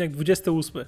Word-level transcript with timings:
odcinek 0.00 0.12
28. 0.12 0.84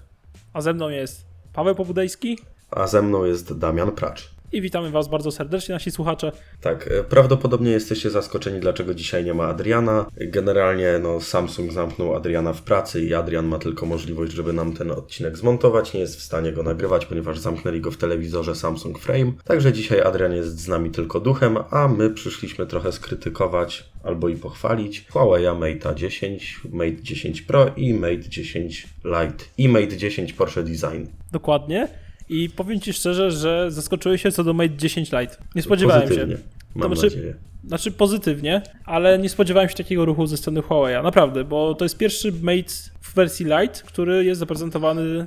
A 0.53 0.61
ze 0.61 0.75
mną 0.75 0.89
jest 0.89 1.25
Paweł 1.53 1.75
Pobudejski 1.75 2.39
A 2.71 2.87
ze 2.87 3.03
mną 3.03 3.25
jest 3.25 3.59
Damian 3.59 3.93
Pracz. 3.93 4.31
I 4.53 4.61
witamy 4.61 4.91
Was 4.91 5.09
bardzo 5.09 5.31
serdecznie, 5.31 5.75
nasi 5.75 5.91
słuchacze. 5.91 6.33
Tak, 6.61 6.89
e, 6.93 7.05
prawdopodobnie 7.05 7.71
jesteście 7.71 8.11
zaskoczeni, 8.11 8.61
dlaczego 8.61 8.95
dzisiaj 8.95 9.25
nie 9.25 9.35
ma 9.35 9.45
Adriana. 9.45 10.07
Generalnie 10.17 11.01
no, 11.03 11.21
Samsung 11.21 11.73
zamknął 11.73 12.17
Adriana 12.17 12.53
w 12.53 12.63
pracy 12.63 13.03
i 13.03 13.15
Adrian 13.15 13.47
ma 13.47 13.59
tylko 13.59 13.87
możliwość, 13.87 14.33
żeby 14.33 14.53
nam 14.53 14.73
ten 14.73 14.91
odcinek 14.91 15.39
zmontować. 15.39 15.95
Nie 15.95 16.01
jest 16.01 16.17
w 16.17 16.23
stanie 16.23 16.53
go 16.53 16.63
nagrywać, 16.63 17.07
ponieważ 17.07 17.39
zamknęli 17.39 17.81
go 17.81 17.91
w 17.91 17.97
telewizorze 17.97 18.55
Samsung 18.55 18.99
Frame. 18.99 19.33
Także 19.45 19.73
dzisiaj 19.73 20.01
Adrian 20.01 20.33
jest 20.33 20.61
z 20.61 20.69
nami 20.69 20.91
tylko 20.91 21.21
duchem, 21.21 21.59
a 21.71 21.89
my 21.89 22.11
przyszliśmy 22.11 22.67
trochę 22.67 22.93
skrytykować 22.93 23.85
albo 24.05 24.29
i 24.29 24.37
pochwalić 24.37 25.07
Huawei 25.11 25.59
Mate 25.59 25.95
10, 25.95 26.61
Mate 26.73 27.03
10 27.03 27.43
Pro 27.43 27.67
i 27.77 27.95
Mate 27.95 28.29
10 28.29 28.89
Lite 29.05 29.45
i 29.59 29.69
Mate 29.69 29.97
10 29.97 30.33
Porsche 30.33 30.63
Design. 30.63 31.07
Dokładnie. 31.33 32.02
I 32.33 32.51
powiem 32.51 32.81
Ci 32.81 32.93
szczerze, 32.93 33.31
że 33.31 33.71
zaskoczyłem 33.71 34.19
się 34.19 34.33
co 34.33 34.45
do 34.45 34.53
Mate 34.53 34.77
10 34.77 35.13
Lite. 35.13 35.37
Nie 35.55 35.63
spodziewałem 35.63 36.03
Pozytywnie, 36.03 36.37
się. 36.37 36.43
mam 36.75 36.97
znaczy- 36.97 37.17
nadzieję. 37.17 37.35
Znaczy 37.67 37.91
pozytywnie, 37.93 38.63
ale 38.85 39.19
nie 39.19 39.29
spodziewałem 39.29 39.69
się 39.69 39.75
takiego 39.75 40.05
ruchu 40.05 40.27
ze 40.27 40.37
strony 40.37 40.63
Huawei. 40.63 41.03
Naprawdę, 41.03 41.45
bo 41.45 41.75
to 41.75 41.85
jest 41.85 41.97
pierwszy 41.99 42.33
Mate 42.33 42.73
w 43.01 43.15
wersji 43.15 43.47
Lite, 43.47 43.81
który 43.87 44.25
jest 44.25 44.39
zaprezentowany 44.41 45.03
E, 45.21 45.25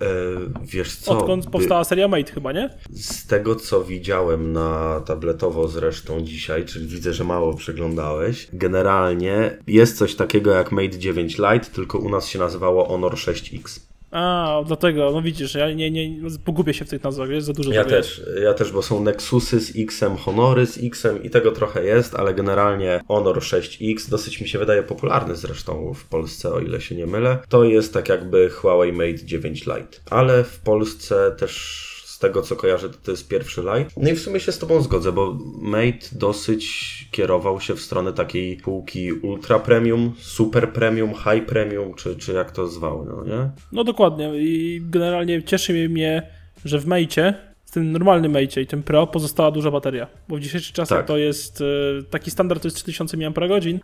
wiesz 0.65 0.95
co? 0.95 1.17
odkąd 1.19 1.45
by- 1.45 1.51
powstała 1.51 1.83
seria 1.83 2.07
Mate 2.07 2.31
chyba, 2.31 2.51
nie? 2.51 2.69
Z 2.93 3.27
tego 3.27 3.55
co 3.55 3.83
widziałem 3.83 4.53
na 4.53 5.01
tabletowo 5.05 5.67
zresztą 5.67 6.21
dzisiaj, 6.21 6.65
czyli 6.65 6.87
widzę, 6.87 7.13
że 7.13 7.23
mało 7.23 7.53
przeglądałeś, 7.53 8.47
generalnie 8.53 9.57
jest 9.67 9.97
coś 9.97 10.15
takiego 10.15 10.51
jak 10.51 10.71
Mate 10.71 10.99
9 10.99 11.37
Lite, 11.37 11.65
tylko 11.75 11.97
u 11.97 12.09
nas 12.09 12.27
się 12.27 12.39
nazywało 12.39 12.85
Honor 12.85 13.13
6X. 13.13 13.79
A, 14.15 14.61
dlatego, 14.67 15.11
no 15.11 15.21
widzisz, 15.21 15.55
ja 15.55 15.71
nie, 15.73 15.91
nie, 15.91 16.29
pogubię 16.45 16.73
się 16.73 16.85
w 16.85 16.89
tych 16.89 17.03
nazwach, 17.03 17.29
jest 17.29 17.47
za 17.47 17.53
dużo 17.53 17.71
Ja 17.71 17.79
jest. 17.79 17.89
też, 17.89 18.21
ja 18.43 18.53
też, 18.53 18.71
bo 18.71 18.81
są 18.81 19.03
Nexusy 19.03 19.59
z 19.59 19.75
X-em, 19.77 20.17
Honory 20.17 20.65
z 20.65 20.83
X-em 20.83 21.23
i 21.23 21.29
tego 21.29 21.51
trochę 21.51 21.85
jest, 21.85 22.15
ale 22.15 22.33
generalnie 22.33 23.01
Honor 23.07 23.37
6X, 23.37 24.09
dosyć 24.09 24.41
mi 24.41 24.47
się 24.47 24.59
wydaje 24.59 24.83
popularny 24.83 25.35
zresztą 25.35 25.93
w 25.93 26.05
Polsce, 26.05 26.53
o 26.53 26.59
ile 26.59 26.81
się 26.81 26.95
nie 26.95 27.05
mylę, 27.05 27.37
to 27.49 27.63
jest 27.63 27.93
tak 27.93 28.09
jakby 28.09 28.49
Huawei 28.49 28.91
Mate 28.91 29.25
9 29.25 29.65
Lite. 29.65 29.97
Ale 30.09 30.43
w 30.43 30.59
Polsce 30.59 31.35
też 31.39 31.94
tego 32.27 32.41
co 32.41 32.55
kojarzę, 32.55 32.89
to, 32.89 32.97
to 33.03 33.11
jest 33.11 33.27
pierwszy 33.27 33.61
Lite. 33.61 33.91
No 33.97 34.09
i 34.09 34.13
w 34.13 34.19
sumie 34.19 34.39
się 34.39 34.51
z 34.51 34.59
Tobą 34.59 34.81
zgodzę, 34.81 35.11
bo 35.11 35.37
Mate 35.61 36.07
dosyć 36.11 36.65
kierował 37.11 37.61
się 37.61 37.75
w 37.75 37.81
stronę 37.81 38.13
takiej 38.13 38.57
półki 38.57 39.13
ultra 39.13 39.59
premium, 39.59 40.13
super 40.19 40.73
premium, 40.73 41.13
high 41.13 41.45
premium, 41.45 41.93
czy, 41.93 42.15
czy 42.15 42.33
jak 42.33 42.51
to 42.51 42.67
zwał, 42.67 43.05
no 43.05 43.23
nie? 43.23 43.49
No 43.71 43.83
dokładnie 43.83 44.31
i 44.35 44.81
generalnie 44.83 45.43
cieszy 45.43 45.89
mnie, 45.89 46.29
że 46.65 46.79
w 46.79 46.85
Mate'cie, 46.85 47.33
w 47.33 47.54
tym 47.75 47.91
normalnym 47.91 48.33
Mate'cie 48.33 48.61
i 48.61 48.67
tym 48.67 48.83
Pro 48.83 49.07
pozostała 49.07 49.51
duża 49.51 49.71
bateria, 49.71 50.07
bo 50.27 50.35
w 50.35 50.39
dzisiejszych 50.39 50.73
czasach 50.73 50.97
Tak. 50.97 51.07
to 51.07 51.17
jest, 51.17 51.61
e, 51.61 52.03
taki 52.09 52.31
standard 52.31 52.61
to 52.61 52.67
jest 52.67 52.77
3000 52.77 53.17
mAh, 53.17 53.33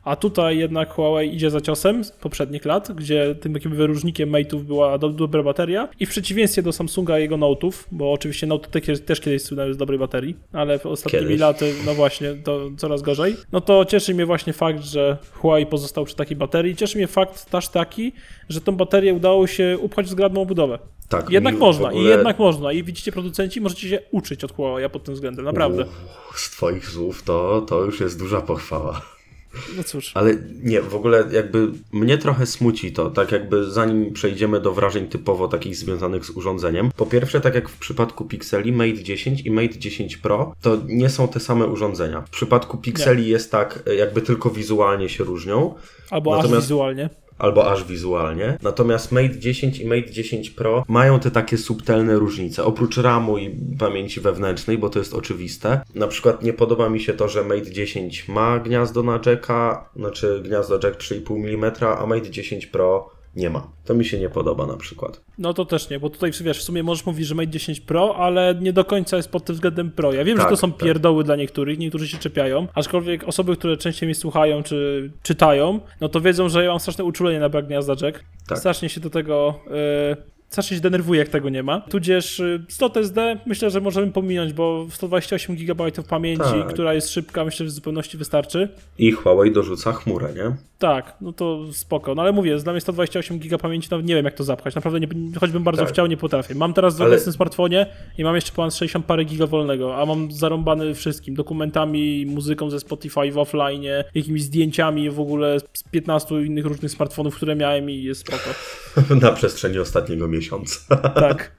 a 0.03 0.16
tutaj 0.16 0.58
jednak 0.58 0.94
Huawei 0.94 1.36
idzie 1.36 1.50
za 1.50 1.61
ciosem 1.61 2.03
z 2.03 2.12
poprzednich 2.12 2.66
lat, 2.66 2.92
gdzie 2.92 3.36
tym 3.36 3.53
takim 3.53 3.75
wyróżnikiem 3.75 4.31
Mate'ów 4.31 4.64
była 4.64 4.97
do, 4.97 5.09
dobra 5.09 5.44
bateria 5.44 5.89
i 6.00 6.06
w 6.06 6.09
przeciwieństwie 6.09 6.62
do 6.62 6.72
Samsunga 6.72 7.19
i 7.19 7.22
jego 7.22 7.38
Note'ów, 7.38 7.72
bo 7.91 8.12
oczywiście 8.12 8.47
Note 8.47 8.81
też, 8.81 9.01
też 9.01 9.19
kiedyś 9.19 9.41
słynęły 9.41 9.74
z 9.74 9.78
dobrej 9.78 10.00
baterii, 10.00 10.35
ale 10.53 10.80
w 10.80 10.85
ostatnimi 10.85 11.24
Kiedyś. 11.25 11.40
laty, 11.40 11.74
no 11.85 11.94
właśnie, 11.94 12.34
to 12.44 12.69
coraz 12.78 13.01
gorzej, 13.01 13.35
no 13.51 13.62
to 13.62 13.85
cieszy 13.85 14.13
mnie 14.13 14.25
właśnie 14.25 14.53
fakt, 14.53 14.84
że 14.84 15.18
Huawei 15.34 15.66
pozostał 15.66 16.06
przy 16.06 16.16
takiej 16.16 16.38
baterii, 16.38 16.75
cieszy 16.75 16.97
mnie 16.97 17.07
fakt 17.07 17.51
też 17.51 17.69
taki, 17.69 18.12
że 18.50 18.62
tą 18.62 18.75
baterię 18.75 19.13
udało 19.13 19.47
się 19.47 19.78
upchać 19.81 20.06
w 20.06 20.09
zgrabną 20.09 20.41
obudowę. 20.41 20.80
Tak, 21.11 21.29
Jednak 21.29 21.57
można, 21.57 21.88
ogóle- 21.89 22.03
i 22.03 22.07
jednak 22.07 22.39
można. 22.39 22.72
I 22.72 22.83
widzicie, 22.83 23.11
producenci, 23.11 23.61
możecie 23.61 23.89
się 23.89 23.99
uczyć 24.11 24.44
od 24.44 24.51
Huawei 24.55 24.89
pod 24.89 25.03
tym 25.03 25.13
względem, 25.13 25.45
naprawdę. 25.45 25.83
Uff, 26.29 26.39
z 26.39 26.49
Twoich 26.51 26.88
słów 26.88 27.23
to, 27.23 27.61
to 27.67 27.83
już 27.85 27.99
jest 27.99 28.19
duża 28.19 28.41
pochwała. 28.41 29.01
No 29.77 29.83
cóż. 29.83 30.11
Ale 30.16 30.35
nie, 30.63 30.81
w 30.81 30.95
ogóle 30.95 31.23
jakby 31.31 31.67
mnie 31.91 32.17
trochę 32.17 32.45
smuci 32.45 32.91
to, 32.91 33.09
tak 33.09 33.31
jakby 33.31 33.71
zanim 33.71 34.13
przejdziemy 34.13 34.59
do 34.59 34.73
wrażeń 34.73 35.07
typowo 35.07 35.47
takich 35.47 35.75
związanych 35.75 36.25
z 36.25 36.29
urządzeniem. 36.29 36.91
Po 36.97 37.05
pierwsze, 37.05 37.41
tak 37.41 37.55
jak 37.55 37.69
w 37.69 37.77
przypadku 37.79 38.25
Pixeli, 38.25 38.71
Mate 38.71 39.03
10 39.03 39.41
i 39.41 39.51
Mate 39.51 39.77
10 39.79 40.17
Pro 40.17 40.55
to 40.61 40.77
nie 40.85 41.09
są 41.09 41.27
te 41.27 41.39
same 41.39 41.66
urządzenia. 41.67 42.21
W 42.21 42.29
przypadku 42.29 42.77
Pixeli 42.77 43.27
jest 43.27 43.51
tak, 43.51 43.83
jakby 43.97 44.21
tylko 44.21 44.50
wizualnie 44.50 45.09
się 45.09 45.23
różnią, 45.23 45.73
Albo 46.09 46.35
aż 46.38 46.44
natomiast- 46.44 46.61
wizualnie. 46.67 47.09
Albo 47.41 47.72
aż 47.72 47.84
wizualnie. 47.84 48.57
Natomiast 48.62 49.12
Mate 49.12 49.40
10 49.40 49.79
i 49.79 49.85
Mate 49.85 50.12
10 50.12 50.50
Pro 50.50 50.85
mają 50.88 51.19
te 51.19 51.31
takie 51.31 51.57
subtelne 51.57 52.16
różnice. 52.19 52.63
Oprócz 52.63 52.97
RAMu 52.97 53.38
i 53.38 53.50
pamięci 53.79 54.22
wewnętrznej, 54.22 54.78
bo 54.78 54.90
to 54.90 55.00
jest 55.00 55.13
oczywiste. 55.13 55.81
Na 55.96 56.07
przykład 56.07 56.44
nie 56.44 56.53
podoba 56.53 56.90
mi 56.90 57.00
się 57.00 57.13
to, 57.13 57.28
że 57.28 57.44
Mate 57.44 57.72
10 57.72 58.28
ma 58.28 58.59
gniazdo 58.59 59.03
na 59.03 59.19
jacka, 59.25 59.90
znaczy 59.96 60.41
gniazdo 60.44 60.80
jack 60.84 60.97
3,5 60.97 61.35
mm, 61.35 61.72
a 62.00 62.06
Mate 62.06 62.30
10 62.30 62.66
Pro 62.66 63.20
nie 63.36 63.50
ma. 63.50 63.68
To 63.86 63.94
mi 63.94 64.06
się 64.06 64.19
nie 64.19 64.30
podoba 64.30 64.68
na 64.68 64.78
przykład. 64.78 65.22
No 65.38 65.53
to 65.53 65.66
też 65.66 65.90
nie, 65.90 66.00
bo 66.00 66.09
tutaj 66.09 66.31
wiesz, 66.42 66.59
w 66.59 66.64
sumie 66.64 66.84
możesz 66.84 67.06
mówić, 67.06 67.28
że 67.28 67.36
Mate 67.36 67.47
10 67.47 67.80
Pro, 67.80 68.16
ale 68.16 68.56
nie 68.62 68.74
do 68.74 68.86
końca 68.86 69.18
jest 69.18 69.30
pod 69.30 69.46
tym 69.46 69.56
względem 69.56 69.92
Pro. 69.92 70.14
Ja 70.14 70.24
wiem, 70.24 70.38
że 70.38 70.44
Tak, 70.44 70.50
to 70.52 70.58
są 70.58 70.72
tak. 70.72 70.81
pierdoły 70.81 71.24
dla 71.24 71.36
niektórych, 71.36 71.80
niektórzy 71.80 72.08
się 72.08 72.18
czepiają, 72.18 72.68
aczkolwiek 72.74 73.24
osoby, 73.28 73.56
które 73.58 73.78
częściej 73.78 74.08
mnie 74.08 74.16
słuchają 74.16 74.64
czy 74.64 75.12
czytają, 75.24 75.80
no 76.02 76.09
to 76.09 76.22
wiedzą, 76.22 76.50
że 76.50 76.64
ja 76.64 76.69
mam 76.69 76.80
straszne 76.80 77.03
uczulenie 77.03 77.40
na 77.40 77.50
brak 77.50 77.68
gniazda 77.68 77.96
jack. 78.02 78.24
Tak. 78.47 78.58
Strasznie 78.58 78.90
się 78.90 79.02
do 79.02 79.09
tego... 79.09 79.59
Strasznie 80.51 80.78
się 80.78 80.81
denerwuję, 80.84 81.19
jak 81.19 81.29
tego 81.29 81.50
nie 81.50 81.63
ma. 81.63 81.79
Tudzież 81.81 82.39
y, 82.39 82.66
slot 82.69 82.97
SD 82.97 83.38
myślę, 83.45 83.69
że 83.69 83.81
możemy 83.81 84.12
pominąć, 84.12 84.53
bo 84.53 84.88
128 84.89 85.56
GB 85.56 85.91
pamięci, 86.09 86.44
Tak. 86.44 86.67
która 86.67 86.94
jest 86.94 87.09
szybka, 87.09 87.45
myślę, 87.45 87.66
że 87.66 87.69
w 87.69 87.73
zupełności 87.73 88.17
wystarczy. 88.17 88.69
I 88.97 89.12
Huawei 89.12 89.51
dorzuca 89.51 89.91
chmurę, 89.94 90.34
nie? 90.35 90.56
Tak, 90.79 91.16
no 91.22 91.34
to 91.34 91.59
spoko. 91.73 92.16
No 92.16 92.22
ale 92.22 92.31
mówię, 92.31 92.56
dla 92.57 92.72
mnie 92.73 92.81
128 92.81 93.39
GB 93.39 93.57
pamięci, 93.57 93.88
nawet 93.91 94.06
nie 94.06 94.16
wiem 94.16 94.25
jak 94.25 94.34
to 94.34 94.44
zapchać. 94.44 94.75
Naprawdę, 94.75 95.00
nie, 95.00 95.07
choćbym 95.39 95.63
bardzo 95.63 95.81
Tak. 95.81 95.94
chciał, 95.94 96.07
nie 96.07 96.17
potrafię. 96.17 96.56
Mam 96.56 96.73
teraz 96.73 96.97
w 96.97 97.01
Ale- 97.01 97.09
obecnym 97.09 97.33
smartfonie 97.33 97.85
i 98.18 98.23
mam 98.23 98.35
jeszcze 98.35 98.51
ponad 98.51 98.73
60 98.75 99.06
parę 99.06 99.23
giga 99.23 99.47
wolnego, 99.47 99.97
a 100.01 100.06
mam 100.06 100.31
zarąbany 100.31 100.94
wszystkim. 100.95 101.35
Dokumentami, 101.35 102.25
muzyką 102.25 102.69
ze 102.69 102.79
Spotify 102.79 103.31
w 103.31 103.38
offline, 103.38 103.83
jakimiś 104.16 104.44
zdjęciami 104.44 105.09
w 105.09 105.19
ogóle 105.19 105.57
z 105.73 105.83
15 105.83 106.41
innych 106.45 106.66
różnych 106.66 106.91
smartfonów, 106.91 107.35
które 107.35 107.56
miałem 107.56 107.89
i 107.89 108.03
jest 108.03 108.22
spoko. 108.22 108.50
na 109.25 109.31
przestrzeni 109.31 109.79
ostatniego 109.79 110.28
miesiąca. 110.28 110.41
Tak. 111.16 111.52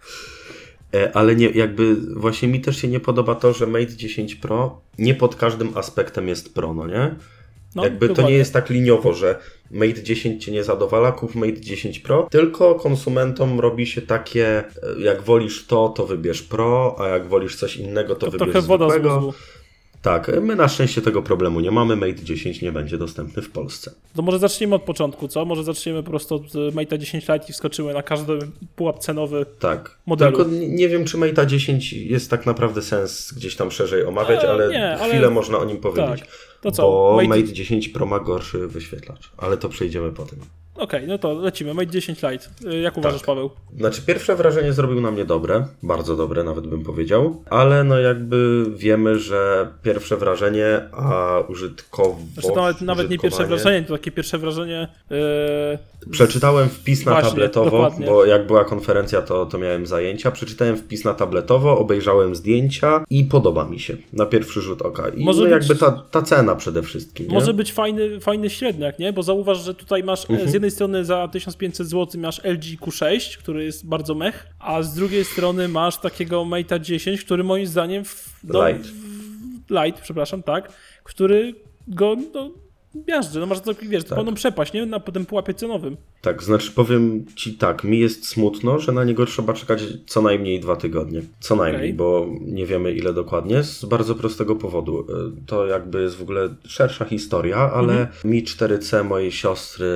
E, 0.94 1.16
Ale 1.16 1.36
nie, 1.36 1.48
jakby 1.50 1.96
właśnie 2.16 2.48
mi 2.48 2.60
też 2.60 2.76
się 2.76 2.88
nie 2.88 3.00
podoba 3.00 3.34
to, 3.34 3.52
że 3.52 3.66
Mate 3.66 3.96
10 3.96 4.34
Pro 4.34 4.80
nie 4.98 5.14
pod 5.14 5.36
każdym 5.36 5.76
aspektem 5.76 6.28
jest 6.28 6.54
Pro, 6.54 6.74
no 6.74 6.86
nie? 6.86 7.14
No, 7.74 7.84
jakby 7.84 8.08
to 8.08 8.22
nie 8.22 8.34
jest 8.34 8.52
tak 8.52 8.70
liniowo, 8.70 9.12
że 9.14 9.38
Mate 9.70 10.02
10 10.02 10.44
cię 10.44 10.52
nie 10.52 10.64
zadowala, 10.64 11.12
kup 11.12 11.34
Mate 11.34 11.60
10 11.60 11.98
Pro, 11.98 12.28
tylko 12.30 12.74
konsumentom 12.74 13.60
robi 13.60 13.86
się 13.86 14.02
takie, 14.02 14.58
e, 14.58 14.64
jak 14.98 15.22
wolisz 15.22 15.66
to, 15.66 15.88
to 15.88 16.06
wybierz 16.06 16.42
Pro, 16.42 16.96
a 16.98 17.08
jak 17.08 17.28
wolisz 17.28 17.56
coś 17.56 17.76
innego, 17.76 18.14
to, 18.14 18.26
To 18.26 18.30
wybierz 18.30 18.50
trochę 18.52 18.66
woda 18.66 18.88
z 18.88 18.92
zwykłego. 18.92 19.20
mózgu. 19.20 19.38
Tak, 20.02 20.30
my 20.42 20.56
na 20.56 20.68
szczęście 20.68 21.02
tego 21.02 21.22
problemu 21.22 21.60
nie 21.60 21.70
mamy, 21.70 21.96
Mate 21.96 22.14
10 22.14 22.62
nie 22.62 22.72
będzie 22.72 22.98
dostępny 22.98 23.42
w 23.42 23.50
Polsce. 23.50 23.90
To 24.16 24.22
może 24.22 24.38
zaczniemy 24.38 24.74
od 24.74 24.82
początku, 24.82 25.28
co? 25.28 25.44
Może 25.44 25.64
zaczniemy 25.64 26.02
po 26.02 26.10
prostu 26.10 26.34
od 26.34 26.42
y, 26.54 26.58
Mate'a 26.58 26.98
10 26.98 27.28
Lite 27.28 27.46
i 27.48 27.52
wskoczymy 27.52 27.94
na 27.94 28.02
każdy 28.02 28.38
pułap 28.76 28.98
cenowy. 28.98 29.46
Tak. 29.58 29.98
Modelu. 30.06 30.36
Tylko 30.36 30.50
nie 30.68 30.88
wiem, 30.88 31.04
czy 31.04 31.16
Mate 31.16 31.46
10 31.46 31.92
jest 31.92 32.30
tak 32.30 32.46
naprawdę 32.46 32.82
sens 32.82 33.32
gdzieś 33.36 33.56
tam 33.56 33.70
szerzej 33.70 34.04
omawiać, 34.04 34.44
E, 34.44 34.50
ale 34.50 34.68
nie, 34.68 34.96
ale- 34.98 35.08
chwilę 35.12 35.30
można 35.30 35.58
o 35.58 35.64
nim 35.64 35.76
powiedzieć. 35.76 36.20
Tak. 36.20 36.28
To 36.60 36.70
co? 36.70 36.82
Bo 36.82 37.16
Mate- 37.22 37.28
Mate 37.28 37.52
10 37.52 37.88
Pro 37.88 38.06
ma 38.06 38.20
gorszy 38.20 38.68
wyświetlacz, 38.68 39.32
ale 39.36 39.56
to 39.56 39.68
przejdziemy 39.68 40.12
po 40.12 40.22
tym. 40.22 40.38
Okej, 40.76 41.06
no 41.08 41.18
to 41.18 41.32
lecimy. 41.34 41.74
Mate 41.74 41.86
10 41.86 42.18
Lite. 42.22 42.78
Jak 42.82 42.96
uważasz, 42.98 43.20
Tak. 43.20 43.26
Paweł? 43.26 43.50
Znaczy, 43.78 44.02
pierwsze 44.06 44.36
wrażenie 44.36 44.72
zrobił 44.72 45.00
na 45.00 45.10
mnie 45.10 45.24
dobre, 45.24 45.66
bardzo 45.82 46.16
dobre 46.16 46.44
nawet 46.44 46.66
bym 46.66 46.82
powiedział, 46.84 47.42
ale 47.50 47.84
no 47.84 47.98
jakby 47.98 48.64
wiemy, 48.76 49.18
że 49.18 49.68
pierwsze 49.82 50.16
wrażenie, 50.16 50.80
a 50.92 51.38
użytkowo. 51.48 52.16
Znaczy 52.34 52.56
nawet, 52.56 52.80
nawet 52.80 53.10
nie 53.10 53.18
pierwsze 53.18 53.46
wrażenie, 53.46 53.82
to 53.86 53.92
takie 53.96 54.10
pierwsze 54.10 54.38
wrażenie. 54.38 54.88
Yy, 55.10 55.16
Przeczytałem 56.10 56.68
wpis 56.68 57.06
na 57.06 57.12
Właśnie, 57.12 57.30
tabletowo, 57.30 57.70
dokładnie. 57.70 58.06
bo 58.06 58.24
jak 58.24 58.46
była 58.46 58.64
konferencja, 58.64 59.22
to, 59.22 59.46
to 59.46 59.58
miałem 59.58 59.86
zajęcia. 59.86 60.30
Przeczytałem 60.30 60.76
wpis 60.76 61.04
na 61.04 61.14
tabletowo, 61.14 61.78
obejrzałem 61.78 62.34
zdjęcia 62.34 63.04
i 63.10 63.24
podoba 63.24 63.64
mi 63.64 63.80
się 63.80 63.96
na 64.12 64.26
pierwszy 64.26 64.60
rzut 64.60 64.82
oka. 64.82 65.08
I 65.08 65.24
Może 65.24 65.38
no 65.38 65.44
być- 65.44 65.52
jakby 65.68 65.76
ta, 65.80 65.90
ta 66.10 66.22
cena 66.22 66.54
przede 66.56 66.82
wszystkim. 66.82 67.26
Nie? 67.28 67.34
Może 67.34 67.54
być 67.54 67.72
fajny, 67.72 68.20
fajny 68.20 68.50
średniak, 68.50 68.98
nie? 68.98 69.12
Bo 69.12 69.22
zauważ, 69.22 69.64
że 69.64 69.74
tutaj 69.74 70.02
masz 70.04 70.30
Mhm. 70.30 70.40
Jednej 70.62 70.70
strony 70.70 71.04
za 71.04 71.28
1500 71.28 71.86
zł 71.88 72.20
masz 72.20 72.44
LG 72.44 72.80
Q6, 72.80 73.36
który 73.38 73.64
jest 73.64 73.86
bardzo 73.86 74.14
mech, 74.14 74.46
a 74.58 74.82
z 74.82 74.94
drugiej 74.94 75.24
strony 75.24 75.68
masz 75.68 75.98
takiego 75.98 76.40
Mate'a 76.44 76.80
10, 76.80 77.24
który 77.24 77.44
moim 77.44 77.66
zdaniem 77.66 78.04
w, 78.04 78.40
no, 78.44 78.68
Lite. 78.68 78.84
w- 78.84 79.70
Lite, 79.70 80.02
przepraszam, 80.02 80.42
tak, 80.42 80.72
który 81.04 81.54
go 81.88 82.16
no, 82.34 82.50
miażdży, 83.08 83.40
no 83.40 83.46
masz 83.46 83.60
to, 83.60 83.70
wiesz, 83.82 84.04
Tak. 84.04 84.14
pełną 84.16 84.34
przepaść, 84.34 84.72
nie? 84.72 84.86
Na 84.86 85.00
potem 85.00 85.26
pułapie 85.26 85.54
cenowym. 85.54 85.96
Tak, 86.20 86.42
znaczy 86.42 86.72
powiem 86.72 87.24
ci 87.36 87.54
tak, 87.54 87.84
mi 87.84 87.98
jest 87.98 88.28
smutno, 88.28 88.78
że 88.78 88.92
na 88.92 89.04
niego 89.04 89.26
trzeba 89.26 89.52
czekać 89.52 89.82
co 90.06 90.22
najmniej 90.22 90.60
dwa 90.60 90.76
tygodnie. 90.76 91.22
Co 91.40 91.56
najmniej, 91.56 91.80
Okej. 91.82 91.94
bo 91.94 92.26
nie 92.40 92.66
wiemy 92.66 92.92
ile 92.92 93.12
dokładnie, 93.12 93.62
z 93.62 93.84
bardzo 93.84 94.14
prostego 94.14 94.56
powodu. 94.56 95.00
Y, 95.00 95.04
To 95.46 95.66
jakby 95.66 96.02
jest 96.02 96.16
w 96.16 96.22
ogóle 96.22 96.48
szersza 96.66 97.04
historia, 97.04 97.56
ale 97.56 97.92
Mhm. 97.92 98.08
Mi 98.32 98.42
4C 98.44 99.04
mojej 99.04 99.32
siostry 99.32 99.86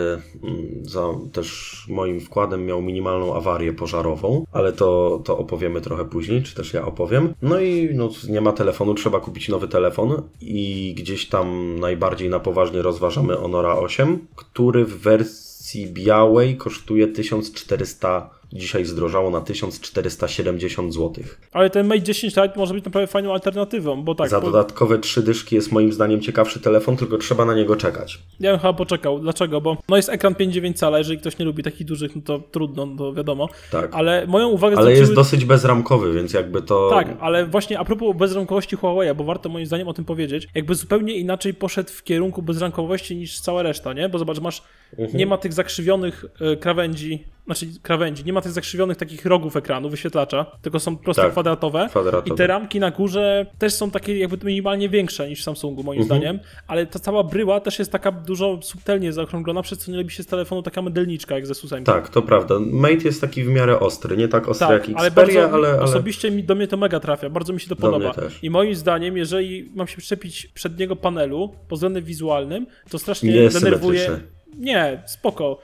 mm, 0.42 0.66
za 0.82 1.02
też 1.32 1.76
moim 1.88 2.20
wkładem 2.20 2.66
miał 2.66 2.82
minimalną 2.82 3.34
awarię 3.36 3.72
pożarową, 3.72 4.44
ale 4.52 4.72
to, 4.72 5.20
to 5.24 5.38
opowiemy 5.38 5.80
trochę 5.80 6.04
później, 6.04 6.42
czy 6.42 6.54
też 6.54 6.72
ja 6.74 6.86
opowiem. 6.86 7.34
No 7.42 7.60
i 7.60 7.88
no, 7.94 8.08
nie 8.28 8.40
ma 8.40 8.52
telefonu, 8.52 8.94
trzeba 8.94 9.20
kupić 9.20 9.48
nowy 9.48 9.68
telefon 9.68 10.22
i 10.40 10.94
gdzieś 10.98 11.26
tam 11.28 11.78
najbardziej 11.80 12.28
na 12.30 12.40
poważnie 12.40 12.82
rozważamy 12.86 13.36
Honora 13.36 13.74
8, 13.74 14.26
który 14.36 14.84
w 14.84 14.98
wersji 14.98 15.86
białej 15.92 16.56
kosztuje 16.56 17.08
1400, 17.08 18.30
dzisiaj 18.52 18.84
zdrożało 18.84 19.30
na 19.30 19.40
1470 19.40 20.94
zł. 20.94 21.24
Ale 21.52 21.70
ten 21.70 21.86
Mate 21.86 22.02
10 22.02 22.36
Lite 22.36 22.52
może 22.56 22.74
być 22.74 22.84
naprawdę 22.84 23.06
fajną 23.06 23.32
alternatywą, 23.32 24.02
bo 24.04 24.14
tak, 24.14 24.28
Za 24.30 24.40
bo 24.40 24.46
dodatkowe 24.46 24.98
trzy 24.98 25.22
dyszki 25.22 25.54
jest 25.54 25.72
moim 25.72 25.92
zdaniem 25.92 26.20
ciekawszy 26.20 26.60
telefon, 26.60 26.96
tylko 26.96 27.18
trzeba 27.18 27.44
na 27.44 27.54
niego 27.54 27.76
czekać. 27.76 28.18
ja 28.40 28.50
bym 28.50 28.60
chyba 28.60 28.72
poczekał. 28.72 29.18
Dlaczego? 29.18 29.60
Bo 29.60 29.76
no 29.88 29.96
jest 29.96 30.08
ekran 30.08 30.34
5,9 30.34 30.72
cala, 30.74 30.98
jeżeli 30.98 31.18
ktoś 31.18 31.38
nie 31.38 31.44
lubi 31.44 31.62
takich 31.62 31.86
dużych, 31.86 32.16
no 32.16 32.22
to 32.22 32.38
trudno, 32.38 32.86
no 32.86 32.96
to 32.96 33.12
wiadomo. 33.12 33.48
Tak. 33.70 33.90
Ale 33.94 34.26
moją 34.26 34.48
uwagę 34.48 34.76
Ale 34.76 34.90
jest 34.90 35.02
zwróciły- 35.02 35.14
dosyć 35.16 35.44
bezramkowy, 35.44 36.12
więc 36.12 36.32
jakby 36.32 36.62
to. 36.62 36.90
Tak, 36.90 37.08
ale 37.20 37.46
właśnie 37.46 37.78
a 37.78 37.84
propos 37.84 38.16
bezramkowości 38.16 38.76
Huawei, 38.76 39.14
bo 39.14 39.24
warto 39.24 39.48
moim 39.48 39.66
zdaniem 39.66 39.88
o 39.88 39.92
tym 39.94 40.04
powiedzieć, 40.04 40.48
jakby 40.54 40.74
zupełnie 40.74 41.14
inaczej 41.16 41.54
poszedł 41.54 41.90
w 41.90 42.02
kierunku 42.02 42.42
bezramkowości 42.42 43.16
niż 43.16 43.40
cała 43.40 43.62
reszta, 43.62 43.92
nie? 43.92 44.08
Bo 44.08 44.18
zobacz, 44.18 44.40
masz, 44.40 44.62
Mhm. 44.98 45.18
nie 45.18 45.26
ma 45.26 45.36
tych 45.38 45.52
zakrzywionych 45.52 46.24
e, 46.40 46.56
krawędzi, 46.56 47.24
znaczy 47.46 47.66
krawędzi, 47.82 48.24
nie 48.24 48.32
ma 48.32 48.40
tych 48.40 48.52
zakrzywionych 48.52 48.96
takich 48.96 49.26
rogów 49.26 49.56
ekranu, 49.56 49.90
wyświetlacza, 49.90 50.46
tylko 50.62 50.80
są 50.80 50.96
proste 50.96 51.22
Tak, 51.22 51.32
kwadratowe. 51.32 51.86
kwadratowe. 51.90 52.34
I 52.34 52.38
te 52.38 52.46
ramki 52.46 52.80
na 52.80 52.90
górze 52.90 53.46
też 53.58 53.72
są 53.74 53.90
takie 53.90 54.18
jakby 54.18 54.46
minimalnie 54.46 54.88
większe 54.88 55.28
niż 55.28 55.40
w 55.40 55.44
Samsungu, 55.44 55.82
moim 55.82 56.00
Mhm. 56.02 56.20
zdaniem, 56.20 56.38
ale 56.66 56.86
ta 56.86 56.98
cała 56.98 57.24
bryła 57.24 57.60
też 57.60 57.78
jest 57.78 57.92
taka 57.92 58.12
dużo 58.12 58.58
subtelnie 58.62 59.12
zaokrąglona, 59.12 59.62
przez 59.62 59.78
co 59.78 59.90
nie 59.92 59.98
robi 59.98 60.10
się 60.10 60.22
z 60.22 60.26
telefonu 60.26 60.62
taka 60.62 60.82
mydelniczka 60.82 61.34
jak 61.34 61.46
ze 61.46 61.54
Susem. 61.54 61.84
Tak, 61.84 62.08
to 62.08 62.22
prawda. 62.22 62.54
Mate 62.60 62.94
jest 63.04 63.20
taki 63.20 63.44
w 63.44 63.48
miarę 63.48 63.80
ostry, 63.80 64.16
nie 64.16 64.28
tak 64.28 64.48
ostry 64.48 64.66
Tak, 64.66 64.88
jak 64.88 64.98
ale 64.98 65.08
Xperia, 65.08 65.40
bardzo 65.42 65.56
ale, 65.56 65.68
ale... 65.68 65.80
osobiście 65.82 66.30
mi, 66.30 66.44
do 66.44 66.54
mnie 66.54 66.68
to 66.68 66.76
mega 66.76 67.00
trafia, 67.00 67.30
bardzo 67.30 67.52
mi 67.52 67.60
się 67.60 67.68
to 67.68 67.74
Do 67.74 67.80
podoba. 67.80 68.14
I 68.42 68.50
moim 68.50 68.74
zdaniem, 68.74 69.16
jeżeli 69.16 69.70
mam 69.74 69.86
się 69.86 69.96
przyczepić 69.96 70.46
przedniego 70.46 70.96
panelu 70.96 71.54
pod 71.68 71.78
względem 71.78 72.04
wizualnym, 72.04 72.66
to 72.90 72.98
strasznie 72.98 73.48
denerwuje. 73.50 74.20
Nie, 74.58 75.02
spoko. 75.06 75.58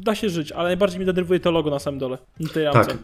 Da 0.00 0.14
się 0.14 0.30
żyć, 0.30 0.52
ale 0.52 0.68
najbardziej 0.68 1.00
mi 1.00 1.06
denerwuje 1.06 1.40
to 1.40 1.50
logo 1.50 1.70
na 1.70 1.78
samym 1.78 2.00
dole. 2.00 2.18
Na 2.40 2.48
tej. 2.48 2.72
Tak, 2.72 2.96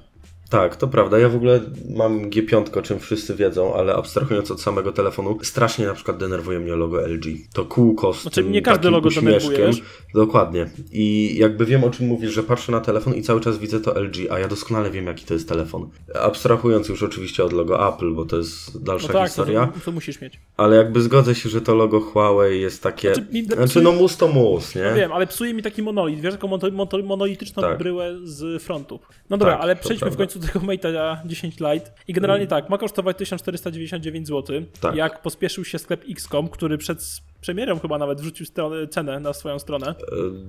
tak, 0.52 0.76
to 0.76 0.88
prawda. 0.88 1.18
Ja 1.18 1.28
w 1.28 1.36
ogóle 1.36 1.60
mam 1.96 2.30
G5, 2.30 2.78
o 2.78 2.82
czym 2.82 2.98
wszyscy 2.98 3.34
wiedzą, 3.34 3.74
ale 3.74 3.94
abstrahując 3.94 4.50
od 4.50 4.60
samego 4.60 4.92
telefonu, 4.92 5.38
strasznie 5.42 5.86
na 5.86 5.94
przykład 5.94 6.16
denerwuje 6.16 6.58
mnie 6.60 6.76
logo 6.76 7.06
LG. 7.08 7.24
To 7.52 7.64
kółko 7.64 8.14
z 8.14 8.22
Znaczy, 8.22 8.34
tym 8.34 8.46
mnie 8.46 8.62
każde 8.62 8.78
takim 8.78 8.92
logo 8.92 9.08
uśmieszkiem. 9.08 9.70
Dokładnie. 10.14 10.70
I 10.92 11.36
jakby 11.38 11.64
wiem, 11.66 11.84
o 11.84 11.90
czym 11.90 12.06
mówisz, 12.06 12.32
że 12.32 12.42
patrzę 12.42 12.72
na 12.72 12.80
telefon 12.80 13.14
i 13.14 13.22
cały 13.22 13.40
czas 13.40 13.58
widzę 13.58 13.80
to 13.80 14.00
LG, 14.00 14.16
a 14.30 14.38
ja 14.38 14.48
doskonale 14.48 14.90
wiem, 14.90 15.06
jaki 15.06 15.24
to 15.26 15.34
jest 15.34 15.48
telefon. 15.48 15.88
Abstrahując 16.22 16.88
już 16.88 17.02
oczywiście 17.02 17.44
od 17.44 17.52
logo 17.52 17.88
Apple, 17.94 18.14
bo 18.14 18.24
to 18.24 18.36
jest 18.36 18.82
dalsza 18.84 19.06
No 19.06 19.12
tak, 19.12 19.22
to, 19.22 19.26
historia. 19.26 19.66
to, 19.74 19.80
to 19.84 19.92
musisz 19.92 20.20
mieć. 20.20 20.40
Ale 20.56 20.76
jakby 20.76 21.00
zgodzę 21.02 21.34
się, 21.34 21.48
że 21.48 21.60
to 21.60 21.74
logo 21.74 22.00
Huawei 22.00 22.60
jest 22.60 22.82
takie. 22.82 23.14
Znaczy, 23.14 23.28
mi- 23.32 23.44
Znaczy, 23.44 23.80
no 23.82 23.92
mus 23.92 24.16
to 24.16 24.28
mus, 24.28 24.74
nie? 24.74 24.92
Wiem, 24.96 25.12
ale 25.12 25.26
psuje 25.26 25.54
mi 25.54 25.62
taki 25.62 25.82
monolit, 25.82 26.20
wiesz, 26.20 26.34
taką 26.34 26.48
mono, 26.48 26.70
mono, 26.70 26.98
monolityczną 27.04 27.62
Tak. 27.62 27.78
bryłę 27.78 28.14
z 28.24 28.62
frontu. 28.62 29.00
No 29.30 29.36
dobra, 29.36 29.52
Tak, 29.54 29.62
ale 29.62 29.76
przejdźmy 29.76 30.10
w 30.10 30.16
końcu 30.16 30.38
do 30.42 30.46
tego 30.52 30.60
Mate'a 30.66 31.26
10 31.26 31.54
Lite. 31.60 31.90
I 32.08 32.12
generalnie 32.12 32.46
tak, 32.46 32.70
ma 32.70 32.78
kosztować 32.78 33.16
1499 33.16 34.28
zł. 34.28 34.62
Tak. 34.80 34.94
Jak 34.96 35.22
pospieszył 35.22 35.64
się 35.64 35.78
sklep 35.78 36.04
XCOM, 36.10 36.48
który 36.48 36.78
przed 36.78 37.20
premierą 37.46 37.78
chyba 37.78 37.98
nawet 37.98 38.20
wrzucił 38.20 38.46
cenę 38.90 39.20
na 39.20 39.32
swoją 39.32 39.58
stronę. 39.58 39.86
E, 39.88 39.94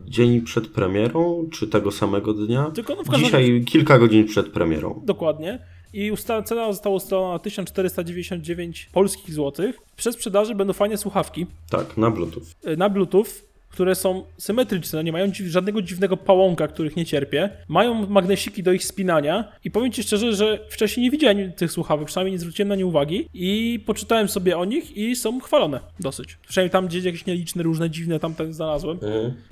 Dzień 0.09 0.41
przed 0.41 0.67
premierą, 0.67 1.49
czy 1.53 1.67
tego 1.67 1.91
samego 1.91 2.33
dnia? 2.33 2.71
Tylko, 2.75 2.95
no, 2.95 3.03
w 3.03 3.07
każdym 3.09 3.25
Dzisiaj 3.25 3.63
kilka 3.67 3.99
godzin 3.99 4.27
przed 4.27 4.49
premierą. 4.49 5.01
Dokładnie. 5.05 5.59
I 5.93 6.11
usta- 6.11 6.43
cena 6.43 6.71
została 6.73 6.95
ustalona 6.95 7.33
na 7.33 7.39
1499 7.39 8.89
polskich 8.93 9.33
złotych. 9.33 9.77
Przy 9.95 10.11
sprzedaży 10.13 10.55
będą 10.55 10.73
fajne 10.73 10.97
słuchawki 10.97 11.45
Tak, 11.69 11.97
na 11.97 12.11
Bluetooth. 12.11 12.43
y, 12.67 12.77
na 12.77 12.89
Bluetooth, 12.89 13.25
które 13.73 13.95
są 13.95 14.23
symetryczne, 14.37 15.03
nie 15.03 15.11
mają 15.11 15.27
dziw- 15.27 15.47
żadnego 15.47 15.81
dziwnego 15.81 16.17
pałąka, 16.17 16.67
których 16.67 16.95
nie 16.95 17.05
cierpię. 17.05 17.49
Mają 17.67 18.07
magnesiki 18.07 18.63
do 18.63 18.71
ich 18.71 18.85
spinania 18.85 19.51
i 19.63 19.71
powiem 19.71 19.91
Ci 19.91 20.03
szczerze, 20.03 20.33
że 20.33 20.59
wcześniej 20.69 21.03
nie 21.03 21.11
widziałem 21.11 21.51
tych 21.51 21.71
słuchawek, 21.71 22.07
przynajmniej 22.07 22.31
nie 22.31 22.39
zwróciłem 22.39 22.69
na 22.69 22.75
nie 22.75 22.85
uwagi 22.85 23.29
i 23.33 23.79
poczytałem 23.85 24.27
sobie 24.27 24.57
o 24.57 24.65
nich 24.65 24.97
i 24.97 25.15
są 25.15 25.39
chwalone 25.39 25.79
dosyć. 25.99 26.37
Przynajmniej 26.47 26.71
tam 26.71 26.87
gdzieś 26.87 27.03
jakieś 27.03 27.25
nieliczne, 27.25 27.63
różne, 27.63 27.89
dziwne 27.89 28.19
tam 28.19 28.35
ten 28.35 28.53
znalazłem 28.53 28.99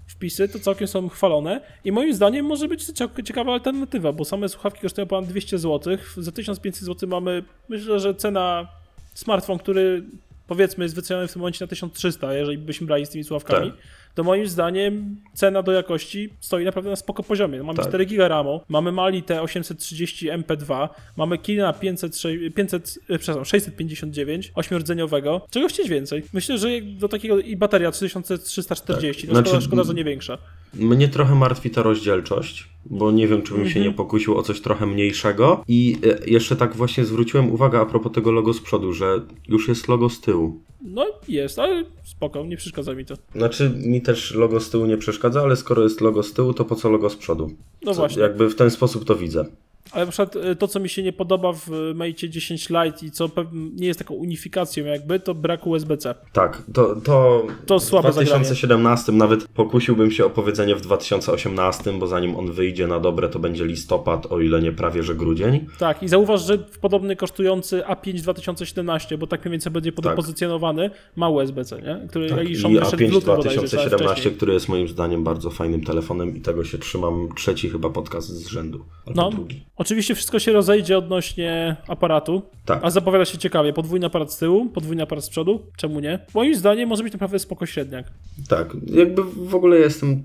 wpisy, 0.07 0.47
to 0.49 0.59
całkiem 0.59 0.87
są 0.87 1.09
chwalone 1.09 1.61
i 1.85 1.91
moim 1.91 2.13
zdaniem 2.13 2.45
może 2.45 2.67
być 2.67 2.85
ciekawa 3.25 3.53
alternatywa, 3.53 4.13
bo 4.13 4.25
same 4.25 4.49
słuchawki 4.49 4.81
kosztują 4.81 5.07
ponad 5.07 5.29
200 5.29 5.57
zł, 5.59 5.97
za 6.17 6.31
1500 6.31 6.83
zł 6.83 7.09
mamy, 7.09 7.43
myślę, 7.69 7.99
że 7.99 8.15
cena 8.15 8.67
smartfon, 9.13 9.59
który 9.59 10.03
powiedzmy 10.51 10.85
jest 10.85 10.95
wyceniony 10.95 11.27
w 11.27 11.33
tym 11.33 11.39
momencie 11.39 11.65
na 11.65 11.67
1300, 11.67 12.33
jeżeli 12.33 12.57
byśmy 12.57 12.87
brali 12.87 13.05
z 13.05 13.09
tymi 13.09 13.23
słuchawkami, 13.23 13.71
Tak. 13.71 13.79
to 14.15 14.23
moim 14.23 14.47
zdaniem 14.47 15.15
cena 15.33 15.63
do 15.63 15.71
jakości 15.71 16.29
stoi 16.39 16.65
naprawdę 16.65 16.89
na 16.89 16.95
spoko 16.95 17.23
poziomie. 17.23 17.57
No, 17.57 17.63
mamy 17.63 17.77
Tak. 17.77 17.87
4 17.87 18.05
GB 18.05 18.27
RAMu, 18.27 18.61
mamy 18.69 18.91
Mali 18.91 19.23
T830 19.23 20.37
MP2, 20.43 20.89
mamy 21.17 21.37
Kina 21.37 21.73
500, 21.73 22.21
500, 22.55 22.99
e, 23.09 23.17
przepraszam, 23.19 23.45
659, 23.45 24.51
8-rdzeniowego. 24.55 25.41
Czego 25.49 25.67
chcieć 25.67 25.89
więcej? 25.89 26.23
Myślę, 26.33 26.57
że 26.57 26.67
do 26.81 27.07
takiego 27.07 27.39
i 27.39 27.55
bateria 27.55 27.91
3340, 27.91 29.27
no 29.27 29.33
Znaczy- 29.33 29.49
szkoda, 29.49 29.65
szkoda, 29.65 29.83
że 29.83 29.93
nie 29.93 30.03
większa. 30.03 30.37
Mnie 30.73 31.07
trochę 31.07 31.35
martwi 31.35 31.69
ta 31.69 31.83
rozdzielczość, 31.83 32.69
bo 32.85 33.11
nie 33.11 33.27
wiem, 33.27 33.41
czy 33.41 33.53
bym 33.53 33.61
się 33.63 33.67
Mhm. 33.79 33.85
nie 33.85 33.91
pokusił 33.91 34.37
o 34.37 34.43
coś 34.43 34.61
trochę 34.61 34.85
mniejszego. 34.85 35.63
I 35.67 35.97
e, 36.25 36.29
jeszcze 36.29 36.55
tak 36.55 36.75
właśnie 36.75 37.05
zwróciłem 37.05 37.51
uwagę 37.51 37.79
a 37.79 37.85
propos 37.85 38.11
tego 38.11 38.31
logo 38.31 38.53
z 38.53 38.61
przodu, 38.61 38.93
że 38.93 39.21
już 39.47 39.67
jest 39.67 39.87
logo 39.87 40.09
z 40.09 40.21
tyłu. 40.21 40.59
No 40.81 41.05
jest, 41.27 41.59
ale 41.59 41.83
spoko, 42.03 42.45
nie 42.45 42.57
przeszkadza 42.57 42.93
mi 42.93 43.05
to. 43.05 43.15
Znaczy, 43.35 43.71
mi 43.85 44.01
też 44.01 44.33
logo 44.35 44.59
z 44.59 44.69
tyłu 44.69 44.85
nie 44.85 44.97
przeszkadza, 44.97 45.41
ale 45.41 45.55
skoro 45.55 45.83
jest 45.83 46.01
logo 46.01 46.23
z 46.23 46.33
tyłu, 46.33 46.53
to 46.53 46.65
po 46.65 46.75
co 46.75 46.89
logo 46.89 47.09
z 47.09 47.15
przodu? 47.15 47.51
No 47.83 47.93
Co- 47.93 47.99
właśnie. 47.99 48.21
Jakby 48.21 48.49
w 48.49 48.55
ten 48.55 48.71
sposób 48.71 49.05
to 49.05 49.15
widzę. 49.15 49.45
Ale 49.91 50.05
na 50.05 50.11
przykład 50.11 50.35
y, 50.45 50.55
to, 50.55 50.67
co 50.67 50.79
mi 50.79 50.89
się 50.89 51.03
nie 51.03 51.13
podoba 51.13 51.53
w 51.53 51.69
Mate 51.95 52.29
10 52.29 52.69
Lite 52.69 53.05
i 53.05 53.11
co 53.11 53.29
nie 53.75 53.87
jest 53.87 53.99
taką 53.99 54.13
unifikacją 54.13 54.85
jakby, 54.85 55.19
to 55.19 55.33
brak 55.35 55.67
USB-C. 55.67 56.15
Tak, 56.33 56.63
to, 56.73 56.95
to, 56.95 57.43
To 57.65 57.79
w 57.79 57.83
słabe 57.83 58.11
2017 58.11 59.11
nawet 59.11 59.47
pokusiłbym 59.47 60.11
się 60.11 60.25
o 60.25 60.29
powiedzenie 60.29 60.75
w 60.75 60.81
2018, 60.81 61.93
bo 61.99 62.07
zanim 62.07 62.35
on 62.35 62.51
wyjdzie 62.51 62.87
na 62.87 62.99
dobre, 62.99 63.29
to 63.29 63.39
będzie 63.39 63.65
listopad, 63.65 64.25
o 64.31 64.39
ile 64.39 64.61
nie 64.61 64.71
prawie, 64.71 65.03
że 65.03 65.15
grudzień. 65.15 65.65
Tak, 65.79 66.03
i 66.03 66.07
zauważ, 66.07 66.45
że 66.45 66.57
podobny 66.57 67.15
kosztujący 67.15 67.81
A5 67.87 68.21
2017, 68.21 69.17
bo 69.17 69.27
tak 69.27 69.41
mniej 69.45 69.51
więcej 69.51 69.71
będzie 69.71 69.91
Tak. 69.91 70.15
pozycjonowany, 70.15 70.89
ma 71.15 71.29
USB-C, 71.29 71.81
nie? 71.81 72.07
Który 72.09 72.29
Tak, 72.29 72.39
i 72.49 72.51
I 72.51 72.55
wyszedł 72.55 72.75
A5 72.79 72.97
Bluetooth 72.97 73.35
bodajże 73.35 73.55
cały 73.55 73.67
2017, 73.67 74.11
wcześniej. 74.13 74.33
który 74.35 74.53
jest 74.53 74.69
moim 74.69 74.87
zdaniem 74.87 75.23
bardzo 75.23 75.49
fajnym 75.49 75.83
telefonem 75.83 76.37
i 76.37 76.41
tego 76.41 76.63
się 76.63 76.77
trzymam 76.77 77.29
trzeci 77.35 77.69
chyba 77.69 77.89
podcast 77.89 78.29
z 78.29 78.47
rzędu. 78.47 78.85
Albo 79.07 79.21
No, 79.21 79.29
drugi. 79.31 79.65
Oczywiście 79.81 80.15
wszystko 80.15 80.39
się 80.39 80.51
rozejdzie 80.51 80.97
odnośnie 80.97 81.75
aparatu, 81.87 82.41
Tak. 82.65 82.79
a 82.83 82.89
zapowiada 82.89 83.25
się 83.25 83.37
ciekawie. 83.37 83.73
Podwójny 83.73 84.05
aparat 84.05 84.33
z 84.33 84.37
tyłu, 84.37 84.69
podwójny 84.69 85.03
aparat 85.03 85.25
z 85.25 85.29
przodu, 85.29 85.61
czemu 85.77 85.99
nie? 85.99 86.19
Moim 86.33 86.55
zdaniem 86.55 86.89
może 86.89 87.03
być 87.03 87.13
naprawdę 87.13 87.39
spoko 87.39 87.65
średniak. 87.65 88.05
Tak, 88.49 88.73
jakby 88.85 89.23
w 89.23 89.55
ogóle 89.55 89.77
jestem. 89.77 90.23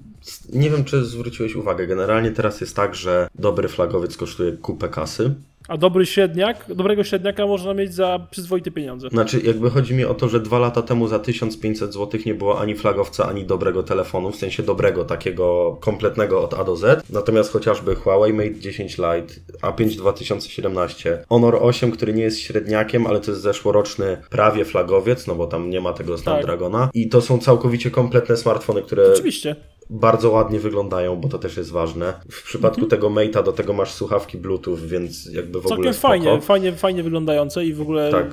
Nie 0.52 0.70
wiem, 0.70 0.84
czy 0.84 1.04
zwróciłeś 1.04 1.54
uwagę. 1.54 1.86
Generalnie 1.86 2.30
teraz 2.30 2.60
jest 2.60 2.76
tak, 2.76 2.94
że 2.94 3.28
dobry 3.34 3.68
flagowiec 3.68 4.16
kosztuje 4.16 4.52
kupę 4.52 4.88
kasy. 4.88 5.34
A 5.68 5.76
dobry 5.76 6.06
średniak, 6.06 6.64
dobrego 6.74 7.04
średniaka 7.04 7.46
można 7.46 7.74
mieć 7.74 7.94
za 7.94 8.26
przyzwoite 8.30 8.70
pieniądze. 8.70 9.08
Znaczy, 9.08 9.40
jakby 9.44 9.70
chodzi 9.70 9.94
mi 9.94 10.04
o 10.04 10.14
to, 10.14 10.28
że 10.28 10.40
dwa 10.40 10.58
lata 10.58 10.82
temu 10.82 11.08
za 11.08 11.18
1500 11.18 11.92
zł 11.92 12.20
nie 12.26 12.34
było 12.34 12.60
ani 12.60 12.74
flagowca, 12.74 13.28
ani 13.28 13.44
dobrego 13.44 13.82
telefonu, 13.82 14.30
w 14.30 14.36
sensie 14.36 14.62
dobrego, 14.62 15.04
takiego 15.04 15.76
kompletnego 15.80 16.42
od 16.42 16.54
A 16.54 16.64
do 16.64 16.76
Z. 16.76 17.10
Natomiast 17.10 17.52
chociażby 17.52 17.94
Huawei 17.94 18.32
Mate 18.32 18.60
10 18.60 18.98
Lite, 18.98 19.34
A5 19.62 19.96
2017, 19.96 21.24
Honor 21.28 21.58
8, 21.60 21.90
który 21.90 22.12
nie 22.12 22.22
jest 22.22 22.40
średniakiem, 22.40 23.06
ale 23.06 23.20
to 23.20 23.30
jest 23.30 23.42
zeszłoroczny 23.42 24.16
prawie 24.30 24.64
flagowiec, 24.64 25.26
no 25.26 25.34
bo 25.34 25.46
tam 25.46 25.70
nie 25.70 25.80
ma 25.80 25.92
tego 25.92 26.18
Snapdragona. 26.18 26.90
I 26.94 27.08
to 27.08 27.20
są 27.20 27.38
całkowicie 27.38 27.90
kompletne 27.90 28.36
smartfony, 28.36 28.82
które 28.82 29.12
Oczywiście. 29.12 29.56
Bardzo 29.90 30.30
ładnie 30.30 30.60
wyglądają, 30.60 31.16
bo 31.16 31.28
to 31.28 31.38
też 31.38 31.56
jest 31.56 31.70
ważne. 31.70 32.14
W 32.30 32.42
przypadku 32.42 32.86
tego 32.86 33.10
Mate'a 33.10 33.44
do 33.44 33.52
tego 33.52 33.72
masz 33.72 33.90
słuchawki 33.92 34.38
Bluetooth, 34.38 34.76
więc 34.76 35.26
jakby 35.26 35.60
w 35.60 35.66
ogóle 35.66 35.76
Mhm. 35.76 35.94
Całkiem 35.94 35.94
spoko. 35.94 36.08
fajnie, 36.08 36.40
fajnie, 36.40 36.72
fajnie 36.72 37.02
wyglądające 37.02 37.66
i 37.66 37.74
w 37.74 37.80
ogóle 37.80 38.10
Tak. 38.10 38.26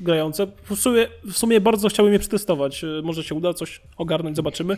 grające. 0.00 0.46
W 0.70 0.76
sumie, 0.76 1.08
w 1.24 1.38
sumie 1.38 1.60
bardzo 1.60 1.88
chciałbym 1.88 2.12
je 2.12 2.18
przetestować. 2.18 2.84
E, 2.84 2.86
Może 3.02 3.24
się 3.24 3.34
uda 3.34 3.54
coś 3.54 3.80
ogarnąć, 3.96 4.36
zobaczymy. 4.36 4.76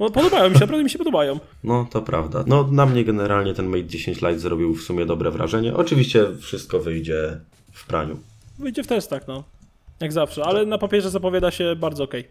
No, 0.00 0.10
podobają 0.10 0.48
mi 0.50 0.54
się, 0.54 0.60
naprawdę 0.60 0.84
mi 0.84 0.90
się 0.90 0.98
podobają. 0.98 1.38
No, 1.64 1.86
to 1.90 2.02
prawda. 2.02 2.44
No, 2.46 2.68
na 2.72 2.86
mnie 2.86 3.04
generalnie 3.04 3.54
ten 3.54 3.66
Mate 3.66 3.84
10 3.84 4.16
Lite 4.20 4.38
zrobił 4.38 4.74
w 4.74 4.82
sumie 4.82 5.06
dobre 5.06 5.30
wrażenie. 5.30 5.76
Oczywiście 5.76 6.26
wszystko 6.40 6.80
wyjdzie 6.80 7.40
w 7.72 7.86
praniu. 7.86 8.18
Wyjdzie 8.58 8.82
w 8.82 8.86
testach, 8.86 9.28
no. 9.28 9.44
Jak 10.00 10.12
zawsze, 10.12 10.44
ale 10.44 10.66
na 10.66 10.78
papierze 10.78 11.10
zapowiada 11.10 11.50
się 11.50 11.76
bardzo 11.76 12.04
okej. 12.04 12.24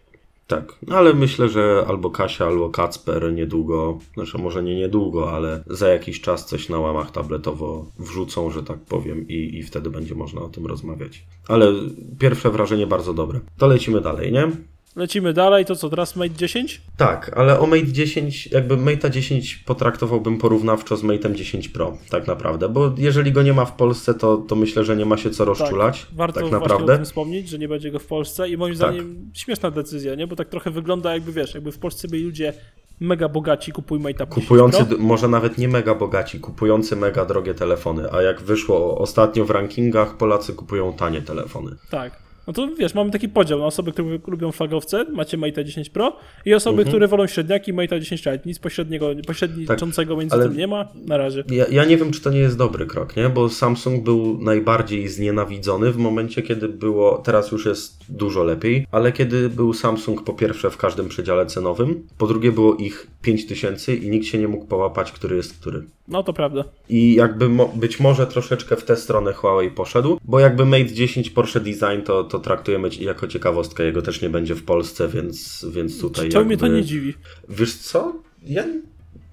Tak, 0.47 0.75
ale 0.91 1.13
myślę, 1.13 1.49
że 1.49 1.85
albo 1.87 2.09
Kasia, 2.09 2.45
albo 2.45 2.69
Kacper 2.69 3.33
niedługo, 3.33 3.99
znaczy 4.13 4.37
może 4.37 4.63
nie 4.63 4.75
niedługo, 4.75 5.31
ale 5.31 5.63
za 5.67 5.87
jakiś 5.87 6.21
czas 6.21 6.45
coś 6.45 6.69
na 6.69 6.79
łamach 6.79 7.11
tabletowo 7.11 7.85
wrzucą, 7.99 8.51
że 8.51 8.63
tak 8.63 8.79
powiem, 8.79 9.27
i, 9.27 9.57
i 9.57 9.63
wtedy 9.63 9.89
będzie 9.89 10.15
można 10.15 10.41
o 10.41 10.49
tym 10.49 10.65
rozmawiać. 10.65 11.25
Ale 11.47 11.73
pierwsze 12.19 12.51
wrażenie 12.51 12.87
bardzo 12.87 13.13
dobre. 13.13 13.39
To 13.57 13.67
lecimy 13.67 14.01
dalej, 14.01 14.31
nie? 14.31 14.51
Lecimy 14.95 15.33
dalej, 15.33 15.65
to 15.65 15.75
co, 15.75 15.89
teraz 15.89 16.15
Mate 16.15 16.29
10? 16.29 16.81
Tak, 16.97 17.31
ale 17.35 17.59
o 17.59 17.67
Mate 17.67 17.87
10, 17.87 18.47
jakby 18.51 18.77
Mate'a 18.77 19.09
10 19.09 19.55
potraktowałbym 19.55 20.37
porównawczo 20.37 20.97
z 20.97 21.03
Mate'em 21.03 21.33
10 21.35 21.69
Pro, 21.69 21.97
tak 22.09 22.27
naprawdę, 22.27 22.69
bo 22.69 22.91
jeżeli 22.97 23.31
go 23.31 23.43
nie 23.43 23.53
ma 23.53 23.65
w 23.65 23.75
Polsce, 23.75 24.13
to, 24.13 24.37
to 24.37 24.55
myślę, 24.55 24.83
że 24.83 24.97
nie 24.97 25.05
ma 25.05 25.17
się 25.17 25.29
co 25.29 25.45
rozczulać, 25.45 26.07
Warto 26.15 26.33
tak 26.33 26.43
właśnie 26.43 26.57
o 26.57 26.59
naprawdę. 26.61 26.95
tym 26.95 27.05
wspomnieć, 27.05 27.49
że 27.49 27.59
nie 27.59 27.67
będzie 27.67 27.91
go 27.91 27.99
w 27.99 28.05
Polsce 28.05 28.49
i 28.49 28.57
moim 28.57 28.75
zdaniem 28.75 29.31
śmieszna 29.33 29.71
decyzja, 29.71 30.15
nie? 30.15 30.27
Bo 30.27 30.35
tak 30.35 30.49
trochę 30.49 30.71
wygląda 30.71 31.13
jakby, 31.13 31.31
wiesz, 31.31 31.53
jakby 31.53 31.71
w 31.71 31.77
Polsce 31.77 32.07
byli 32.07 32.23
ludzie 32.23 32.53
mega 32.99 33.29
bogaci, 33.29 33.71
kupuj 33.71 33.99
Mate'a 33.99 34.27
10 34.29 34.29
Kupujący, 34.29 34.85
Pro. 34.85 34.97
może 34.97 35.27
nawet 35.27 35.57
nie 35.57 35.67
mega 35.67 35.95
bogaci, 35.95 36.39
kupujący 36.39 36.95
mega 36.95 37.25
drogie 37.25 37.53
telefony, 37.53 38.11
a 38.11 38.21
jak 38.21 38.41
wyszło 38.41 38.97
ostatnio 38.97 39.45
w 39.45 39.49
rankingach, 39.49 40.17
Polacy 40.17 40.53
kupują 40.53 40.93
tanie 40.93 41.21
telefony. 41.21 41.75
Tak. 41.89 42.23
No 42.47 42.53
to 42.53 42.67
wiesz, 42.79 42.93
mamy 42.93 43.11
taki 43.11 43.29
podział 43.29 43.59
na 43.59 43.65
osoby, 43.65 43.91
które 43.91 44.19
lubią 44.27 44.51
flagowce, 44.51 45.05
macie 45.11 45.37
Mate'a 45.37 45.63
10 45.63 45.89
Pro 45.89 46.15
i 46.45 46.53
osoby, 46.53 46.77
Mhm. 46.77 46.87
które 46.87 47.07
wolą 47.07 47.27
średniaki, 47.27 47.73
Mate'a 47.73 47.99
10 47.99 48.25
Lite. 48.25 48.39
Nic 48.45 48.59
pośredniego, 48.59 49.09
pośredniczącego 49.27 50.15
między 50.17 50.29
Tak, 50.29 50.39
ale- 50.39 50.49
tym 50.49 50.57
nie 50.57 50.67
ma 50.67 50.87
na 51.07 51.17
razie. 51.17 51.43
Ja, 51.51 51.65
ja 51.71 51.85
nie 51.85 51.97
wiem, 51.97 52.11
czy 52.11 52.21
to 52.21 52.29
nie 52.29 52.39
jest 52.39 52.57
dobry 52.57 52.85
krok, 52.85 53.15
nie? 53.15 53.29
Bo 53.29 53.49
Samsung 53.49 54.03
był 54.03 54.37
najbardziej 54.41 55.07
znienawidzony 55.07 55.91
w 55.91 55.97
momencie, 55.97 56.41
kiedy 56.41 56.69
było, 56.69 57.17
teraz 57.17 57.51
już 57.51 57.65
jest 57.65 57.97
dużo 58.09 58.43
lepiej, 58.43 58.87
ale 58.91 59.11
kiedy 59.11 59.49
był 59.49 59.73
Samsung 59.73 60.23
po 60.23 60.33
pierwsze 60.33 60.69
w 60.69 60.77
każdym 60.77 61.09
przedziale 61.09 61.45
cenowym, 61.45 62.07
po 62.17 62.27
drugie 62.27 62.51
było 62.51 62.75
ich 62.75 63.07
5000 63.21 63.95
i 63.95 64.09
nikt 64.09 64.25
się 64.25 64.37
nie 64.37 64.47
mógł 64.47 64.65
połapać, 64.65 65.11
który 65.11 65.35
jest 65.35 65.59
który. 65.59 65.83
No 66.07 66.23
to 66.23 66.33
prawda. 66.33 66.63
I 66.89 67.13
jakby 67.15 67.49
mo- 67.49 67.67
być 67.75 67.99
może 67.99 68.27
troszeczkę 68.27 68.75
w 68.75 68.83
tę 68.83 68.95
stronę 68.95 69.33
Huawei 69.33 69.71
poszedł, 69.71 70.19
bo 70.25 70.39
jakby 70.39 70.65
Mate 70.65 70.85
10 70.85 71.29
Porsche 71.29 71.59
Design 71.59 72.01
to, 72.05 72.23
to 72.23 72.39
traktujemy 72.39 72.89
jako 72.99 73.27
ciekawostkę, 73.27 73.83
jego 73.83 74.01
też 74.01 74.21
nie 74.21 74.29
będzie 74.29 74.55
w 74.55 74.63
Polsce, 74.63 75.07
więc, 75.07 75.65
więc 75.71 76.01
tutaj 76.01 76.25
mnie 76.27 76.35
jakby... 76.35 76.57
to 76.57 76.67
nie 76.67 76.83
dziwi? 76.83 77.13
Wiesz 77.49 77.75
co? 77.75 78.13
Ja 78.45 78.65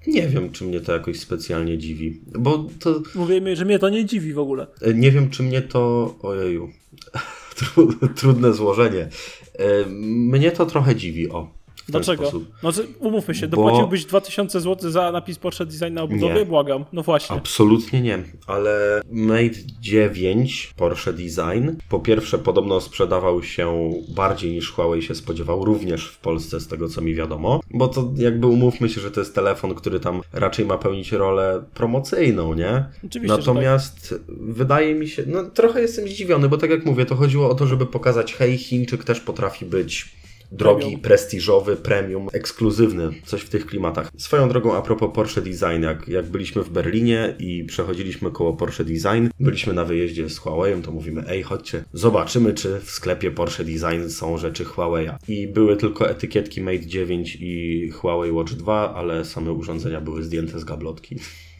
nie 0.07 0.27
wiem, 0.27 0.51
czy 0.51 0.63
mnie 0.65 0.79
to 0.81 0.93
jakoś 0.93 1.19
specjalnie 1.19 1.77
dziwi, 1.77 2.21
bo 2.39 2.65
to 2.79 3.01
Mówimy, 3.15 3.55
że 3.55 3.65
mnie 3.65 3.79
to 3.79 3.89
nie 3.89 4.05
dziwi 4.05 4.33
w 4.33 4.39
ogóle. 4.39 4.67
e, 4.81 4.93
nie 4.93 5.11
wiem, 5.11 5.29
czy 5.29 5.43
mnie 5.43 5.61
to... 5.61 6.15
Ojeju, 6.21 6.69
Tru- 7.57 8.13
trudne 8.15 8.53
złożenie. 8.53 9.09
E, 9.53 9.85
Mnie 10.05 10.51
to 10.51 10.65
trochę 10.65 10.95
dziwi, 10.95 11.29
o. 11.29 11.60
Dlaczego? 11.91 12.23
sposób. 12.23 12.51
No 12.63 12.71
umówmy 12.99 13.35
się, 13.35 13.47
Bo- 13.47 13.57
dopłaciłbyś 13.57 14.05
2000 14.05 14.61
zł 14.61 14.91
za 14.91 15.11
napis 15.11 15.39
Porsche 15.39 15.65
Design 15.65 15.93
na 15.93 16.01
obudowie? 16.01 16.33
Nie. 16.33 16.45
Błagam. 16.45 16.85
No 16.93 17.03
właśnie. 17.03 17.35
Absolutnie 17.35 18.01
nie, 18.01 18.23
ale 18.47 19.01
Mate 19.11 19.59
9 19.81 20.73
Porsche 20.75 21.13
Design 21.13 21.69
po 21.89 21.99
pierwsze 21.99 22.37
podobno 22.37 22.81
sprzedawał 22.81 23.43
się 23.43 23.93
bardziej 24.15 24.51
niż 24.51 24.71
Huawei 24.71 25.01
się 25.01 25.15
spodziewał, 25.15 25.65
również 25.65 26.07
w 26.07 26.19
Polsce 26.19 26.59
z 26.59 26.67
tego 26.67 26.89
co 26.89 27.01
mi 27.01 27.15
wiadomo, 27.15 27.59
bo 27.73 27.87
to 27.87 28.11
jakby 28.15 28.47
umówmy 28.47 28.89
się, 28.89 29.01
że 29.01 29.11
to 29.11 29.19
jest 29.19 29.35
telefon, 29.35 29.75
który 29.75 29.99
tam 29.99 30.21
raczej 30.33 30.65
ma 30.65 30.77
pełnić 30.77 31.11
rolę 31.11 31.63
promocyjną, 31.73 32.53
nie? 32.53 32.85
Oczywiście, 33.05 33.37
tak. 33.37 33.45
Natomiast 33.45 34.15
wydaje 34.29 34.95
mi 34.95 35.07
się, 35.07 35.23
no 35.27 35.43
trochę 35.43 35.81
jestem 35.81 36.07
zdziwiony, 36.07 36.49
bo 36.49 36.57
tak 36.57 36.69
jak 36.69 36.85
mówię, 36.85 37.05
to 37.05 37.15
chodziło 37.15 37.49
o 37.49 37.55
to, 37.55 37.67
żeby 37.67 37.85
pokazać, 37.85 38.33
hej, 38.33 38.57
Chińczyk 38.57 39.03
też 39.03 39.19
potrafi 39.19 39.65
być 39.65 40.20
drogi, 40.51 40.81
Premium. 40.81 41.01
prestiżowy, 41.01 41.75
premium, 41.75 42.27
ekskluzywny, 42.33 43.09
coś 43.25 43.41
w 43.41 43.49
tych 43.49 43.65
klimatach. 43.65 44.11
Swoją 44.17 44.49
drogą, 44.49 44.75
a 44.75 44.81
propos 44.81 45.09
Porsche 45.13 45.41
Design, 45.41 45.83
jak, 45.83 46.07
jak 46.07 46.25
byliśmy 46.25 46.63
w 46.63 46.69
Berlinie 46.69 47.35
i 47.39 47.63
przechodziliśmy 47.63 48.31
koło 48.31 48.53
Porsche 48.53 48.83
Design, 48.83 49.27
byliśmy 49.39 49.73
na 49.73 49.85
wyjeździe 49.85 50.29
z 50.29 50.39
Huawei'em, 50.39 50.81
to 50.81 50.91
mówimy, 50.91 51.23
ej, 51.27 51.43
chodźcie, 51.43 51.83
zobaczymy, 51.93 52.53
czy 52.53 52.79
w 52.79 52.91
sklepie 52.91 53.31
Porsche 53.31 53.63
Design 53.63 54.09
są 54.09 54.37
rzeczy 54.37 54.65
Huawei'a. 54.65 55.17
I 55.27 55.47
były 55.47 55.77
tylko 55.77 56.09
etykietki 56.09 56.61
Mate 56.61 56.85
9 56.85 57.37
i 57.39 57.89
Huawei 57.89 58.31
Watch 58.31 58.53
2, 58.53 58.93
ale 58.95 59.25
same 59.25 59.51
urządzenia 59.51 60.01
były 60.01 60.23
zdjęte 60.23 60.59
z 60.59 60.63
gablotki. 60.63 61.15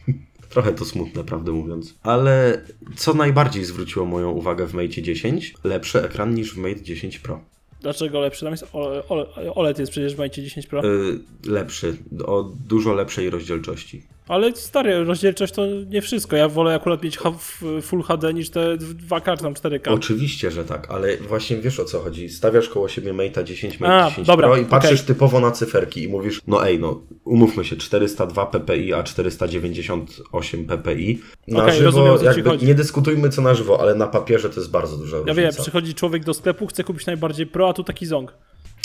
Trochę 0.50 0.72
to 0.72 0.84
smutne, 0.84 1.24
prawdę 1.24 1.52
mówiąc. 1.52 1.94
Ale 2.02 2.64
co 2.96 3.14
najbardziej 3.14 3.64
zwróciło 3.64 4.06
moją 4.06 4.30
uwagę 4.30 4.66
w 4.66 4.74
Mate 4.74 5.02
10? 5.02 5.54
Lepszy 5.64 6.04
ekran 6.04 6.34
niż 6.34 6.54
w 6.54 6.56
Mate 6.56 6.82
10 6.82 7.18
Pro. 7.18 7.51
Dlaczego 7.82 8.20
lepszy? 8.20 8.44
Tam 8.44 8.52
jest 8.52 8.66
OLED, 9.54 9.78
jest 9.78 9.92
przecież 9.92 10.14
w 10.14 10.18
Mate 10.18 10.42
10 10.42 10.66
Pro. 10.66 10.84
Y, 10.84 11.18
lepszy, 11.46 11.96
o 12.26 12.42
dużo 12.68 12.94
lepszej 12.94 13.30
rozdzielczości. 13.30 14.02
Ale 14.32 14.56
stary, 14.56 15.04
rozdzielczość 15.04 15.52
to 15.54 15.66
nie 15.90 16.02
wszystko. 16.02 16.36
Ja 16.36 16.48
wolę 16.48 16.74
akurat 16.74 17.02
mieć 17.02 17.18
Full 17.82 18.02
HD 18.02 18.34
niż 18.34 18.50
te 18.50 18.76
2K 18.76 19.36
czy 19.36 19.42
tam 19.42 19.54
4K. 19.54 19.92
Oczywiście, 19.94 20.50
że 20.50 20.64
tak, 20.64 20.90
ale 20.90 21.16
właśnie 21.16 21.56
wiesz 21.56 21.80
o 21.80 21.84
co 21.84 22.00
chodzi. 22.00 22.28
Stawiasz 22.28 22.68
koło 22.68 22.88
siebie 22.88 23.12
Mate'a 23.12 23.44
10, 23.44 23.80
Mate 23.80 24.04
A, 24.04 24.08
10 24.10 24.26
dobra, 24.26 24.48
Pro 24.48 24.56
i 24.56 24.64
patrzysz 24.64 25.00
okej. 25.00 25.06
typowo 25.06 25.40
na 25.40 25.50
cyferki 25.50 26.02
i 26.02 26.08
mówisz, 26.08 26.40
no 26.46 26.66
ej, 26.66 26.78
no 26.78 27.00
umówmy 27.24 27.64
się, 27.64 27.76
402 27.76 28.46
ppi, 28.46 28.92
a 28.94 29.02
498 29.02 30.66
ppi. 30.66 31.20
Na 31.48 31.62
Okej, 31.62 31.78
żywo, 31.78 31.84
rozumiem, 31.86 32.24
jakby, 32.24 32.50
chodzi. 32.50 32.66
nie 32.66 32.74
dyskutujmy 32.74 33.28
co 33.28 33.42
na 33.42 33.54
żywo, 33.54 33.80
ale 33.80 33.94
na 33.94 34.06
papierze 34.06 34.50
to 34.50 34.60
jest 34.60 34.70
bardzo 34.70 34.96
duża 34.96 35.16
Ja 35.16 35.22
różnica. 35.22 35.42
wiem, 35.42 35.52
przychodzi 35.62 35.94
człowiek 35.94 36.24
do 36.24 36.34
sklepu, 36.34 36.66
chce 36.66 36.84
kupić 36.84 37.06
najbardziej 37.06 37.46
Pro, 37.46 37.68
a 37.68 37.72
tu 37.72 37.84
taki 37.84 38.06
ząg. 38.06 38.34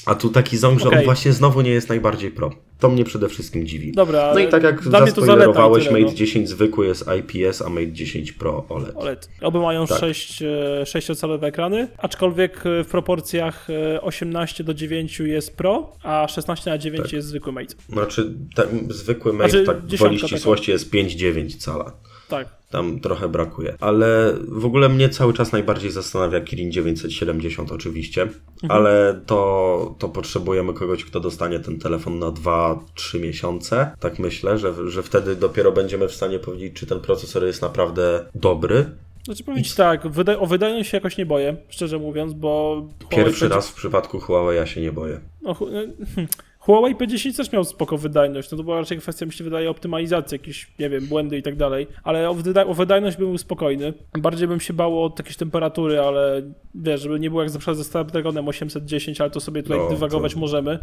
A 0.08 0.16
tu 0.16 0.30
taki 0.30 0.58
ząg, 0.58 0.80
że 0.80 0.88
Okej. 0.88 1.00
on 1.00 1.06
właśnie 1.06 1.34
znowu 1.34 1.62
nie 1.62 1.72
jest 1.72 1.90
najbardziej 1.90 2.32
pro. 2.32 2.52
To 2.80 2.90
mnie 2.90 3.04
przede 3.04 3.30
wszystkim 3.30 3.68
dziwi. 3.68 3.92
Dobra, 3.92 4.20
No 4.20 4.26
ale 4.30 4.44
i 4.44 4.48
tak 4.48 4.64
jak 4.64 4.84
zaspoilerowałeś, 4.84 5.88
tyle, 5.88 6.00
Mate 6.00 6.12
no. 6.12 6.18
10 6.18 6.50
zwykły 6.50 6.88
jest 6.88 7.06
IPS, 7.20 7.62
a 7.62 7.70
Mate 7.70 7.92
10 7.92 8.32
Pro 8.32 8.66
OLED. 8.70 8.96
OLED. 8.96 9.30
Oby 9.42 9.60
mają 9.60 9.88
Tak. 9.88 10.00
6, 10.00 10.42
e, 10.42 10.46
6-calowe 10.84 11.44
ekrany, 11.46 11.88
aczkolwiek 11.98 12.66
e, 12.66 12.84
w 12.84 12.88
proporcjach 12.88 13.68
e, 13.70 14.02
18 14.02 14.64
do 14.64 14.74
9 14.74 15.20
jest 15.20 15.58
Pro, 15.58 15.94
a 16.04 16.28
16 16.28 16.72
na 16.72 16.78
9 16.78 17.14
jest 17.14 17.28
zwykły 17.28 17.52
Mate. 17.52 17.76
Znaczy, 17.90 18.34
tak, 18.56 18.68
zwykły 18.90 19.34
Mate, 19.34 19.50
Znaczy, 19.50 19.66
tak 19.66 20.00
woli 20.00 20.20
ścisłości 20.20 20.72
jest 20.72 20.92
5,9 20.94 21.58
cala. 21.58 21.94
Tak. 22.30 22.48
Tam 22.72 23.00
trochę 23.00 23.30
brakuje. 23.30 23.76
Ale 23.80 24.34
w 24.48 24.66
ogóle 24.66 24.90
mnie 24.90 25.10
cały 25.10 25.34
czas 25.34 25.52
najbardziej 25.52 25.92
zastanawia 25.92 26.42
Kirin 26.42 26.72
970 26.72 27.72
oczywiście, 27.72 28.22
Mhm. 28.22 28.72
ale 28.82 29.22
to, 29.26 29.96
to 30.00 30.10
potrzebujemy 30.10 30.74
kogoś, 30.74 31.06
kto 31.06 31.20
dostanie 31.20 31.60
ten 31.60 31.80
telefon 31.80 32.20
na 32.20 32.28
2-3 32.32 33.20
miesiące. 33.20 33.92
Tak 34.00 34.20
myślę, 34.20 34.58
że, 34.58 34.90
że 34.90 35.04
wtedy 35.04 35.36
dopiero 35.36 35.72
będziemy 35.72 36.08
w 36.08 36.14
stanie 36.16 36.40
powiedzieć, 36.40 36.74
czy 36.74 36.86
ten 36.86 37.00
procesor 37.00 37.44
jest 37.46 37.62
naprawdę 37.62 38.26
dobry. 38.36 38.86
Znaczy 39.26 39.44
powiedzieć 39.44 39.76
tak, 39.76 40.08
wyda- 40.08 40.40
o 40.40 40.46
wydajność 40.46 40.90
się 40.90 40.98
jakoś 40.98 41.18
nie 41.18 41.26
boję, 41.26 41.58
szczerze 41.70 41.98
mówiąc, 42.00 42.34
bo 42.34 42.82
Pierwszy 43.10 43.50
raz 43.50 43.70
w 43.70 43.74
przypadku 43.74 44.20
Huawei 44.20 44.56
ja 44.58 44.66
się 44.66 44.82
nie 44.82 44.92
boję. 44.92 45.20
No, 45.42 45.54
hmm. 45.54 45.92
Huawei 46.68 46.96
P10 46.96 47.38
też 47.38 47.52
miał 47.52 47.64
spoko 47.64 47.98
wydajność, 47.98 48.52
no 48.52 48.58
to 48.58 48.64
była 48.64 48.80
raczej 48.80 48.98
kwestia, 48.98 49.26
mi 49.26 49.34
się 49.34 49.44
wydaje, 49.44 49.70
optymalizacji, 49.70 50.36
jakieś, 50.36 50.68
nie 50.80 50.90
wiem, 50.90 51.06
błędy 51.08 51.38
i 51.38 51.44
tak 51.44 51.56
dalej, 51.56 51.88
ale 52.04 52.30
o, 52.30 52.34
wyda- 52.36 52.66
o 52.68 52.74
wydajność 52.74 53.18
bym 53.18 53.28
był 53.28 53.38
spokojny. 53.38 53.94
Bardziej 54.20 54.48
bym 54.48 54.60
się 54.60 54.74
bało 54.74 55.06
od 55.06 55.20
jakiejś 55.20 55.38
temperatury, 55.38 56.00
ale 56.00 56.42
wiesz, 56.76 57.02
żeby 57.02 57.20
nie 57.20 57.30
było 57.30 57.44
jak 57.44 57.54
na 57.54 57.60
przykład 57.60 57.78
ze 57.78 57.84
Snapdragonem 57.84 58.48
810, 58.48 59.22
ale 59.22 59.30
to 59.30 59.40
sobie 59.40 59.64
tutaj 59.64 59.78
No, 59.80 59.90
dywagować 59.90 60.34
to- 60.34 60.40
możemy. 60.40 60.80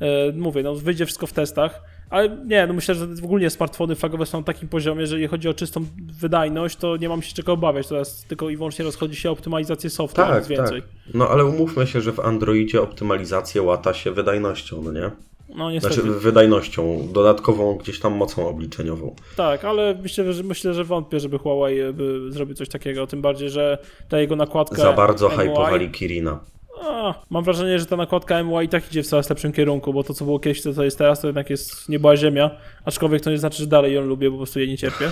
E, 0.00 0.32
mówię, 0.32 0.62
no 0.62 0.74
wyjdzie 0.74 1.06
wszystko 1.06 1.26
w 1.26 1.32
testach, 1.32 1.82
ale 2.10 2.28
nie, 2.46 2.66
no 2.66 2.74
myślę, 2.74 2.94
że 2.94 3.06
w 3.06 3.24
ogóle 3.24 3.50
smartfony 3.50 3.94
flagowe 3.96 4.26
są 4.26 4.38
na 4.38 4.44
takim 4.44 4.68
poziomie, 4.68 5.06
że 5.06 5.14
jeżeli 5.14 5.26
chodzi 5.26 5.48
o 5.48 5.54
czystą 5.54 5.84
wydajność, 6.20 6.76
to 6.76 6.96
nie 6.96 7.08
mam 7.08 7.22
się 7.22 7.34
czego 7.34 7.52
obawiać, 7.52 7.88
teraz 7.88 8.24
tylko 8.24 8.50
i 8.50 8.56
wyłącznie 8.56 8.84
rozchodzi 8.84 9.16
się 9.16 9.28
o 9.28 9.32
optymalizację 9.32 9.90
softu, 9.90 10.16
Tak, 10.16 10.38
nic 10.38 10.48
więcej. 10.48 10.82
tak. 10.82 10.90
No 11.14 11.28
ale 11.28 11.44
umówmy 11.44 11.86
się, 11.86 12.00
że 12.00 12.12
w 12.12 12.20
Androidzie 12.20 12.82
optymalizację 12.82 13.62
łata 13.62 13.94
się 13.94 14.10
wydajnością, 14.10 14.82
no 14.82 14.92
nie? 14.92 15.10
No 15.54 15.70
niestety. 15.70 15.94
Znaczy 15.94 16.10
wydajnością, 16.10 17.08
dodatkową 17.12 17.74
gdzieś 17.74 18.00
tam 18.00 18.12
mocą 18.12 18.48
obliczeniową. 18.48 19.14
Tak, 19.36 19.64
ale 19.64 19.94
myślę, 20.02 20.32
że 20.32 20.42
myślę, 20.42 20.74
że 20.74 20.84
wątpię, 20.84 21.20
żeby 21.20 21.38
Huawei 21.38 21.92
by 21.92 22.32
zrobił 22.32 22.54
coś 22.54 22.68
takiego, 22.68 23.06
tym 23.06 23.22
bardziej, 23.22 23.50
że 23.50 23.78
ta 24.08 24.20
jego 24.20 24.36
nakładka 24.36 24.76
Za 24.82 24.92
bardzo 24.92 25.28
MUI, 25.28 25.36
hypowali 25.38 25.90
Kirina. 25.90 26.40
A, 26.80 27.14
mam 27.30 27.44
wrażenie, 27.44 27.78
że 27.78 27.86
ta 27.86 27.96
nakładka 27.96 28.44
MUI 28.44 28.64
i 28.64 28.68
tak 28.68 28.90
idzie 28.90 29.02
w 29.02 29.06
coraz 29.06 29.30
lepszym 29.30 29.52
kierunku, 29.52 29.92
bo 29.92 30.04
to 30.04 30.14
co 30.14 30.24
było 30.24 30.38
kiedyś, 30.38 30.62
to 30.62 30.74
co 30.74 30.84
jest 30.84 30.98
teraz, 30.98 31.20
to 31.20 31.26
jednak 31.28 31.50
jest 31.50 31.88
nie 31.88 31.98
była 31.98 32.16
ziemia, 32.16 32.50
aczkolwiek 32.84 33.22
to 33.22 33.30
nie 33.30 33.38
znaczy, 33.38 33.58
że 33.58 33.66
dalej 33.66 33.94
ją 33.94 34.00
lubię, 34.00 34.30
bo 34.30 34.36
po 34.36 34.38
prostu 34.38 34.58
jej 34.58 34.68
nie 34.68 34.78
cierpię. 34.78 35.10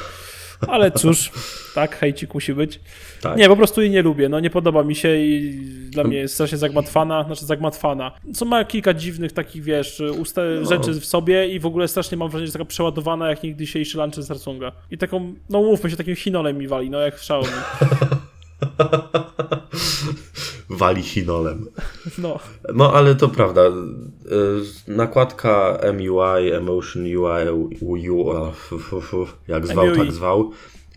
Ale 0.68 0.90
cóż, 0.90 1.30
tak, 1.74 1.96
hejcik 1.96 2.34
musi 2.34 2.54
być. 2.54 2.80
Tak. 3.22 3.36
Nie, 3.36 3.48
po 3.48 3.56
prostu 3.56 3.80
jej 3.82 3.90
nie 3.90 4.02
lubię, 4.02 4.28
no 4.28 4.40
nie 4.40 4.50
podoba 4.50 4.82
mi 4.82 4.94
się 4.94 5.16
i 5.16 5.50
dla 5.90 6.04
mnie 6.04 6.16
jest 6.16 6.34
strasznie 6.34 6.58
zagmatwana, 6.58 7.24
znaczy 7.24 7.44
zagmatwana. 7.46 8.10
Co 8.34 8.44
ma 8.44 8.64
kilka 8.64 8.94
dziwnych 8.94 9.32
takich, 9.32 9.62
wiesz, 9.62 10.02
usta- 10.20 10.42
No. 10.60 10.68
rzeczy 10.68 11.00
w 11.00 11.04
sobie 11.04 11.48
i 11.48 11.60
w 11.60 11.66
ogóle 11.66 11.88
strasznie 11.88 12.16
mam 12.16 12.28
wrażenie, 12.28 12.46
że 12.46 12.48
jest 12.48 12.54
taka 12.54 12.64
przeładowana 12.64 13.28
jak 13.30 13.42
nigdy 13.42 13.64
dzisiejszy 13.64 13.98
lunch 13.98 14.14
z 14.14 14.26
Samsunga. 14.26 14.72
I 14.90 14.98
taką, 14.98 15.34
no 15.50 15.62
mówmy 15.62 15.90
się, 15.90 15.96
takim 15.96 16.16
chinolem 16.16 16.58
mi 16.58 16.68
wali, 16.68 16.90
no 16.90 17.00
jak 17.00 17.14
w 17.14 17.18
Xiaomi. 17.18 17.48
Wali 20.70 21.02
chinolem. 21.02 21.66
No, 22.18 22.38
No, 22.74 22.92
ale 22.94 23.14
to 23.14 23.28
prawda. 23.28 23.62
Y, 23.66 23.72
Nakładka 24.88 25.78
MUI, 25.94 26.52
Emotion 26.52 27.02
UI, 27.04 27.68
UI 27.80 28.08
jak 29.48 29.66
zwał, 29.66 29.96
tak 29.96 30.12
zwał, 30.12 30.50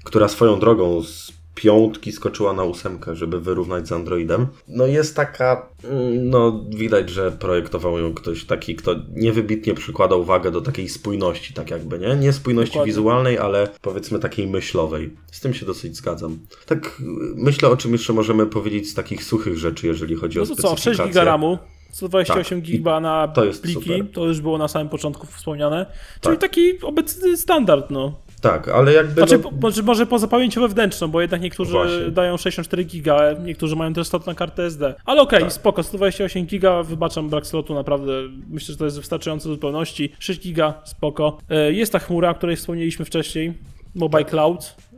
która 0.03 0.27
swoją 0.27 0.59
drogą 0.59 1.03
z 1.03 1.40
piątki 1.61 2.11
skoczyła 2.11 2.53
na 2.53 2.63
ósemkę, 2.63 3.15
żeby 3.15 3.41
wyrównać 3.41 3.87
z 3.87 3.91
Androidem. 3.91 4.47
No 4.67 4.85
jest 4.87 5.15
taka, 5.15 5.69
mm, 5.83 6.29
no 6.29 6.65
widać, 6.69 7.09
że 7.09 7.31
projektował 7.31 7.99
ją 7.99 8.13
ktoś 8.13 8.45
taki, 8.45 8.75
kto 8.75 8.95
niewybitnie 9.15 9.73
przykłada 9.73 10.15
uwagę 10.15 10.51
do 10.51 10.61
takiej 10.61 10.89
spójności, 10.89 11.53
tak 11.53 11.71
jakby, 11.71 11.99
nie? 11.99 12.15
Nie 12.15 12.33
spójności 12.33 12.73
Dokładnie. 12.73 12.91
wizualnej, 12.91 13.37
ale 13.37 13.67
powiedzmy 13.81 14.19
takiej 14.19 14.47
myślowej. 14.47 15.13
Z 15.31 15.39
tym 15.39 15.53
się 15.53 15.65
dosyć 15.65 15.95
zgadzam. 15.97 16.39
Tak 16.65 17.01
myślę, 17.35 17.69
o 17.69 17.77
czym 17.77 17.91
jeszcze 17.91 18.13
możemy 18.13 18.45
powiedzieć 18.45 18.89
z 18.89 18.93
takich 18.93 19.23
suchych 19.23 19.57
rzeczy, 19.57 19.87
jeżeli 19.87 20.15
chodzi 20.15 20.37
no 20.37 20.43
o 20.43 20.47
to 20.47 20.55
co, 20.55 20.61
6 20.61 20.81
specyfikacje. 20.81 21.07
giga 21.11 21.23
RAMu, 21.23 21.57
128 21.91 22.61
Tak. 22.61 22.69
GB 22.71 22.99
na 22.99 23.27
to 23.27 23.41
pliki, 23.61 23.73
super. 23.83 24.11
to 24.13 24.25
już 24.25 24.41
było 24.41 24.57
na 24.57 24.67
samym 24.67 24.89
początku 24.89 25.27
wspomniane. 25.27 25.85
Czyli 26.21 26.37
Tak. 26.37 26.41
taki 26.41 26.81
obecny 26.81 27.37
standard, 27.37 27.89
no. 27.91 28.13
Tak, 28.41 28.67
ale 28.67 28.93
jakby. 28.93 29.13
Znaczy, 29.13 29.37
no, 29.43 29.51
po- 29.71 29.81
może, 29.83 30.05
poza 30.05 30.27
pamięcią 30.27 30.61
wewnętrzną, 30.61 31.07
bo 31.07 31.21
jednak 31.21 31.41
niektórzy 31.41 31.71
Właśnie. 31.71 32.11
dają 32.11 32.37
64 32.37 32.83
giga, 32.83 33.19
niektórzy 33.43 33.75
mają 33.75 33.93
też 33.93 34.07
slot 34.07 34.27
na 34.27 34.35
kartę 34.35 34.63
SD. 34.63 34.93
Ale 35.05 35.21
okej, 35.21 35.39
Tak. 35.41 35.53
spoko, 35.53 35.83
128 35.83 36.45
giga, 36.45 36.83
wybaczam 36.83 37.29
brak 37.29 37.47
slotu, 37.47 37.73
naprawdę 37.73 38.11
myślę, 38.49 38.71
że 38.73 38.77
to 38.77 38.85
jest 38.85 38.97
wystarczające 38.97 39.49
do 39.49 39.53
zupełności. 39.55 40.11
6 40.19 40.41
giga, 40.41 40.73
spoko. 40.83 41.37
E, 41.49 41.71
Jest 41.73 41.91
ta 41.91 41.99
chmura, 41.99 42.29
o 42.29 42.35
której 42.35 42.55
wspomnieliśmy 42.55 43.05
wcześniej, 43.05 43.53
Mobile 43.95 44.25
Cloud, 44.25 44.75
e, 44.93 44.97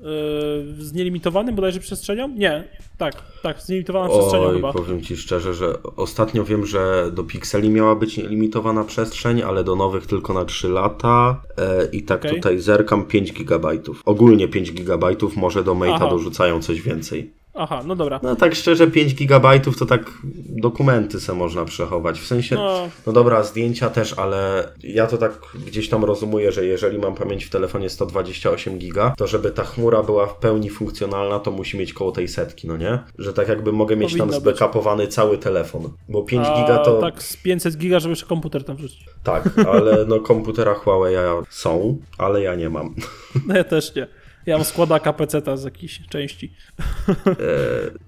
z 0.83 0.93
nielimitowanym 0.93 1.55
bodajże 1.55 1.79
przestrzenią? 1.79 2.27
Nie, 2.27 2.67
tak, 2.97 3.13
tak, 3.43 3.61
z 3.61 3.69
nielimitowaną 3.69 4.09
przestrzenią 4.09 4.45
Oj, 4.45 4.55
chyba. 4.55 4.73
powiem 4.73 5.01
Ci 5.01 5.17
szczerze, 5.17 5.53
że 5.53 5.83
ostatnio 5.95 6.43
wiem, 6.43 6.65
że 6.65 7.11
do 7.13 7.23
pikseli 7.23 7.69
miała 7.69 7.95
być 7.95 8.17
limitowana 8.17 8.83
przestrzeń, 8.83 9.41
ale 9.41 9.63
do 9.63 9.75
nowych 9.75 10.07
tylko 10.07 10.33
na 10.33 10.45
3 10.45 10.69
lata. 10.69 11.41
E, 11.57 11.85
I 11.91 12.03
tak 12.03 12.19
Okej. 12.19 12.35
tutaj 12.35 12.59
zerkam 12.59 13.05
5 13.05 13.31
GB. 13.31 13.69
Ogólnie 14.05 14.47
5 14.47 14.71
GB, 14.71 15.07
może 15.35 15.63
do 15.63 15.75
Mate'a 15.75 16.09
dorzucają 16.09 16.61
coś 16.61 16.81
więcej. 16.81 17.33
Aha, 17.55 17.81
no 17.85 17.95
dobra. 17.95 18.19
No 18.23 18.35
tak 18.35 18.55
szczerze, 18.55 18.87
5 18.87 19.13
GB 19.13 19.59
to 19.79 19.85
tak 19.85 20.11
dokumenty 20.49 21.19
se 21.19 21.33
można 21.33 21.65
przechować. 21.65 22.19
W 22.19 22.25
sensie, 22.27 22.55
No. 22.55 22.89
no 23.07 23.13
dobra, 23.13 23.43
zdjęcia 23.43 23.89
też, 23.89 24.13
ale 24.19 24.69
ja 24.83 25.07
to 25.07 25.17
tak 25.17 25.31
gdzieś 25.67 25.89
tam 25.89 26.03
rozumuję, 26.05 26.51
że 26.51 26.65
jeżeli 26.65 26.97
mam 26.97 27.15
pamięć 27.15 27.45
w 27.45 27.49
telefonie 27.49 27.89
128 27.89 28.77
giga, 28.77 29.13
to 29.17 29.27
żeby 29.27 29.51
ta 29.51 29.63
chmura 29.63 30.03
była 30.03 30.25
w 30.27 30.35
pełni 30.35 30.69
funkcjonalna, 30.69 31.39
to 31.39 31.51
musi 31.51 31.77
mieć 31.77 31.93
koło 31.93 32.11
tej 32.11 32.27
setki, 32.27 32.67
no 32.67 32.77
nie? 32.77 32.99
Że 33.17 33.33
tak 33.33 33.47
jakby 33.49 33.71
mogę 33.71 33.95
mieć 33.95 34.09
Powinno 34.09 34.25
tam 34.25 34.29
być. 34.43 34.55
zbackupowany 34.57 35.07
cały 35.07 35.37
telefon, 35.37 35.89
bo 36.09 36.23
5 36.23 36.47
A, 36.47 36.61
giga 36.61 36.77
to... 36.77 37.01
tak 37.01 37.23
z 37.23 37.37
500 37.37 37.77
giga, 37.77 37.99
żeby 37.99 38.11
jeszcze 38.11 38.25
komputer 38.25 38.63
tam 38.63 38.75
wrzucić. 38.75 39.05
Tak, 39.23 39.49
ale 39.73 40.05
no 40.07 40.19
komputera 40.19 40.73
Huawei 40.73 41.15
są, 41.49 41.97
ale 42.17 42.41
ja 42.41 42.55
nie 42.55 42.69
mam. 42.69 42.95
No 43.47 43.55
ja 43.55 43.63
też 43.63 43.95
nie. 43.95 44.07
Ja 44.45 44.57
mam 44.57 44.65
składaka 44.65 45.13
PC-ta 45.13 45.57
z 45.57 45.63
jakiejś 45.63 46.01
części. 46.09 46.53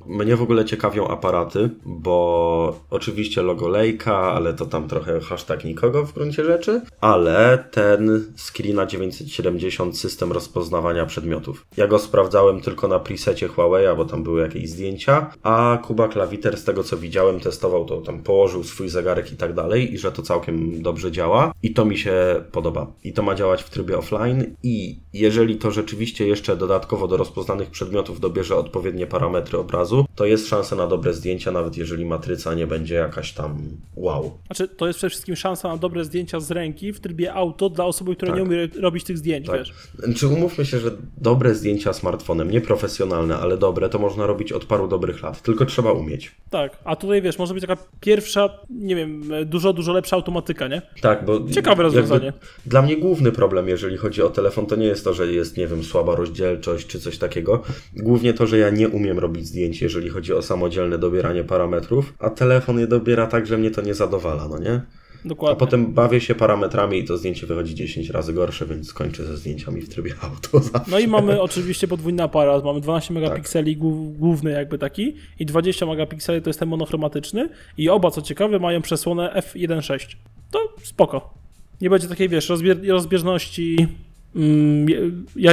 Mnie 0.05 0.35
w 0.35 0.41
ogóle 0.41 0.65
ciekawią 0.65 1.07
aparaty, 1.07 1.69
bo 1.85 2.79
oczywiście 2.89 3.41
logo 3.41 3.67
Leica, 3.67 4.17
ale 4.17 4.53
to 4.53 4.65
tam 4.65 4.87
trochę 4.87 5.19
hashtag 5.19 5.65
nikogo 5.65 6.05
w 6.05 6.13
gruncie 6.13 6.45
rzeczy, 6.45 6.81
ale 7.01 7.67
ten 7.71 8.25
Screena 8.35 8.85
970 8.85 9.97
system 9.97 10.31
rozpoznawania 10.31 11.05
przedmiotów. 11.05 11.65
Ja 11.77 11.87
go 11.87 11.99
sprawdzałem 11.99 12.61
tylko 12.61 12.87
na 12.87 12.99
presecie 12.99 13.47
Huawei, 13.47 13.97
bo 13.97 14.05
tam 14.05 14.23
były 14.23 14.41
jakieś 14.41 14.69
zdjęcia, 14.69 15.31
a 15.43 15.79
Kuba 15.83 16.07
Klawiter 16.07 16.57
z 16.57 16.63
tego 16.63 16.83
co 16.83 16.97
widziałem 16.97 17.39
testował 17.39 17.85
to, 17.85 18.01
tam 18.01 18.23
położył 18.23 18.63
swój 18.63 18.89
zegarek 18.89 19.31
i 19.31 19.35
tak 19.35 19.53
dalej 19.53 19.93
i 19.93 19.97
że 19.97 20.11
to 20.11 20.21
całkiem 20.21 20.81
dobrze 20.81 21.11
działa 21.11 21.53
i 21.63 21.73
to 21.73 21.85
mi 21.85 21.97
się 21.97 22.43
podoba. 22.51 22.87
I 23.03 23.13
to 23.13 23.23
ma 23.23 23.35
działać 23.35 23.63
w 23.63 23.69
trybie 23.69 23.97
offline 23.97 24.55
i 24.63 24.99
jeżeli 25.13 25.55
to 25.55 25.71
rzeczywiście 25.71 26.24
jeszcze 26.27 26.57
dodatkowo 26.57 27.07
do 27.07 27.17
rozpoznanych 27.17 27.69
przedmiotów 27.69 28.19
dobierze 28.19 28.55
odpowiednie 28.55 29.07
parametry 29.07 29.57
obrazu, 29.57 30.05
to 30.15 30.25
jest 30.25 30.47
szansa 30.47 30.75
na 30.75 30.87
dobre 30.87 31.13
zdjęcia, 31.13 31.51
nawet 31.51 31.77
jeżeli 31.77 32.05
matryca 32.05 32.53
nie 32.53 32.67
będzie 32.67 32.95
jakaś 32.95 33.33
tam 33.33 33.57
wow. 33.95 34.31
Znaczy, 34.45 34.67
to 34.67 34.87
jest 34.87 34.97
przede 34.99 35.09
wszystkim 35.09 35.35
szansa 35.35 35.67
na 35.67 35.77
dobre 35.77 36.05
zdjęcia 36.05 36.39
z 36.39 36.51
ręki 36.51 36.93
w 36.93 36.99
trybie 36.99 37.33
auto 37.33 37.69
dla 37.69 37.85
osoby, 37.85 38.15
która 38.15 38.31
Tak. 38.31 38.39
nie 38.39 38.43
umie 38.47 38.67
robić 38.81 39.03
tych 39.03 39.17
zdjęć, 39.17 39.47
Tak. 39.47 39.59
wiesz. 39.59 39.73
Czy 40.15 40.27
umówmy 40.27 40.65
się, 40.65 40.79
że 40.79 40.91
dobre 41.17 41.55
zdjęcia 41.55 41.93
smartfonem, 41.93 42.51
nieprofesjonalne, 42.51 43.37
ale 43.37 43.57
dobre, 43.57 43.89
to 43.89 43.99
można 43.99 44.27
robić 44.27 44.51
od 44.51 44.65
paru 44.65 44.87
dobrych 44.87 45.23
lat, 45.23 45.41
tylko 45.41 45.65
trzeba 45.65 45.91
umieć. 45.91 46.35
Tak, 46.49 46.77
a 46.83 46.95
tutaj 46.95 47.21
wiesz, 47.21 47.37
może 47.39 47.53
być 47.53 47.61
taka 47.65 47.77
pierwsza, 47.99 48.49
nie 48.69 48.95
wiem, 48.95 49.23
dużo, 49.45 49.73
dużo 49.73 49.93
lepsza 49.93 50.15
automatyka, 50.15 50.67
nie? 50.67 50.81
Tak, 51.01 51.25
bo 51.25 51.49
Ciekawe 51.49 51.83
rozwiązanie. 51.83 52.33
Dla 52.65 52.81
mnie 52.81 52.97
główny 52.97 53.31
problem, 53.31 53.67
jeżeli 53.67 53.97
chodzi 53.97 54.21
o 54.21 54.29
telefon, 54.29 54.65
to 54.65 54.75
nie 54.75 54.85
jest 54.85 55.03
to, 55.03 55.13
że 55.13 55.33
jest, 55.33 55.57
nie 55.57 55.67
wiem, 55.67 55.83
słaba 55.83 56.14
rozdzielczość 56.15 56.87
czy 56.87 56.99
coś 56.99 57.17
takiego. 57.17 57.63
Głównie 57.95 58.33
to, 58.33 58.47
że 58.47 58.57
ja 58.57 58.69
nie 58.69 58.89
umiem 58.89 59.19
robić 59.19 59.47
zdjęć, 59.47 59.81
jeżeli 59.81 60.09
chodzi 60.09 60.33
o 60.33 60.41
samodzielne 60.41 60.97
dobieranie 60.97 61.43
parametrów, 61.43 62.13
a 62.19 62.29
telefon 62.29 62.79
je 62.79 62.87
dobiera 62.87 63.27
tak, 63.27 63.47
że 63.47 63.57
mnie 63.57 63.71
to 63.71 63.81
nie 63.81 63.93
zadowala, 63.93 64.47
no 64.47 64.59
nie? 64.59 64.81
A 65.25 65.27
Dokładnie. 65.27 65.59
potem 65.59 65.93
bawię 65.93 66.21
się 66.21 66.35
parametrami 66.35 66.99
i 66.99 67.03
to 67.03 67.17
zdjęcie 67.17 67.47
wychodzi 67.47 67.75
10 67.75 68.09
razy 68.09 68.33
gorsze, 68.33 68.65
więc 68.65 68.87
skończę 68.87 69.25
ze 69.25 69.37
zdjęciami 69.37 69.81
w 69.81 69.89
trybie 69.89 70.13
auto 70.21 70.59
zawsze. 70.59 70.91
No 70.91 70.99
i 70.99 71.07
mamy 71.07 71.41
oczywiście 71.41 71.87
podwójny 71.87 72.23
aparat, 72.23 72.63
mamy 72.65 72.81
12 72.81 73.13
Tak. 73.13 73.23
megapikseli 73.23 73.77
głów- 73.77 74.17
główny 74.17 74.51
jakby 74.51 74.77
taki 74.77 75.15
i 75.39 75.45
20 75.45 75.85
megapikseli 75.85 76.41
to 76.41 76.49
jest 76.49 76.59
ten 76.59 76.69
monochromatyczny 76.69 77.49
i 77.77 77.89
oba, 77.89 78.11
co 78.11 78.21
ciekawe, 78.21 78.59
mają 78.59 78.81
przesłonę 78.81 79.41
f1.6. 79.53 80.15
To 80.51 80.59
spoko. 80.83 81.33
Nie 81.81 81.89
będzie 81.89 82.07
takiej, 82.07 82.29
wiesz, 82.29 82.51
rozbieżności 82.87 83.87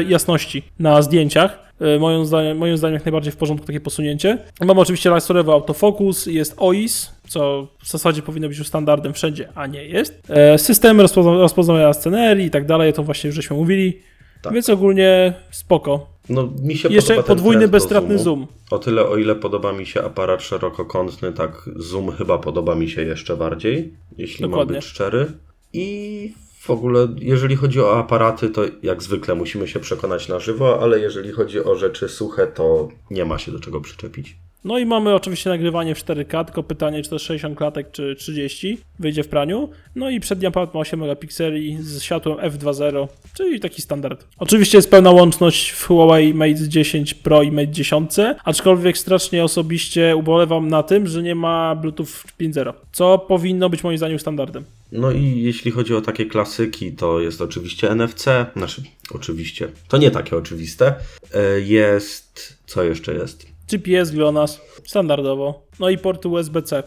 jasności 0.08 0.62
na 0.78 1.02
zdjęciach. 1.02 1.72
E, 1.80 1.98
Moim 1.98 2.26
zdaniem, 2.26 2.58
moim 2.58 2.76
zdaniem 2.76 2.94
jak 2.94 3.04
najbardziej 3.04 3.32
w 3.32 3.36
porządku 3.36 3.66
takie 3.66 3.80
posunięcie. 3.80 4.38
Mamy 4.60 4.80
oczywiście 4.80 5.10
laserowy 5.10 5.52
autofokus, 5.52 6.26
jest 6.26 6.54
OIS, 6.56 7.10
co 7.28 7.66
w 7.82 7.90
zasadzie 7.90 8.22
powinno 8.22 8.48
być 8.48 8.58
już 8.58 8.66
standardem 8.66 9.12
wszędzie, 9.14 9.48
a 9.54 9.66
nie 9.66 9.84
jest. 9.84 10.22
E, 10.28 10.58
Systemy 10.58 11.02
rozpozna- 11.02 11.38
rozpoznawania 11.38 11.92
scenerii 11.92 12.46
i 12.46 12.50
tak 12.50 12.66
dalej, 12.66 12.92
to 12.92 13.02
właśnie 13.02 13.28
już 13.28 13.34
żeśmy 13.36 13.56
mówili. 13.56 13.98
Tak. 14.42 14.52
Więc 14.52 14.70
ogólnie 14.70 15.32
spoko. 15.50 16.06
No, 16.28 16.48
mi 16.62 16.76
się 16.76 16.88
jeszcze 16.88 17.14
podoba 17.14 17.28
podwójny, 17.28 17.68
bezstratny 17.68 18.18
zoom. 18.18 18.46
O 18.70 18.78
tyle, 18.78 19.06
o 19.08 19.16
ile 19.16 19.34
podoba 19.34 19.72
mi 19.72 19.86
się 19.86 20.02
aparat 20.04 20.42
szerokokątny, 20.42 21.32
tak 21.32 21.70
zoom 21.76 22.12
chyba 22.12 22.38
podoba 22.38 22.74
mi 22.74 22.90
się 22.90 23.02
jeszcze 23.02 23.36
bardziej, 23.36 23.92
jeśli 24.18 24.42
Dokładnie. 24.42 24.72
mam 24.72 24.80
być 24.80 24.84
szczery. 24.90 25.26
I 25.72 26.32
w 26.62 26.70
ogóle, 26.70 27.08
jeżeli 27.16 27.56
chodzi 27.56 27.80
o 27.80 27.98
aparaty, 27.98 28.50
to 28.50 28.62
jak 28.82 29.02
zwykle 29.02 29.34
musimy 29.34 29.68
się 29.68 29.80
przekonać 29.80 30.28
na 30.28 30.38
żywo, 30.38 30.82
ale 30.82 31.00
jeżeli 31.00 31.32
chodzi 31.32 31.64
o 31.64 31.74
rzeczy 31.74 32.08
suche, 32.08 32.46
to 32.46 32.88
nie 33.10 33.24
ma 33.24 33.38
się 33.38 33.52
do 33.52 33.60
czego 33.60 33.80
przyczepić. 33.80 34.36
No 34.64 34.78
i 34.78 34.86
mamy 34.86 35.14
oczywiście 35.14 35.50
nagrywanie 35.50 35.94
w 35.94 36.04
4K, 36.04 36.44
tylko 36.44 36.62
pytanie, 36.62 37.02
czy 37.02 37.08
to 37.10 37.14
jest 37.14 37.24
60 37.24 37.58
klatek, 37.58 37.90
czy 37.92 38.16
30 38.18 38.78
wyjdzie 38.98 39.22
w 39.22 39.28
praniu. 39.28 39.68
No 39.94 40.10
i 40.10 40.20
przedni 40.20 40.46
aparat 40.46 40.74
ma 40.74 40.80
8 40.80 41.00
megapikseli 41.00 41.78
z 41.80 42.02
światłem 42.02 42.36
f2.0, 42.38 43.08
czyli 43.34 43.60
taki 43.60 43.82
standard. 43.82 44.26
Oczywiście 44.38 44.78
jest 44.78 44.90
pełna 44.90 45.10
łączność 45.10 45.70
w 45.70 45.86
Huawei 45.86 46.34
Mate 46.34 46.68
10 46.68 47.14
Pro 47.14 47.42
i 47.42 47.52
Mate 47.52 47.68
10, 47.68 48.10
aczkolwiek 48.44 48.98
strasznie 48.98 49.44
osobiście 49.44 50.16
ubolewam 50.16 50.68
na 50.68 50.82
tym, 50.82 51.06
że 51.06 51.22
nie 51.22 51.34
ma 51.34 51.74
Bluetooth 51.74 52.06
5.0, 52.40 52.72
co 52.92 53.18
powinno 53.18 53.70
być 53.70 53.84
moim 53.84 53.98
zdaniem 53.98 54.18
standardem. 54.18 54.64
No 54.92 55.12
i 55.12 55.42
jeśli 55.42 55.70
chodzi 55.70 55.94
o 55.94 56.00
takie 56.00 56.26
klasyki, 56.26 56.92
to 56.92 57.20
jest 57.20 57.40
oczywiście 57.40 57.90
NFC, 57.94 58.24
znaczy 58.56 58.82
oczywiście, 59.10 59.68
to 59.88 59.96
nie 59.96 60.10
takie 60.10 60.36
oczywiste. 60.36 60.94
E, 61.34 61.60
Jest, 61.60 62.58
co 62.66 62.82
jeszcze 62.84 63.14
jest? 63.14 63.51
GPS 63.72 64.10
GLONASS, 64.10 64.60
standardowo. 64.84 65.66
No 65.80 65.90
i 65.90 65.98
porty 65.98 66.28
USB-C. 66.28 66.82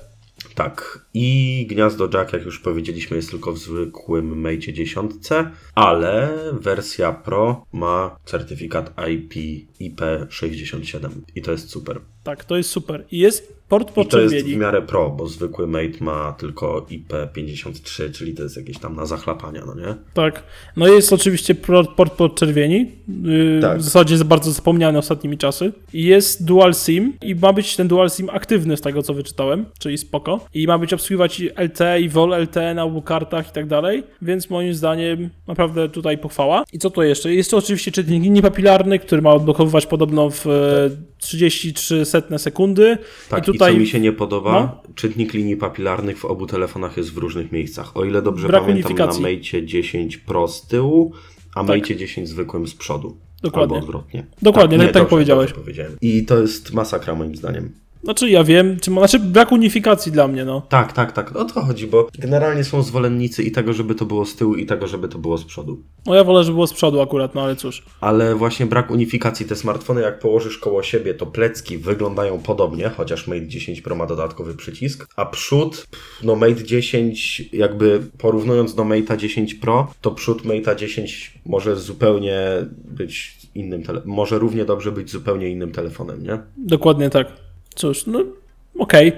Tak, 0.56 1.06
i 1.14 1.68
gniazdo 1.70 2.10
jack, 2.14 2.34
jak 2.34 2.46
już 2.46 2.60
powiedzieliśmy, 2.60 3.18
jest 3.18 3.30
tylko 3.30 3.54
w 3.54 3.58
zwykłym 3.58 4.42
Mate 4.42 4.74
10, 4.74 5.12
ale 5.76 6.40
wersja 6.54 7.14
Pro 7.14 7.66
ma 7.74 8.16
certyfikat 8.26 8.94
IP 9.08 9.34
IP67 9.92 11.10
i 11.36 11.42
to 11.42 11.52
jest 11.52 11.70
super. 11.70 12.00
Tak, 12.24 12.46
to 12.46 12.58
jest 12.58 12.70
super. 12.70 13.06
I 13.12 13.20
jest 13.20 13.56
port 13.70 13.92
I 13.92 13.94
to 13.94 14.02
jest 14.02 14.10
w 14.10 14.10
podczerwieni. 14.38 14.58
miarę 14.58 14.82
pro, 14.82 15.10
bo 15.10 15.28
zwykły 15.28 15.68
Mate 15.68 15.98
ma 16.04 16.34
tylko 16.40 16.86
IP53, 16.90 18.12
czyli 18.12 18.34
to 18.34 18.44
jest 18.44 18.58
jakieś 18.58 18.78
tam 18.78 18.96
na 18.96 19.06
zachlapania, 19.06 19.62
no 19.66 19.76
nie? 19.76 19.96
Tak. 20.14 20.44
No 20.78 20.88
jest 20.88 21.14
oczywiście 21.14 21.56
port, 21.56 22.14
podczerwieni. 22.18 22.92
Yy, 23.24 23.60
Tak. 23.62 23.78
W 23.78 23.82
zasadzie 23.82 24.14
jest 24.14 24.24
bardzo 24.24 24.52
zapomniany 24.52 24.98
ostatnimi 24.98 25.38
czasy. 25.38 25.72
I 25.94 26.04
jest 26.04 26.46
dual 26.46 26.74
SIM 26.74 27.14
i 27.22 27.36
ma 27.36 27.54
być 27.54 27.76
ten 27.76 27.88
dual 27.88 28.10
SIM 28.10 28.30
aktywny 28.30 28.78
z 28.78 28.82
tego 28.82 29.02
co 29.04 29.14
wyczytałem, 29.14 29.66
czyli 29.80 29.98
spoko. 29.98 30.46
I 30.54 30.68
ma 30.68 30.78
być 30.78 30.94
obsługiwać 30.94 31.42
LTE 31.58 32.02
i 32.02 32.10
VOL 32.10 32.42
LTE 32.42 32.74
na 32.74 32.84
obu 32.84 33.02
kartach 33.02 33.50
i 33.50 33.52
tak 33.52 33.68
dalej, 33.68 34.04
więc 34.22 34.50
moim 34.50 34.74
zdaniem 34.74 35.30
naprawdę 35.48 35.90
tutaj 35.90 36.18
pochwała. 36.18 36.64
I 36.74 36.80
co 36.80 36.90
to 36.90 37.04
jeszcze? 37.04 37.34
Jest 37.34 37.52
to 37.52 37.58
oczywiście 37.58 37.92
czytnik 37.92 38.24
linii 38.24 38.42
papilarny, 38.42 39.00
który 39.00 39.22
ma 39.22 39.34
odblokowywać 39.34 39.75
podobno 39.86 40.30
w 40.30 40.48
e, 40.48 40.90
33 41.18 42.06
setne 42.06 42.40
sekundy. 42.40 42.98
Tak, 43.30 43.44
I 43.44 43.46
tutaj 43.46 43.72
i 43.72 43.76
co 43.76 43.80
mi 43.80 43.88
się 43.88 44.00
nie 44.00 44.12
podoba, 44.12 44.52
No. 44.86 44.94
czytnik 44.96 45.34
linii 45.34 45.56
papilarnych 45.58 46.18
w 46.20 46.26
obu 46.26 46.46
telefonach 46.48 46.98
jest 46.98 47.14
w 47.14 47.18
różnych 47.18 47.52
miejscach. 47.52 47.98
O 47.98 48.06
ile 48.06 48.22
dobrze 48.22 48.48
Brak 48.48 48.62
pamiętam, 48.62 48.92
unifikacji. 48.92 49.24
na 49.24 49.30
Mate 49.30 49.66
10 49.66 50.18
Pro 50.18 50.48
z 50.48 50.68
tyłu, 50.68 51.14
a 51.56 51.64
Tak. 51.64 51.78
Mate 51.82 51.96
10 51.96 52.30
zwykłym 52.30 52.68
z 52.68 52.76
przodu. 52.76 53.18
Dokładnie. 53.42 53.76
Albo 53.76 53.86
odwrotnie. 53.88 54.26
Dokładnie, 54.42 54.78
tak- 54.78 54.88
tak 54.88 54.94
dobrze, 54.94 55.10
powiedziałeś. 55.10 55.50
dobrze 55.50 55.62
powiedziałem. 55.64 55.98
I 56.02 56.26
to 56.26 56.42
jest 56.42 56.74
masakra 56.74 57.16
moim 57.16 57.36
zdaniem. 57.36 57.72
Znaczy 58.06 58.30
ja 58.30 58.44
wiem, 58.44 58.78
czy, 58.80 58.92
znaczy 58.92 59.20
brak 59.20 59.52
unifikacji 59.52 60.12
dla 60.12 60.28
mnie, 60.28 60.46
no. 60.46 60.62
Tak, 60.70 60.94
tak, 60.94 61.12
tak. 61.12 61.36
O 61.36 61.46
to 61.46 61.62
chodzi, 61.62 61.88
bo 61.88 62.08
generalnie 62.20 62.64
są 62.64 62.84
zwolennicy 62.84 63.44
i 63.44 63.52
tego, 63.52 63.74
żeby 63.74 63.96
to 63.96 64.06
było 64.06 64.26
z 64.26 64.36
tyłu, 64.36 64.56
i 64.56 64.66
tego, 64.66 64.88
żeby 64.88 65.08
to 65.08 65.18
było 65.18 65.38
z 65.38 65.46
przodu. 65.46 65.84
No 66.06 66.16
ja 66.16 66.24
wolę, 66.24 66.44
żeby 66.44 66.54
było 66.54 66.68
z 66.68 66.74
przodu 66.74 67.02
akurat, 67.02 67.36
no 67.36 67.42
ale 67.42 67.56
cóż. 67.56 67.84
Ale 68.02 68.36
właśnie 68.36 68.66
brak 68.66 68.92
unifikacji. 68.92 69.46
Te 69.46 69.56
smartfony, 69.56 70.02
jak 70.02 70.20
położysz 70.20 70.58
koło 70.58 70.84
siebie, 70.84 71.14
to 71.14 71.26
plecki 71.26 71.78
wyglądają 71.78 72.40
podobnie, 72.40 72.90
chociaż 72.90 73.28
Mate 73.28 73.48
10 73.48 73.82
Pro 73.82 73.96
ma 73.96 74.06
dodatkowy 74.06 74.56
przycisk. 74.56 75.08
A 75.16 75.26
przód, 75.26 75.88
no 76.24 76.36
Mate 76.36 76.64
10, 76.64 77.44
jakby 77.54 78.00
porównując 78.18 78.76
do 78.76 78.84
Mate'a 78.84 79.18
10 79.18 79.56
Pro, 79.56 79.92
to 80.02 80.12
przód 80.12 80.44
Mate'a 80.44 80.76
10 80.76 81.40
może 81.46 81.76
zupełnie 81.76 82.40
być 82.86 83.38
innym 83.56 83.84
telefonem. 83.84 84.16
Może 84.16 84.40
równie 84.40 84.66
dobrze 84.66 84.92
być 84.92 85.12
zupełnie 85.12 85.50
innym 85.50 85.72
telefonem, 85.72 86.24
nie? 86.24 86.40
Dokładnie 86.58 87.10
tak. 87.10 87.45
Cóż, 87.76 88.06
no 88.08 88.20
okej. 88.80 89.12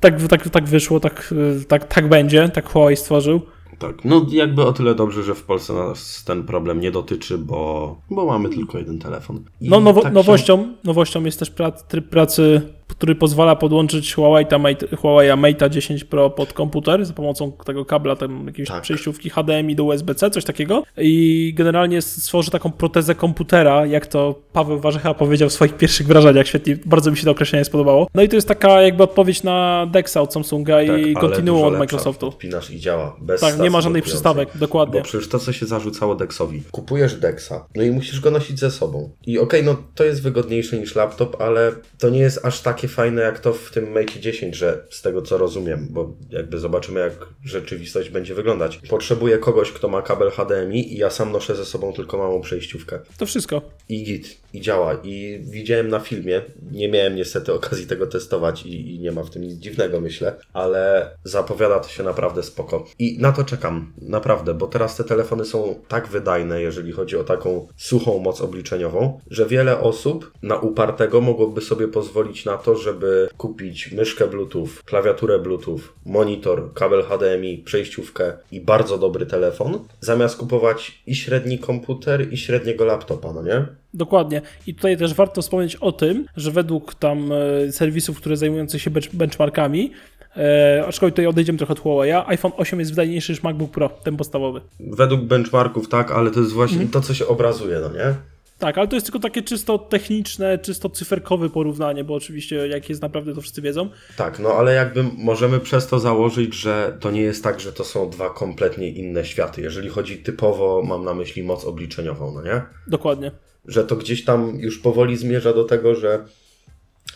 Tak, 0.00 0.22
tak, 0.28 0.48
tak 0.48 0.64
wyszło, 0.64 1.00
tak, 1.00 1.34
tak, 1.68 1.94
tak 1.94 2.08
będzie, 2.08 2.48
tak 2.48 2.68
Huawei 2.68 2.96
stworzył. 2.96 3.40
Tak, 3.78 4.04
no 4.04 4.26
jakby 4.30 4.62
o 4.62 4.72
tyle 4.72 4.94
dobrze, 4.94 5.22
że 5.22 5.34
w 5.34 5.42
Polsce 5.42 5.72
nas 5.72 6.24
ten 6.24 6.44
problem 6.44 6.80
nie 6.80 6.90
dotyczy, 6.90 7.38
bo, 7.38 7.96
bo 8.10 8.26
mamy 8.26 8.48
tylko 8.48 8.78
jeden 8.78 8.98
telefon. 8.98 9.44
I 9.60 9.68
No 9.68 9.80
nowo, 9.80 10.00
tak 10.00 10.10
się- 10.10 10.14
nowością, 10.14 10.74
nowością 10.84 11.24
jest 11.24 11.38
też 11.38 11.50
prac, 11.50 11.84
tryb 11.84 12.08
pracy, 12.08 12.60
który 13.02 13.14
pozwala 13.14 13.56
podłączyć 13.56 14.14
Huawei, 14.14 14.46
Mate, 14.58 14.96
Huawei 14.96 15.36
Mate 15.36 15.70
10 15.70 16.04
Pro 16.04 16.30
pod 16.30 16.52
komputer 16.52 17.04
za 17.04 17.12
pomocą 17.12 17.52
tego 17.52 17.84
kabla, 17.84 18.16
tam 18.16 18.46
jakiejś 18.46 18.68
Tak. 18.68 18.82
przejściówki 18.82 19.30
HDMI 19.30 19.76
do 19.76 19.84
USB-C, 19.84 20.30
coś 20.30 20.44
takiego. 20.44 20.82
I 20.98 21.52
generalnie 21.56 22.02
stworzy 22.02 22.50
taką 22.50 22.72
protezę 22.72 23.14
komputera, 23.14 23.86
jak 23.86 24.06
to 24.06 24.34
Paweł 24.52 24.78
Warzecha 24.80 25.14
powiedział 25.14 25.48
w 25.48 25.52
swoich 25.52 25.76
pierwszych 25.76 26.06
wrażeniach. 26.06 26.46
Świetnie, 26.46 26.78
bardzo 26.84 27.10
mi 27.10 27.16
się 27.16 27.24
to 27.24 27.30
określenie 27.30 27.64
spodobało. 27.64 28.06
No 28.14 28.22
i 28.22 28.28
to 28.28 28.36
jest 28.36 28.48
taka 28.48 28.82
jakby 28.82 29.02
odpowiedź 29.02 29.42
na 29.42 29.86
Dexa 29.92 30.16
od 30.16 30.32
Samsunga 30.32 30.76
Tak, 30.86 30.98
i 31.06 31.14
Continuum 31.14 31.64
od. 31.64 31.78
Microsoftu. 31.78 32.26
Podpinasz 32.26 32.70
i 32.70 32.80
działa. 32.80 33.16
Bez 33.20 33.40
Tak, 33.40 33.58
nie 33.58 33.70
ma 33.70 33.80
żadnych 33.80 34.02
blokującej. 34.02 34.02
przystawek, 34.02 34.48
dokładnie. 34.54 35.00
Bo 35.00 35.04
przecież 35.04 35.28
to, 35.28 35.38
co 35.38 35.52
się 35.52 35.66
zarzucało 35.66 36.14
Dexowi. 36.14 36.62
Kupujesz 36.70 37.14
Dexa, 37.14 37.52
no 37.76 37.82
i 37.82 37.90
musisz 37.90 38.20
go 38.20 38.30
nosić 38.30 38.60
ze 38.60 38.70
sobą. 38.70 39.10
I 39.26 39.38
okej, 39.38 39.64
no 39.64 39.76
to 39.94 40.04
jest 40.04 40.22
wygodniejsze 40.22 40.78
niż 40.78 40.94
laptop, 40.94 41.40
ale 41.40 41.72
to 41.98 42.10
nie 42.10 42.20
jest 42.20 42.44
aż 42.46 42.60
takie 42.60 42.88
fajne 42.92 43.22
jak 43.22 43.38
to 43.40 43.52
w 43.52 43.70
tym 43.70 43.92
Mate 43.92 44.20
10, 44.20 44.56
że 44.56 44.84
z 44.90 45.02
tego 45.02 45.22
co 45.22 45.38
rozumiem, 45.38 45.86
bo 45.90 46.12
jakby 46.30 46.58
zobaczymy 46.58 47.00
jak 47.00 47.12
rzeczywistość 47.44 48.10
będzie 48.10 48.34
wyglądać. 48.34 48.80
Potrzebuję 48.88 49.38
kogoś, 49.38 49.72
kto 49.72 49.88
ma 49.88 50.02
kabel 50.02 50.30
HDMI 50.30 50.94
i 50.94 50.96
ja 50.96 51.10
sam 51.10 51.32
noszę 51.32 51.56
ze 51.56 51.64
sobą 51.64 51.92
tylko 51.92 52.18
małą 52.18 52.40
przejściówkę. 52.40 52.98
To 53.18 53.26
wszystko. 53.26 53.62
I 53.88 54.04
git, 54.04 54.38
i 54.52 54.60
działa. 54.60 54.94
I 55.04 55.40
widziałem 55.42 55.88
na 55.88 56.00
filmie, 56.00 56.42
nie 56.72 56.88
miałem 56.88 57.16
niestety 57.16 57.52
okazji 57.52 57.86
tego 57.86 58.06
testować 58.06 58.66
i, 58.66 58.94
i 58.94 59.00
nie 59.00 59.12
ma 59.12 59.22
w 59.22 59.30
tym 59.30 59.42
nic 59.42 59.54
dziwnego, 59.54 60.00
myślę, 60.00 60.34
ale 60.52 61.10
zapowiada 61.24 61.80
to 61.80 61.88
się 61.88 62.02
naprawdę 62.02 62.42
spoko. 62.42 62.86
I 62.98 63.18
na 63.20 63.32
to 63.32 63.44
czekam, 63.44 63.92
naprawdę, 64.02 64.54
bo 64.54 64.66
teraz 64.66 64.96
te 64.96 65.04
telefony 65.04 65.44
są 65.44 65.74
tak 65.88 66.08
wydajne, 66.08 66.62
jeżeli 66.62 66.92
chodzi 66.92 67.16
o 67.16 67.24
taką 67.24 67.68
suchą 67.76 68.18
moc 68.18 68.40
obliczeniową, 68.40 69.20
że 69.30 69.46
wiele 69.46 69.80
osób 69.80 70.32
na 70.42 70.56
upartego 70.56 71.20
mogłoby 71.20 71.60
sobie 71.60 71.88
pozwolić 71.88 72.44
na 72.44 72.58
to, 72.58 72.76
żeby 72.82 73.28
kupić 73.36 73.92
myszkę 73.92 74.26
Bluetooth, 74.26 74.68
klawiaturę 74.84 75.38
Bluetooth, 75.38 75.80
monitor, 76.06 76.72
kabel 76.74 77.02
HDMI, 77.02 77.58
przejściówkę 77.58 78.32
i 78.52 78.60
bardzo 78.60 78.98
dobry 78.98 79.26
telefon, 79.26 79.78
zamiast 80.00 80.36
kupować 80.36 81.02
i 81.06 81.14
średni 81.14 81.58
komputer, 81.58 82.32
i 82.32 82.36
średniego 82.36 82.84
laptopa, 82.84 83.32
no 83.32 83.42
nie? 83.42 83.64
Dokładnie. 83.94 84.42
I 84.66 84.74
tutaj 84.74 84.96
też 84.96 85.14
warto 85.14 85.42
wspomnieć 85.42 85.76
o 85.76 85.92
tym, 85.92 86.26
że 86.36 86.50
według 86.50 86.94
tam 86.94 87.30
e, 87.32 87.72
serwisów, 87.72 88.16
które 88.20 88.36
zajmujących 88.36 88.82
się 88.82 88.90
bench- 88.90 89.14
benchmarkami, 89.16 89.92
e, 90.36 90.84
aczkolwiek 90.88 91.14
tutaj 91.14 91.26
odejdziemy 91.26 91.58
trochę 91.58 91.72
od 91.72 91.80
Huawei, 91.80 92.12
iPhone 92.12 92.52
8 92.56 92.78
jest 92.78 92.92
wydajniejszy 92.92 93.32
niż 93.32 93.42
MacBook 93.42 93.70
Pro, 93.70 93.88
ten 93.88 94.16
podstawowy. 94.16 94.60
Według 94.80 95.20
benchmarków 95.20 95.88
tak, 95.88 96.10
ale 96.10 96.30
to 96.30 96.40
jest 96.40 96.52
właśnie 96.52 96.86
to, 96.86 97.00
co 97.00 97.14
się 97.14 97.26
obrazuje, 97.26 97.78
no 97.80 97.88
nie? 97.98 98.14
Tak, 98.62 98.78
ale 98.78 98.88
to 98.88 98.96
jest 98.96 99.06
tylko 99.06 99.18
takie 99.18 99.42
czysto 99.42 99.78
techniczne, 99.78 100.58
czysto 100.58 100.90
cyferkowe 100.90 101.50
porównanie, 101.50 102.04
bo 102.04 102.14
oczywiście 102.14 102.56
jak 102.56 102.88
jest 102.88 103.02
naprawdę 103.02 103.34
to 103.34 103.40
wszyscy 103.40 103.62
wiedzą. 103.62 103.88
Tak, 104.16 104.38
no 104.38 104.48
ale 104.48 104.74
jakby 104.74 105.04
możemy 105.18 105.60
przez 105.60 105.86
to 105.86 105.98
założyć, 105.98 106.54
że 106.54 106.96
to 107.00 107.10
nie 107.10 107.20
jest 107.20 107.44
tak, 107.44 107.60
że 107.60 107.72
to 107.72 107.84
są 107.84 108.10
dwa 108.10 108.30
kompletnie 108.30 108.88
inne 108.88 109.24
światy. 109.24 109.62
Jeżeli 109.62 109.88
chodzi 109.88 110.18
typowo, 110.18 110.82
mam 110.82 111.04
na 111.04 111.14
myśli 111.14 111.42
moc 111.42 111.64
obliczeniową, 111.64 112.34
no 112.34 112.42
nie? 112.42 112.62
Dokładnie. 112.86 113.30
Że 113.66 113.84
to 113.84 113.96
gdzieś 113.96 114.24
tam 114.24 114.56
już 114.60 114.78
powoli 114.78 115.16
zmierza 115.16 115.52
do 115.52 115.64
tego, 115.64 115.94
że 115.94 116.24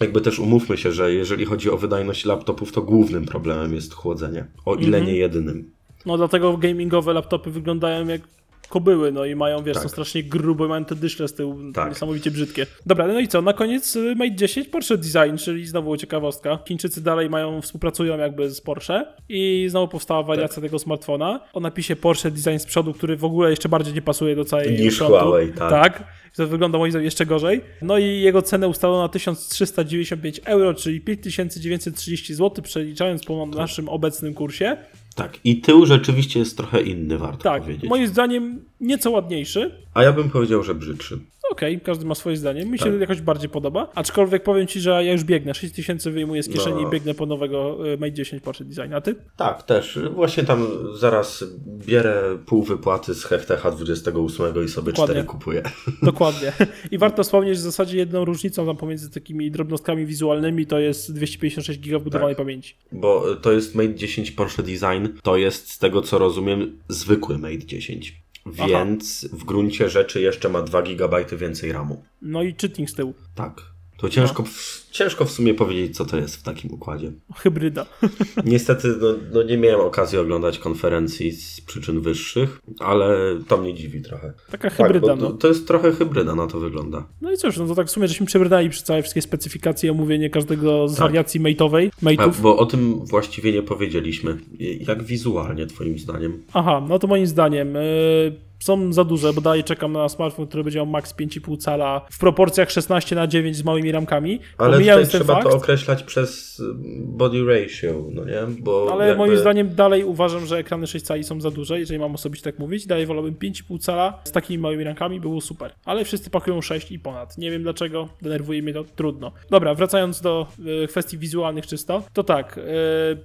jakby 0.00 0.20
też 0.20 0.38
umówmy 0.38 0.76
się, 0.76 0.92
że 0.92 1.12
jeżeli 1.12 1.44
chodzi 1.44 1.70
o 1.70 1.76
wydajność 1.76 2.24
laptopów, 2.24 2.72
to 2.72 2.82
głównym 2.82 3.26
problemem 3.26 3.74
jest 3.74 3.94
chłodzenie. 3.94 4.46
O 4.64 4.74
ile 4.74 5.00
nie 5.00 5.14
jedynym. 5.14 5.70
No 6.06 6.16
dlatego 6.16 6.56
gamingowe 6.56 7.12
laptopy 7.12 7.50
wyglądają 7.50 8.08
jak 8.08 8.20
kobyły, 8.68 9.12
no 9.12 9.24
i 9.24 9.34
mają, 9.34 9.62
wiesz, 9.62 9.74
Tak. 9.74 9.82
są 9.82 9.88
strasznie 9.88 10.22
grube, 10.22 10.68
mają 10.68 10.84
te 10.84 10.94
dyszle 10.94 11.28
z 11.28 11.34
tyłu, 11.34 11.56
Tak. 11.74 11.88
niesamowicie 11.88 12.30
brzydkie. 12.30 12.66
Dobra, 12.86 13.06
no 13.06 13.20
i 13.20 13.28
co, 13.28 13.42
na 13.42 13.52
koniec 13.52 13.96
y, 13.96 14.14
Mate 14.16 14.34
10 14.34 14.68
Porsche 14.68 14.96
Design, 14.98 15.36
czyli 15.36 15.66
znowu 15.66 15.96
ciekawostka. 15.96 16.58
Chińczycy 16.68 17.02
dalej 17.02 17.30
mają, 17.30 17.60
współpracują 17.62 18.18
jakby 18.18 18.50
z 18.50 18.60
Porsche 18.60 19.06
i 19.28 19.66
znowu 19.70 19.88
powstała 19.88 20.22
wariacja 20.22 20.54
Tak. 20.54 20.64
tego 20.64 20.78
smartfona 20.78 21.40
o 21.52 21.60
napisie 21.60 21.96
Porsche 21.96 22.30
Design 22.30 22.58
z 22.58 22.66
przodu, 22.66 22.92
który 22.94 23.16
w 23.16 23.24
ogóle 23.24 23.50
jeszcze 23.50 23.68
bardziej 23.68 23.94
nie 23.94 24.02
pasuje 24.02 24.36
do 24.36 24.44
całej 24.44 24.80
Niż 24.80 24.98
frontu. 24.98 25.14
Huawei, 25.18 25.52
tak. 25.52 25.70
Tak, 25.70 26.04
to 26.36 26.46
wygląda 26.46 26.78
moim 26.78 26.92
zdaniem 26.92 27.04
jeszcze 27.04 27.26
gorzej. 27.26 27.60
No 27.82 27.98
i 27.98 28.20
jego 28.20 28.42
cenę 28.42 28.68
ustalono 28.68 29.02
na 29.02 29.08
1395 29.08 30.40
euro, 30.44 30.74
czyli 30.74 31.00
5930 31.00 32.34
zł, 32.34 32.64
przeliczając 32.64 33.24
po 33.24 33.46
naszym 33.46 33.88
obecnym 33.88 34.34
kursie. 34.34 34.76
Tak, 35.16 35.38
i 35.44 35.60
tył 35.60 35.86
rzeczywiście 35.86 36.38
jest 36.40 36.56
trochę 36.56 36.82
inny, 36.82 37.18
warto 37.18 37.42
Tak, 37.42 37.62
powiedzieć. 37.62 37.90
moim 37.90 38.06
zdaniem 38.06 38.64
nieco 38.80 39.10
ładniejszy. 39.10 39.70
A 39.94 40.02
ja 40.02 40.12
bym 40.12 40.30
powiedział, 40.30 40.62
że 40.62 40.74
brzydszy. 40.74 41.18
Okej, 41.56 41.80
każdy 41.80 42.04
ma 42.04 42.14
swoje 42.14 42.36
zdanie. 42.36 42.64
Mi 42.64 42.78
się 42.78 42.84
Tak. 42.92 43.00
jakoś 43.00 43.20
bardziej 43.20 43.48
podoba. 43.50 43.90
Aczkolwiek 43.94 44.42
powiem 44.42 44.66
ci, 44.66 44.80
że 44.80 44.90
ja 45.04 45.12
już 45.12 45.24
biegnę. 45.24 45.54
6000 45.54 46.10
wyjmuję 46.10 46.42
z 46.42 46.48
kieszeni 46.48 46.82
No. 46.82 46.88
i 46.88 46.90
biegnę 46.92 47.14
po 47.14 47.26
nowego 47.26 47.78
y, 47.92 47.96
Mate 47.98 48.12
10 48.12 48.42
Porsche 48.42 48.64
Design. 48.64 48.94
A 48.94 49.00
ty? 49.00 49.14
Tak, 49.36 49.62
też. 49.62 49.98
Właśnie 50.14 50.44
tam 50.44 50.66
zaraz 50.94 51.44
bierę 51.86 52.22
pół 52.46 52.62
wypłaty 52.62 53.14
z 53.14 53.24
Hechtecha 53.24 53.70
28 53.70 54.64
i 54.64 54.68
sobie 54.68 54.92
Dokładnie. 54.92 55.14
cztery 55.14 55.26
kupuję. 55.26 55.62
Dokładnie. 56.02 56.52
I 56.90 56.98
warto 56.98 57.22
wspomnieć, 57.22 57.54
że 57.54 57.60
w 57.60 57.64
zasadzie 57.64 57.96
jedną 57.98 58.24
różnicą 58.24 58.66
tam 58.66 58.76
pomiędzy 58.76 59.10
takimi 59.10 59.50
drobnostkami 59.50 60.06
wizualnymi 60.06 60.66
to 60.66 60.78
jest 60.78 61.12
256 61.14 61.80
GB 61.80 62.00
budowanej 62.04 62.34
Tak. 62.36 62.44
pamięci. 62.44 62.74
Bo 62.92 63.34
to 63.42 63.52
jest 63.52 63.74
Mate 63.74 63.94
10 63.94 64.30
Porsche 64.30 64.62
Design, 64.62 65.06
to 65.22 65.36
jest 65.36 65.70
z 65.70 65.78
tego 65.78 66.02
co 66.02 66.18
rozumiem 66.18 66.78
zwykły 66.88 67.38
Mate 67.38 67.58
10. 67.58 68.25
Aha. 68.54 68.66
Więc 68.68 69.28
w 69.32 69.44
gruncie 69.44 69.88
rzeczy 69.88 70.20
jeszcze 70.20 70.48
ma 70.48 70.62
2 70.62 70.82
GB 70.82 71.24
więcej 71.36 71.72
RAMu. 71.72 72.04
No 72.22 72.42
i 72.42 72.54
czytnik 72.54 72.90
z 72.90 72.94
tyłu. 72.94 73.14
Tak. 73.34 73.75
To 73.96 74.08
ciężko, 74.08 74.42
w, 74.42 74.86
ciężko 74.90 75.24
w 75.24 75.30
sumie 75.30 75.54
powiedzieć, 75.54 75.96
co 75.96 76.04
to 76.04 76.16
jest 76.16 76.36
w 76.36 76.42
takim 76.42 76.72
układzie. 76.74 77.12
Hybryda. 77.36 77.86
Niestety 78.44 78.88
no, 79.00 79.08
no 79.32 79.42
nie 79.42 79.58
miałem 79.58 79.80
okazji 79.80 80.18
oglądać 80.18 80.58
konferencji 80.58 81.32
z 81.32 81.60
przyczyn 81.60 82.00
wyższych, 82.00 82.60
ale 82.80 83.16
to 83.48 83.56
mnie 83.56 83.74
dziwi 83.74 84.02
trochę. 84.02 84.32
Taka 84.50 84.68
Tak, 84.70 84.76
hybryda, 84.78 85.06
to, 85.06 85.16
no. 85.16 85.30
to 85.30 85.48
jest 85.48 85.66
trochę 85.66 85.92
hybryda, 85.92 86.34
na 86.34 86.46
to 86.46 86.60
wygląda. 86.60 87.06
No 87.20 87.32
i 87.32 87.36
cóż, 87.36 87.56
no 87.58 87.66
to 87.66 87.74
tak 87.74 87.86
w 87.86 87.90
sumie 87.90 88.08
żeśmy 88.08 88.26
przebrnęli 88.26 88.70
przez 88.70 88.82
całe 88.82 89.02
wszystkie 89.02 89.22
specyfikacje, 89.22 89.90
omówienie 89.90 90.30
każdego 90.30 90.88
z 90.88 90.98
wariacji 90.98 91.40
mate'owej, 91.40 91.90
Tak. 91.90 92.02
A, 92.02 92.06
mate'ów. 92.28 92.40
bo 92.40 92.56
o 92.56 92.66
tym 92.66 93.06
właściwie 93.06 93.52
nie 93.52 93.62
powiedzieliśmy. 93.62 94.36
Jak 94.80 95.02
wizualnie, 95.02 95.66
twoim 95.66 95.98
zdaniem? 95.98 96.42
Aha, 96.52 96.86
no 96.88 96.98
to 96.98 97.06
moim 97.06 97.26
zdaniem 97.26 97.76
y, 97.76 98.46
są 98.58 98.92
za 98.92 99.04
duże, 99.04 99.32
bo 99.32 99.40
dalej 99.40 99.64
czekam 99.64 99.92
na 99.92 100.08
smartfon, 100.08 100.46
który 100.46 100.64
będzie 100.64 100.78
miał 100.78 100.86
max 100.86 101.14
5,5 101.14 101.58
cala 101.58 102.06
w 102.10 102.18
proporcjach 102.18 102.70
16 102.70 103.16
na 103.16 103.26
9 103.26 103.56
z 103.56 103.64
małymi 103.64 103.92
ramkami. 103.92 104.40
Ale 104.58 104.78
tutaj 104.78 105.06
trzeba 105.06 105.34
fakt, 105.34 105.50
to 105.50 105.56
określać 105.56 106.02
przez 106.02 106.60
y, 106.60 106.64
body 106.98 107.44
ratio, 107.44 108.04
no 108.12 108.24
nie? 108.24 108.42
Bo 108.58 108.88
ale 108.92 109.08
jakby... 109.08 109.26
moim 109.26 109.38
zdaniem 109.38 109.74
dalej 109.74 110.04
uważam, 110.04 110.46
że 110.46 110.58
ekrany 110.58 110.86
6 110.86 111.04
cali 111.04 111.24
są 111.24 111.40
za 111.40 111.50
duże, 111.50 111.78
jeżeli 111.78 112.00
mam 112.00 112.14
osobiście 112.14 112.44
tak 112.44 112.58
mówić. 112.58 112.86
Dalej 112.86 113.06
wolałbym 113.06 113.34
5,5 113.34 113.78
cala 113.78 114.18
z 114.24 114.32
takimi 114.32 114.62
małymi 114.62 114.84
ramkami, 114.84 115.20
było 115.20 115.40
super. 115.40 115.72
Ale 115.84 116.04
wszyscy 116.04 116.30
pakują 116.30 116.62
6 116.62 116.92
i 116.92 116.98
ponad. 116.98 117.38
Nie 117.38 117.50
wiem 117.50 117.62
dlaczego, 117.62 118.08
denerwuje 118.22 118.62
mnie 118.62 118.72
to, 118.72 118.84
trudno. 118.84 119.32
Dobra, 119.50 119.74
wracając 119.74 120.20
do 120.20 120.46
y, 120.84 120.86
kwestii 120.86 121.18
wizualnych 121.18 121.66
czysto, 121.66 122.02
to 122.12 122.24
tak, 122.24 122.58
y, 122.58 122.62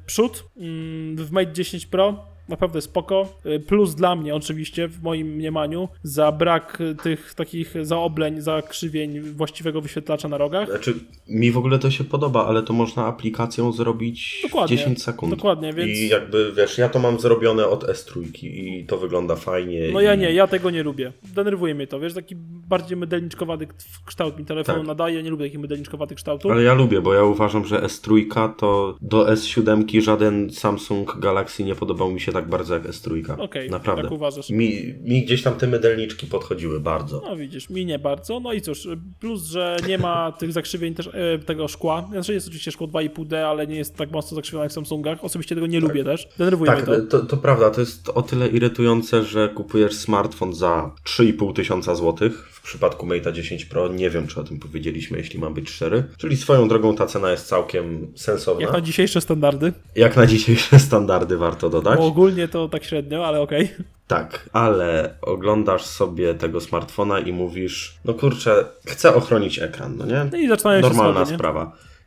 przód 0.05 0.43
mm, 0.57 1.15
w 1.15 1.31
Mate 1.31 1.53
10 1.53 1.85
Pro 1.85 2.31
naprawdę 2.51 2.81
spoko. 2.81 3.33
Y, 3.45 3.59
Plus 3.59 3.95
dla 3.95 4.15
mnie 4.15 4.35
oczywiście, 4.35 4.87
w 4.87 5.03
moim 5.03 5.27
mniemaniu, 5.27 5.87
za 6.03 6.31
brak 6.31 6.77
tych 7.03 7.33
takich 7.33 7.73
zaobleń, 7.81 8.41
zakrzywień 8.41 9.19
właściwego 9.19 9.81
wyświetlacza 9.81 10.27
na 10.27 10.37
rogach. 10.37 10.69
Znaczy, 10.69 10.93
mi 11.29 11.51
w 11.51 11.57
ogóle 11.57 11.79
to 11.79 11.91
się 11.91 12.03
podoba, 12.03 12.45
ale 12.47 12.63
to 12.63 12.73
można 12.73 13.05
aplikacją 13.05 13.71
zrobić 13.71 14.39
Dokładnie, 14.43 14.77
w 14.77 14.79
10 14.79 15.03
sekund. 15.03 15.35
dokładnie, 15.35 15.73
więc- 15.73 15.89
I 15.99 16.07
jakby, 16.07 16.53
wiesz, 16.57 16.77
ja 16.77 16.89
to 16.89 16.99
mam 16.99 17.19
zrobione 17.19 17.67
od 17.67 17.83
S3 17.83 18.21
i 18.45 18.85
to 18.87 18.97
wygląda 18.97 19.35
fajnie. 19.35 19.89
No 19.93 20.01
i... 20.01 20.03
ja 20.03 20.15
nie, 20.15 20.31
ja 20.33 20.47
tego 20.47 20.69
nie 20.69 20.83
lubię. 20.83 21.13
Denerwuje 21.35 21.75
mnie 21.75 21.87
to, 21.87 21.99
wiesz, 21.99 22.13
taki 22.13 22.35
bardziej 22.67 22.97
mydelniczkowaty 22.97 23.67
kształt 24.05 24.39
mi 24.39 24.45
telefonu 24.45 24.77
Tak. 24.79 24.87
nadaje, 24.87 25.23
nie 25.23 25.29
lubię 25.29 25.45
takich 25.45 25.59
mydelniczkowatych 25.59 26.17
kształtów. 26.17 26.51
Ale 26.51 26.63
ja 26.63 26.73
lubię, 26.73 27.01
bo 27.01 27.13
ja 27.13 27.23
uważam, 27.23 27.65
że 27.65 27.79
S3 27.81 28.55
to 28.57 28.97
do 29.01 29.25
S7 29.25 30.01
żaden 30.01 30.49
Samsung 30.49 31.19
Galaxy 31.19 31.63
nie 31.63 31.75
podobał 31.75 32.11
mi 32.11 32.19
się 32.21 32.31
tak 32.31 32.40
bardzo 32.47 32.73
jak 32.73 32.83
S3. 32.83 33.41
Okej, 33.41 33.69
Naprawdę. 33.69 34.03
tak 34.03 34.11
uważasz. 34.11 34.49
Mi, 34.49 34.93
mi 35.03 35.23
gdzieś 35.25 35.43
tam 35.43 35.55
te 35.55 35.67
mydelniczki 35.67 36.27
podchodziły 36.27 36.79
bardzo. 36.79 37.21
No 37.25 37.35
widzisz, 37.35 37.69
mi 37.69 37.85
nie 37.85 37.99
bardzo. 37.99 38.39
No 38.39 38.53
i 38.53 38.61
cóż, 38.61 38.87
plus, 39.19 39.43
że 39.43 39.77
nie 39.87 39.97
ma 39.97 40.31
tych 40.39 40.51
zakrzywień 40.51 40.93
też 40.93 41.09
e, 41.13 41.39
tego 41.39 41.67
szkła. 41.67 42.07
Znaczy 42.11 42.33
jest 42.33 42.47
oczywiście 42.47 42.71
szkło 42.71 42.87
2,5D, 42.87 43.35
ale 43.35 43.67
nie 43.67 43.75
jest 43.75 43.95
tak 43.95 44.11
mocno 44.11 44.35
zakrzywione 44.35 44.63
jak 44.65 44.71
w 44.71 44.75
Samsungach. 44.75 45.23
Osobiście 45.23 45.55
tego 45.55 45.67
nie 45.67 45.79
lubię 45.79 46.03
też. 46.03 46.27
Denerwuje 46.37 46.71
Tak, 46.71 46.85
to. 46.85 47.01
to, 47.01 47.19
to 47.19 47.37
prawda, 47.37 47.69
to 47.69 47.81
jest 47.81 48.09
o 48.09 48.21
tyle 48.21 48.47
irytujące, 48.47 49.23
że 49.23 49.49
kupujesz 49.49 49.93
smartfon 49.93 50.53
za 50.53 50.91
3,5 51.07 51.53
tysiąca 51.53 51.95
złotych. 51.95 52.60
W 52.61 52.63
przypadku 52.63 53.07
Mate'a 53.07 53.31
10 53.31 53.65
Pro 53.65 53.87
nie 53.87 54.09
wiem, 54.09 54.27
czy 54.27 54.39
o 54.39 54.43
tym 54.43 54.59
powiedzieliśmy, 54.59 55.17
jeśli 55.17 55.39
mam 55.39 55.53
być 55.53 55.69
szczery. 55.69 56.03
Czyli 56.17 56.37
swoją 56.37 56.67
drogą 56.67 56.95
ta 56.95 57.05
cena 57.05 57.31
jest 57.31 57.47
całkiem 57.47 58.11
sensowna. 58.15 58.61
Jak 58.61 58.73
na 58.73 58.81
dzisiejsze 58.81 59.21
standardy, 59.21 59.73
Jak 59.95 60.15
na 60.15 60.25
dzisiejsze 60.25 60.79
standardy 60.79 61.37
warto 61.37 61.69
dodać. 61.69 61.97
bo 61.97 62.05
ogólnie 62.05 62.47
to 62.47 62.69
tak 62.69 62.83
średnio, 62.83 63.25
ale 63.27 63.41
okej. 63.41 63.69
Tak, 64.07 64.49
ale 64.53 65.15
oglądasz 65.21 65.85
sobie 65.85 66.33
tego 66.33 66.61
smartfona 66.61 67.19
i 67.19 67.31
mówisz, 67.33 67.97
no 68.05 68.13
kurczę, 68.13 68.65
chcę 68.87 69.15
ochronić 69.15 69.59
ekran, 69.59 69.97
no 69.97 70.05
nie? 70.05 70.27
No 70.31 70.37
i 70.37 70.47
zaczynają 70.47 70.81
się 70.81 70.87
Normalna 70.87 71.25
schody, 71.25 71.31
nie? 71.31 71.37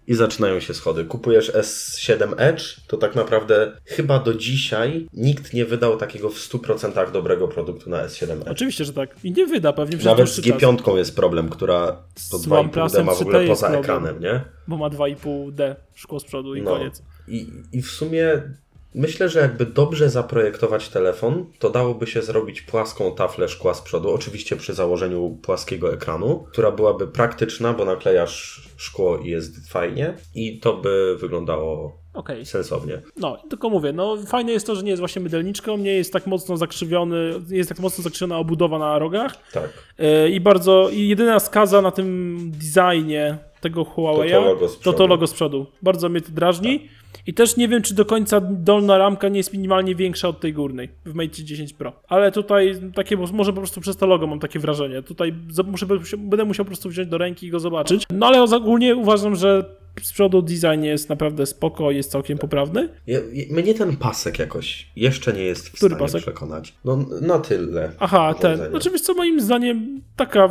I 0.07 0.14
zaczynają 0.14 0.61
się 0.61 0.75
schody. 0.75 1.05
Kupujesz 1.05 1.53
S7 1.53 2.35
Edge, 2.37 2.62
to 2.87 2.97
tak 2.97 3.14
naprawdę 3.14 3.73
chyba 3.85 4.19
do 4.19 4.35
dzisiaj 4.35 5.07
nikt 5.12 5.53
nie 5.53 5.64
wydał 5.64 5.97
takiego 5.97 6.29
w 6.31 6.38
100% 6.38 7.12
dobrego 7.12 7.49
produktu 7.49 7.90
na 7.90 8.07
S7 8.07 8.33
Edge. 8.33 8.49
Oczywiście, 8.49 8.85
że 8.85 8.93
tak. 8.93 9.17
I 9.25 9.33
nie 9.33 9.47
wyda 9.47 9.73
pewnie 9.73 9.97
Nawet 10.05 10.29
z 10.29 10.35
dłuższy 10.35 10.51
czas, 10.53 10.61
G5 10.62 10.97
jest 10.97 11.17
problem, 11.17 11.49
która 11.49 11.87
to 12.31 12.38
Z 12.38 12.47
2,5D 12.47 12.59
OnePlusem 12.61 13.07
ma 13.07 13.14
w 13.14 13.21
ogóle 13.21 13.38
3T 13.38 13.40
jest 13.43 13.51
poza 13.62 13.67
problem. 13.73 13.85
ekranem, 13.85 14.21
nie? 14.23 14.45
bo 14.69 14.77
ma 14.77 14.88
2,5D 14.90 15.75
szkło 15.95 16.21
z 16.21 16.25
przodu 16.25 16.55
i 16.55 16.62
No. 16.62 16.71
koniec. 16.71 17.03
I, 17.29 17.47
I 17.73 17.83
w 17.83 17.90
sumie 17.90 18.43
myślę, 18.95 19.29
że 19.29 19.41
jakby 19.41 19.67
dobrze 19.67 20.11
zaprojektować 20.11 20.89
telefon, 20.89 21.47
to 21.59 21.71
dałoby 21.71 22.07
się 22.07 22.23
zrobić 22.23 22.63
płaską 22.63 23.15
taflę 23.15 23.49
szkła 23.49 23.75
z 23.75 23.83
przodu, 23.83 24.11
oczywiście 24.15 24.57
przy 24.57 24.75
założeniu 24.75 25.39
płaskiego 25.43 25.93
ekranu, 25.93 26.47
która 26.53 26.71
byłaby 26.71 27.07
praktyczna, 27.07 27.73
bo 27.73 27.85
naklejasz 27.85 28.69
szkło 28.77 29.19
i 29.19 29.29
jest 29.31 29.69
fajnie 29.71 30.15
i 30.35 30.61
to 30.61 30.77
by 30.77 31.17
wyglądało 31.21 31.99
Okej. 32.15 32.47
sensownie. 32.47 33.01
No, 33.17 33.43
tylko 33.51 33.71
mówię, 33.71 33.93
no 33.93 34.17
fajne 34.27 34.53
jest 34.53 34.67
to, 34.67 34.75
że 34.77 34.83
nie 34.83 34.91
jest 34.91 35.01
właśnie 35.01 35.23
mydelniczką, 35.23 35.77
nie 35.77 35.93
jest 35.93 36.13
tak 36.13 36.27
mocno 36.27 36.57
zakrzywiony, 36.57 37.35
nie 37.51 37.57
jest 37.57 37.69
tak 37.69 37.79
mocno 37.79 38.05
zakrzywiona 38.05 38.39
obudowa 38.39 38.79
na 38.79 38.99
rogach 38.99 39.51
Tak. 39.53 39.71
yy, 39.99 40.31
i 40.31 40.41
bardzo, 40.41 40.89
i 40.93 41.09
jedyna 41.09 41.41
skaza 41.41 41.83
na 41.83 41.91
tym 41.91 42.39
designie 42.55 43.39
tego 43.61 43.83
Huawei'a 43.83 44.31
To 44.31 44.41
to 44.41 44.45
logo 44.47 44.69
z 44.69 44.73
to, 44.73 44.77
to 44.77 44.81
przodu. 44.81 44.99
Tak. 44.99 45.11
logo 45.11 45.27
z 45.27 45.33
przodu. 45.33 45.67
Bardzo 45.83 46.09
mnie 46.09 46.21
to 46.21 46.33
drażni 46.33 46.89
i 47.27 47.35
też 47.35 47.57
nie 47.57 47.69
wiem, 47.69 47.83
czy 47.83 47.95
do 47.95 48.05
końca 48.05 48.41
dolna 48.41 48.99
ramka 48.99 49.29
nie 49.29 49.37
jest 49.37 49.53
minimalnie 49.53 49.95
większa 49.95 50.29
od 50.29 50.41
tej 50.41 50.53
górnej 50.53 50.89
w 51.05 51.15
Mate 51.15 51.45
10 51.45 51.73
Pro. 51.73 51.93
Ale 52.09 52.33
tutaj 52.33 52.81
takie, 52.95 53.17
może 53.17 53.53
po 53.53 53.59
prostu 53.59 53.81
przez 53.81 53.97
to 53.97 54.07
logo 54.07 54.27
mam 54.27 54.41
takie 54.41 54.59
wrażenie. 54.59 55.03
Tutaj 55.03 55.35
muszę, 55.65 55.87
będę 56.19 56.45
musiał 56.45 56.65
po 56.65 56.69
prostu 56.69 56.89
wziąć 56.89 57.09
do 57.09 57.19
ręki 57.19 57.47
i 57.47 57.51
go 57.51 57.61
zobaczyć. 57.61 58.07
No 58.11 58.27
ale 58.27 58.43
ogólnie 58.43 58.97
uważam, 58.97 59.37
że 59.37 59.65
z 60.03 60.13
przodu 60.13 60.43
design 60.43 60.83
jest 60.83 61.09
naprawdę 61.09 61.47
spoko, 61.47 61.91
jest 61.91 62.11
całkiem 62.11 62.39
poprawny. 62.39 62.89
Je, 63.07 63.23
mnie 63.51 63.75
ten 63.75 63.97
pasek 63.97 64.39
jakoś 64.39 64.87
jeszcze 64.97 65.33
nie 65.33 65.43
jest 65.45 65.69
w 65.69 65.73
Który 65.73 65.95
stanie 65.95 66.07
pasek? 66.07 66.23
przekonać. 66.23 66.75
No 66.85 66.97
na 67.21 67.39
tyle. 67.39 67.93
Aha, 67.99 68.35
ten. 68.41 68.71
Znaczy, 68.71 68.91
wiesz 68.91 69.01
co, 69.01 69.15
moim 69.15 69.41
zdaniem 69.41 70.01
taka, 70.17 70.49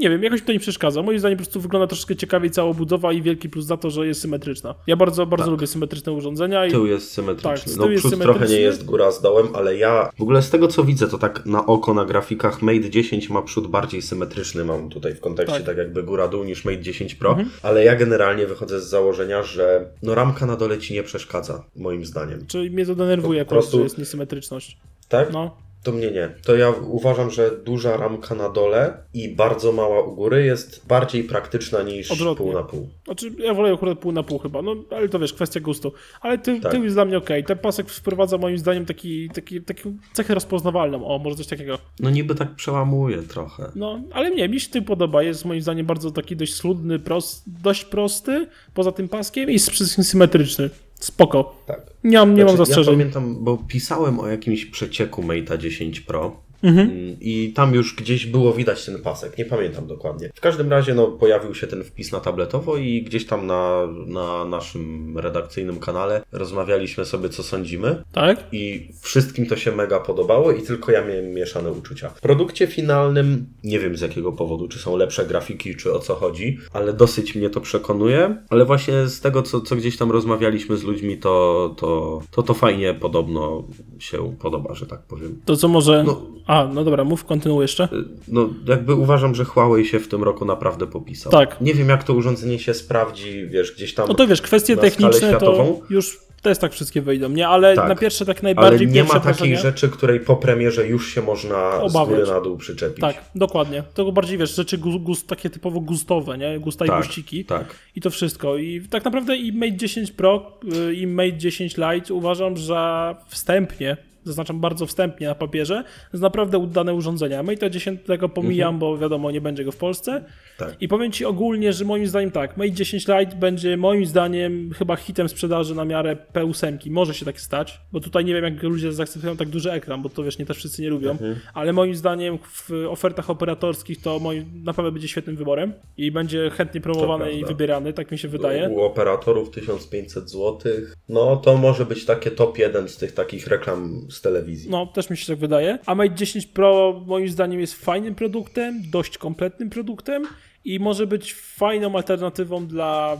nie 0.00 0.10
wiem, 0.10 0.22
jakoś 0.22 0.40
mi 0.40 0.46
to 0.46 0.52
nie 0.52 0.60
przeszkadza. 0.60 1.02
Moim 1.02 1.18
zdaniem 1.18 1.38
po 1.38 1.44
prostu 1.44 1.60
wygląda 1.60 1.86
troszkę 1.86 2.16
ciekawiej 2.16 2.50
cała 2.50 2.74
budowa 2.74 3.12
i 3.12 3.22
wielki 3.22 3.48
plus 3.48 3.64
za 3.64 3.76
to, 3.76 3.90
że 3.90 4.06
jest 4.06 4.20
symetryczna. 4.20 4.74
Ja 4.86 4.96
bardzo, 4.96 5.26
bardzo 5.26 5.44
Tak. 5.44 5.50
lubię 5.50 5.66
symetryczne 5.66 6.12
urządzenia 6.12 6.66
i 6.66 6.70
Tył 6.70 6.86
jest 6.86 7.10
symetryczny. 7.12 7.50
Tak, 7.72 7.76
no 7.76 7.90
jest 7.90 8.00
przód 8.00 8.10
symetryczny. 8.12 8.38
trochę 8.46 8.54
nie 8.54 8.60
jest 8.60 8.84
góra 8.84 9.10
z 9.10 9.22
dołem, 9.22 9.48
ale 9.54 9.76
ja 9.76 10.10
w 10.18 10.22
ogóle 10.22 10.42
z 10.42 10.50
tego 10.50 10.68
co 10.68 10.84
widzę, 10.84 11.08
to 11.08 11.18
tak 11.18 11.46
na 11.46 11.66
oko 11.66 11.94
na 11.94 12.04
grafikach 12.04 12.62
Mate 12.62 12.90
10 12.90 13.30
ma 13.30 13.42
przód 13.42 13.66
bardziej 13.66 14.02
symetryczny, 14.02 14.64
mam 14.64 14.88
tutaj 14.90 15.14
w 15.14 15.20
kontekście 15.20 15.56
Tak. 15.56 15.66
tak, 15.66 15.76
jakby 15.76 16.02
góra 16.02 16.28
dół 16.28 16.44
niż 16.44 16.64
Mate 16.64 16.80
10 16.82 17.14
Pro, 17.14 17.36
ale 17.62 17.84
ja 17.84 17.96
generalnie 17.96 18.46
wychodzę 18.46 18.80
z 18.80 18.83
założenia, 18.88 19.42
że 19.42 19.86
no 20.02 20.14
ramka 20.14 20.46
na 20.46 20.56
dole 20.56 20.78
ci 20.78 20.94
nie 20.94 21.02
przeszkadza, 21.02 21.64
moim 21.76 22.04
zdaniem. 22.04 22.46
czy 22.46 22.70
mnie 22.70 22.86
to 22.86 22.94
denerwuje 22.94 23.44
Po 23.44 23.48
po 23.48 23.50
prostu, 23.54 23.70
prostu- 23.70 23.78
że 23.78 23.82
jest 23.84 23.98
niesymetryczność. 23.98 24.78
Tak? 25.08 25.32
No, 25.32 25.56
To 25.84 25.92
mnie 25.92 26.10
nie. 26.10 26.30
To 26.44 26.56
ja 26.56 26.70
uważam, 26.70 27.30
że 27.30 27.50
duża 27.64 27.96
ramka 27.96 28.34
na 28.34 28.48
dole 28.48 28.96
i 29.14 29.28
bardzo 29.28 29.72
mała 29.72 30.02
u 30.02 30.14
góry 30.14 30.44
jest 30.44 30.86
bardziej 30.86 31.24
praktyczna 31.24 31.82
niż 31.82 32.10
Odwrotnie. 32.10 32.44
pół 32.46 32.54
na 32.54 32.62
pół. 32.62 32.88
znaczy 33.04 33.30
ja 33.38 33.54
wolę 33.54 33.72
akurat 33.74 33.98
pół 33.98 34.12
na 34.12 34.22
pół 34.22 34.38
chyba, 34.38 34.62
no 34.62 34.74
ale 34.90 35.08
to 35.08 35.18
wiesz, 35.18 35.32
kwestia 35.32 35.60
gustu. 35.60 35.92
Ale 36.20 36.38
ty, 36.38 36.60
Tak. 36.60 36.72
tył 36.72 36.84
jest 36.84 36.96
dla 36.96 37.04
mnie 37.04 37.18
okej. 37.18 37.44
Ten 37.44 37.58
pasek 37.58 37.88
wprowadza 37.90 38.38
moim 38.38 38.58
zdaniem 38.58 38.86
taki, 38.86 39.28
taki, 39.30 39.60
taką 39.62 39.96
cechę 40.12 40.34
rozpoznawalną, 40.34 41.06
o, 41.06 41.18
może 41.18 41.36
coś 41.36 41.46
takiego. 41.46 41.78
No 42.00 42.10
niby 42.10 42.34
tak 42.34 42.54
przełamuje 42.54 43.22
trochę. 43.22 43.70
No, 43.74 44.00
ale 44.12 44.30
nie, 44.30 44.48
mi 44.48 44.60
się 44.60 44.70
tym 44.70 44.84
podoba. 44.84 45.22
Jest 45.22 45.44
moim 45.44 45.62
zdaniem 45.62 45.86
bardzo 45.86 46.10
taki 46.10 46.36
dość 46.36 46.54
schludny, 46.54 46.98
prost, 46.98 47.42
dość 47.62 47.84
prosty, 47.84 48.46
poza 48.74 48.92
tym 48.92 49.08
paskiem 49.08 49.50
i 49.50 49.58
wszystkim 49.58 50.04
symetryczny. 50.04 50.70
Spoko. 51.00 51.54
Tak. 51.66 51.80
Nie 52.04 52.18
mam, 52.18 52.34
nie 52.34 52.44
mam 52.44 52.56
Znaczy, 52.56 52.60
Ja 52.60 52.66
zastrzeżeń. 52.66 52.94
pamiętam, 52.94 53.44
bo 53.44 53.56
pisałem 53.68 54.20
o 54.20 54.26
jakimś 54.28 54.64
przecieku 54.66 55.22
Mate'a 55.22 55.58
10 55.58 56.00
Pro 56.00 56.36
Mhm. 56.64 56.90
mm, 56.90 57.16
i 57.20 57.52
tam 57.54 57.74
już 57.74 57.96
gdzieś 57.96 58.26
było 58.26 58.52
widać 58.52 58.86
ten 58.86 59.02
pasek, 59.02 59.38
nie 59.38 59.44
pamiętam 59.44 59.86
dokładnie. 59.86 60.30
W 60.34 60.40
każdym 60.40 60.70
razie 60.70 60.94
no, 60.94 61.06
pojawił 61.06 61.54
się 61.54 61.66
ten 61.66 61.84
wpis 61.84 62.12
na 62.12 62.20
tabletowo 62.20 62.76
i 62.76 63.02
gdzieś 63.02 63.26
tam 63.26 63.46
na, 63.46 63.88
na 64.06 64.44
naszym 64.44 65.18
redakcyjnym 65.18 65.80
kanale 65.80 66.22
rozmawialiśmy 66.32 67.04
sobie 67.04 67.28
co 67.28 67.42
sądzimy. 67.42 68.02
Tak? 68.12 68.44
I 68.52 68.88
wszystkim 69.00 69.46
to 69.46 69.56
się 69.56 69.72
mega 69.72 70.00
podobało 70.00 70.52
i 70.52 70.62
tylko 70.62 70.92
ja 70.92 71.04
miałem 71.04 71.34
mieszane 71.34 71.72
uczucia. 71.72 72.08
W 72.08 72.20
produkcie 72.20 72.66
finalnym 72.66 73.46
nie 73.64 73.78
wiem 73.78 73.96
z 73.96 74.00
jakiego 74.00 74.32
powodu, 74.32 74.68
czy 74.68 74.78
są 74.78 74.96
lepsze 74.96 75.26
grafiki, 75.26 75.76
czy 75.76 75.92
o 75.92 75.98
co 75.98 76.14
chodzi, 76.14 76.58
ale 76.72 76.92
dosyć 76.92 77.34
mnie 77.34 77.50
to 77.50 77.60
przekonuje. 77.60 78.36
Ale 78.48 78.64
właśnie 78.64 79.06
z 79.06 79.20
tego, 79.20 79.42
co, 79.42 79.60
co 79.60 79.76
gdzieś 79.76 79.96
tam 79.96 80.10
rozmawialiśmy 80.10 80.76
z 80.76 80.82
ludźmi, 80.82 81.18
to 81.18 81.74
to, 81.76 82.22
to 82.30 82.42
to 82.42 82.54
fajnie 82.54 82.94
podobno 82.94 83.64
się 83.98 84.36
podoba, 84.38 84.74
że 84.74 84.86
tak 84.86 85.02
powiem. 85.02 85.40
To 85.44 85.56
co 85.56 85.68
może... 85.68 86.04
No. 86.06 86.22
A, 86.54 86.68
no 86.74 86.84
dobra, 86.84 87.04
mów, 87.04 87.24
kontynuuj 87.24 87.62
jeszcze. 87.62 87.88
No, 88.28 88.48
jakby 88.68 88.94
uważam, 88.94 89.34
że 89.34 89.44
Huawei 89.44 89.84
się 89.86 90.00
w 90.00 90.08
tym 90.08 90.22
roku 90.22 90.44
naprawdę 90.44 90.86
popisał. 90.86 91.32
Tak. 91.32 91.60
Nie 91.60 91.74
wiem, 91.74 91.88
jak 91.88 92.04
to 92.04 92.14
urządzenie 92.14 92.58
się 92.58 92.74
sprawdzi, 92.74 93.46
wiesz, 93.46 93.72
gdzieś 93.72 93.94
tam. 93.94 94.08
No 94.08 94.14
to 94.14 94.26
wiesz, 94.26 94.42
kwestie 94.42 94.76
techniczne 94.76 95.36
to 95.36 95.78
już 95.90 96.24
też 96.44 96.58
tak 96.58 96.72
wszystkie 96.72 97.02
wyjdą, 97.02 97.28
nie? 97.28 97.48
Ale 97.48 97.76
Tak. 97.76 97.88
na 97.88 97.94
pierwsze 97.96 98.26
tak 98.26 98.36
Ale 98.36 98.42
najbardziej 98.42 98.86
nie 98.86 98.94
pierwsze 98.94 99.14
ma 99.14 99.20
takiej 99.20 99.56
rzeczy, 99.56 99.88
której 99.88 100.20
po 100.20 100.36
premierze 100.36 100.86
już 100.86 101.14
się 101.14 101.22
można 101.22 101.74
Obawiać. 101.74 102.06
z 102.06 102.20
góry 102.20 102.34
na 102.34 102.40
dół 102.40 102.56
przyczepić. 102.56 103.00
Tak, 103.00 103.24
dokładnie. 103.34 103.82
To 103.94 104.12
bardziej 104.12 104.38
wiesz, 104.38 104.56
rzeczy 104.56 104.78
gust, 104.78 105.26
takie 105.28 105.50
typowo 105.50 105.80
gustowe, 105.80 106.38
nie? 106.38 106.60
Gusta 106.60 106.84
i 106.84 106.88
tak, 106.88 106.96
guściki. 107.06 107.44
tak. 107.44 107.74
I 107.96 108.00
to 108.00 108.10
wszystko. 108.10 108.56
I 108.56 108.80
tak 108.90 109.04
naprawdę 109.04 109.36
i 109.36 109.52
Mate 109.52 109.76
10 109.76 110.12
Pro 110.12 110.52
y, 110.88 110.94
i 110.94 111.06
Mate 111.06 111.36
10 111.36 111.76
Lite 111.76 112.14
uważam, 112.14 112.56
że 112.56 113.14
wstępnie, 113.28 113.96
zaznaczam 114.24 114.60
bardzo 114.60 114.86
wstępnie 114.86 115.26
na 115.26 115.34
papierze, 115.34 115.84
jest 116.12 116.22
naprawdę 116.22 116.58
udane 116.58 116.94
urządzenia. 116.94 117.42
Mate 117.42 117.70
10 117.70 118.00
tego 118.06 118.28
pomijam, 118.28 118.74
Mhm. 118.74 118.78
bo 118.78 118.98
wiadomo, 118.98 119.30
nie 119.30 119.40
będzie 119.40 119.64
go 119.64 119.72
w 119.72 119.76
Polsce. 119.76 120.24
Tak. 120.58 120.76
I 120.82 120.88
powiem 120.88 121.12
Ci 121.12 121.24
ogólnie, 121.24 121.72
że 121.72 121.84
moim 121.84 122.06
zdaniem 122.06 122.30
tak, 122.30 122.56
Mate 122.56 122.70
10 122.70 123.06
Lite 123.08 123.36
będzie 123.36 123.76
moim 123.76 124.06
zdaniem 124.06 124.70
chyba 124.78 124.96
hitem 124.96 125.28
sprzedaży 125.28 125.74
na 125.74 125.84
miarę 125.84 126.16
P8. 126.34 126.90
Może 126.90 127.14
się 127.14 127.24
tak 127.24 127.40
stać, 127.40 127.80
bo 127.92 128.00
tutaj 128.00 128.24
nie 128.24 128.34
wiem 128.34 128.44
jak 128.44 128.62
ludzie 128.62 128.92
zaakceptują 128.92 129.36
tak 129.36 129.48
duży 129.48 129.72
ekran, 129.72 130.02
bo 130.02 130.08
to 130.08 130.22
wiesz, 130.24 130.38
nie 130.38 130.46
też 130.46 130.56
wszyscy 130.56 130.82
nie 130.82 130.88
lubią, 130.90 131.10
Mhm. 131.10 131.36
ale 131.54 131.72
moim 131.72 131.94
zdaniem 131.94 132.38
w 132.52 132.70
ofertach 132.88 133.30
operatorskich 133.30 134.00
to 134.02 134.18
moim, 134.18 134.44
naprawdę 134.64 134.92
będzie 134.92 135.08
świetnym 135.08 135.36
wyborem 135.36 135.72
i 135.96 136.10
będzie 136.12 136.50
chętnie 136.50 136.80
promowany 136.80 137.32
i 137.32 137.44
wybierany, 137.44 137.92
tak 137.92 138.10
mi 138.12 138.18
się 138.18 138.28
wydaje. 138.28 138.68
U 138.68 138.80
operatorów 138.80 139.50
1500 139.50 140.30
zł. 140.30 140.72
No 141.08 141.36
to 141.36 141.56
może 141.56 141.86
być 141.86 142.04
takie 142.04 142.30
top 142.30 142.58
1 142.58 142.88
z 142.88 142.96
tych 142.96 143.12
takich 143.12 143.46
reklam 143.46 144.06
z 144.10 144.20
telewizji. 144.20 144.70
No, 144.70 144.86
też 144.86 145.10
mi 145.10 145.16
się 145.16 145.26
tak 145.26 145.38
wydaje. 145.38 145.78
A 145.86 145.94
Mate 145.94 146.14
10 146.14 146.46
Pro 146.46 147.02
moim 147.06 147.28
zdaniem 147.28 147.60
jest 147.60 147.74
fajnym 147.74 148.14
produktem, 148.14 148.82
dość 148.90 149.18
kompletnym 149.18 149.70
produktem 149.70 150.22
i 150.64 150.80
może 150.80 151.06
być 151.06 151.34
fajną 151.34 151.96
alternatywą 151.96 152.66
dla, 152.66 153.16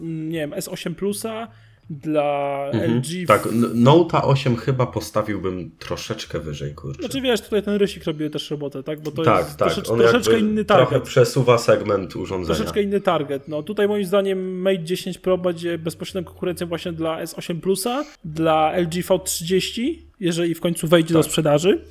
mm, 0.00 0.28
nie 0.30 0.38
wiem, 0.38 0.50
S8 0.50 0.94
Plusa, 0.94 1.48
dla 1.90 2.56
Mhm. 2.72 2.96
LG. 2.98 3.26
Tak, 3.26 3.48
Note 3.74 4.22
8 4.22 4.56
chyba 4.56 4.86
postawiłbym 4.86 5.70
troszeczkę 5.78 6.40
wyżej, 6.40 6.74
kurczę. 6.74 7.02
Znaczy 7.02 7.20
wiesz, 7.20 7.40
tutaj 7.40 7.62
ten 7.62 7.74
rysik 7.74 8.04
robi 8.04 8.30
też 8.30 8.50
robotę, 8.50 8.82
tak? 8.82 9.00
Bo 9.00 9.10
to 9.10 9.22
tak, 9.22 9.38
jest 9.38 9.56
tak. 9.58 9.68
troszecz, 9.68 9.90
On 9.90 9.98
troszeczkę 9.98 10.38
inny 10.38 10.64
Trochę 10.64 10.84
target. 10.86 11.02
przesuwa 11.08 11.58
segment 11.58 12.16
urządzenia. 12.16 12.54
Troszeczkę 12.56 12.82
inny 12.82 13.00
target. 13.00 13.48
No 13.48 13.62
tutaj 13.62 13.88
moim 13.88 14.04
zdaniem 14.04 14.60
Mate 14.60 14.84
10 14.84 15.18
Pro 15.18 15.38
będzie 15.38 15.78
bezpośrednią 15.78 16.24
konkurencją 16.30 16.66
właśnie 16.66 16.92
dla 16.92 17.24
S8 17.24 17.60
Plusa, 17.60 18.04
dla 18.24 18.72
LG 18.76 18.92
V30, 19.02 19.94
jeżeli 20.20 20.54
w 20.54 20.60
końcu 20.60 20.88
wejdzie 20.88 21.12
do 21.14 21.20
Tak. 21.20 21.28
sprzedaży. 21.30 21.84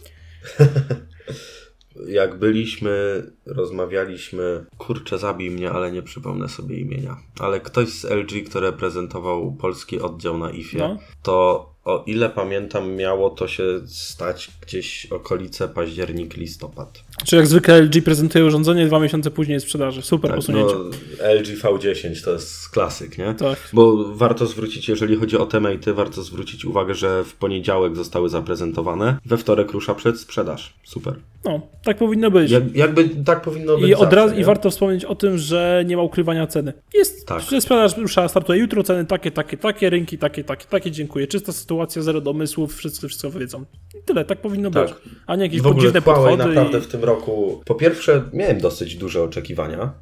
Jak 2.08 2.39
byliśmy, 2.39 3.23
rozmawialiśmy, 3.45 4.65
kurczę, 4.77 5.17
zabij 5.17 5.51
mnie, 5.51 5.71
ale 5.71 5.91
nie 5.91 6.01
przypomnę 6.01 6.49
sobie 6.49 6.77
imienia. 6.77 7.17
Ale 7.39 7.60
ktoś 7.60 7.89
z 7.89 8.03
LG, 8.05 8.43
kto 8.49 8.60
reprezentował 8.60 9.51
polski 9.55 9.99
oddział 9.99 10.38
na 10.38 10.51
IFie, 10.51 10.77
No. 10.77 10.97
to 11.23 11.69
o 11.85 12.03
ile 12.07 12.29
pamiętam, 12.29 12.95
miało 12.95 13.29
to 13.29 13.47
się 13.47 13.63
stać 13.87 14.51
gdzieś 14.61 15.05
okolice 15.05 15.67
październik, 15.67 16.37
listopad. 16.37 17.03
Czy 17.25 17.35
jak 17.35 17.47
zwykle 17.47 17.81
LG 17.81 18.01
prezentuje 18.05 18.45
urządzenie, 18.45 18.85
dwa 18.85 18.99
miesiące 18.99 19.31
później 19.31 19.53
jest 19.53 19.65
w 19.65 19.69
sprzedaży. 19.69 20.01
Super 20.01 20.31
Tak, 20.31 20.35
posunięcie. 20.39 20.75
no, 20.75 21.33
LG 21.33 21.47
V10 21.61 22.23
to 22.23 22.31
jest 22.31 22.69
klasyk, 22.69 23.17
nie? 23.17 23.33
Tak. 23.33 23.69
Bo 23.73 24.13
warto 24.15 24.45
zwrócić, 24.45 24.89
jeżeli 24.89 25.15
chodzi 25.15 25.37
o 25.37 25.45
te 25.45 25.59
matey, 25.59 25.93
warto 25.93 26.21
zwrócić 26.23 26.65
uwagę, 26.65 26.95
że 26.95 27.23
w 27.23 27.33
poniedziałek 27.33 27.95
zostały 27.95 28.29
zaprezentowane, 28.29 29.17
we 29.25 29.37
wtorek 29.37 29.71
rusza 29.71 29.95
przed 29.95 30.19
sprzedaż. 30.19 30.73
Super. 30.83 31.15
No, 31.45 31.61
tak 31.83 31.97
powinno 31.97 32.31
być. 32.31 32.51
Jak, 32.51 32.75
jakby 32.75 33.09
tak 33.09 33.41
powinno 33.41 33.77
być 33.77 33.89
I 33.89 33.95
od 33.95 34.13
razu, 34.13 34.35
i 34.35 34.43
warto 34.43 34.69
wspomnieć 34.71 35.05
o 35.05 35.15
tym, 35.15 35.37
że 35.37 35.83
nie 35.87 35.97
ma 35.97 36.03
ukrywania 36.03 36.47
ceny. 36.47 36.73
Jest, 36.93 37.27
Tak. 37.27 37.41
sprzedaż 37.41 37.97
rusza, 37.97 38.27
startuje 38.27 38.59
jutro, 38.59 38.83
ceny 38.83 39.05
takie, 39.05 39.31
takie, 39.31 39.57
takie, 39.57 39.89
rynki 39.89 40.17
takie, 40.17 40.43
takie, 40.43 40.65
takie, 40.65 40.91
dziękuję. 40.91 41.27
Czysta 41.27 41.51
sytuacja, 41.51 41.74
zero 42.03 42.21
domysłów, 42.21 42.75
wszyscy 42.75 43.07
wszystko 43.07 43.31
wiedzą. 43.31 43.65
I 43.99 44.03
tyle, 44.05 44.25
tak 44.25 44.41
powinno 44.41 44.71
Tak. 44.71 44.88
być. 44.88 44.95
A 45.27 45.35
nie 45.35 45.43
jakieś 45.43 45.61
w 45.61 45.67
ogóle 45.67 45.91
Huawei 45.91 46.01
podchody. 46.03 46.38
naprawdę 46.47 46.77
i... 46.77 46.81
w 46.81 46.88
tym 46.88 47.03
roku, 47.03 47.61
po 47.65 47.75
pierwsze 47.75 48.23
miałem 48.33 48.59
dosyć 48.59 48.95
duże 48.95 49.23
oczekiwania, 49.23 49.93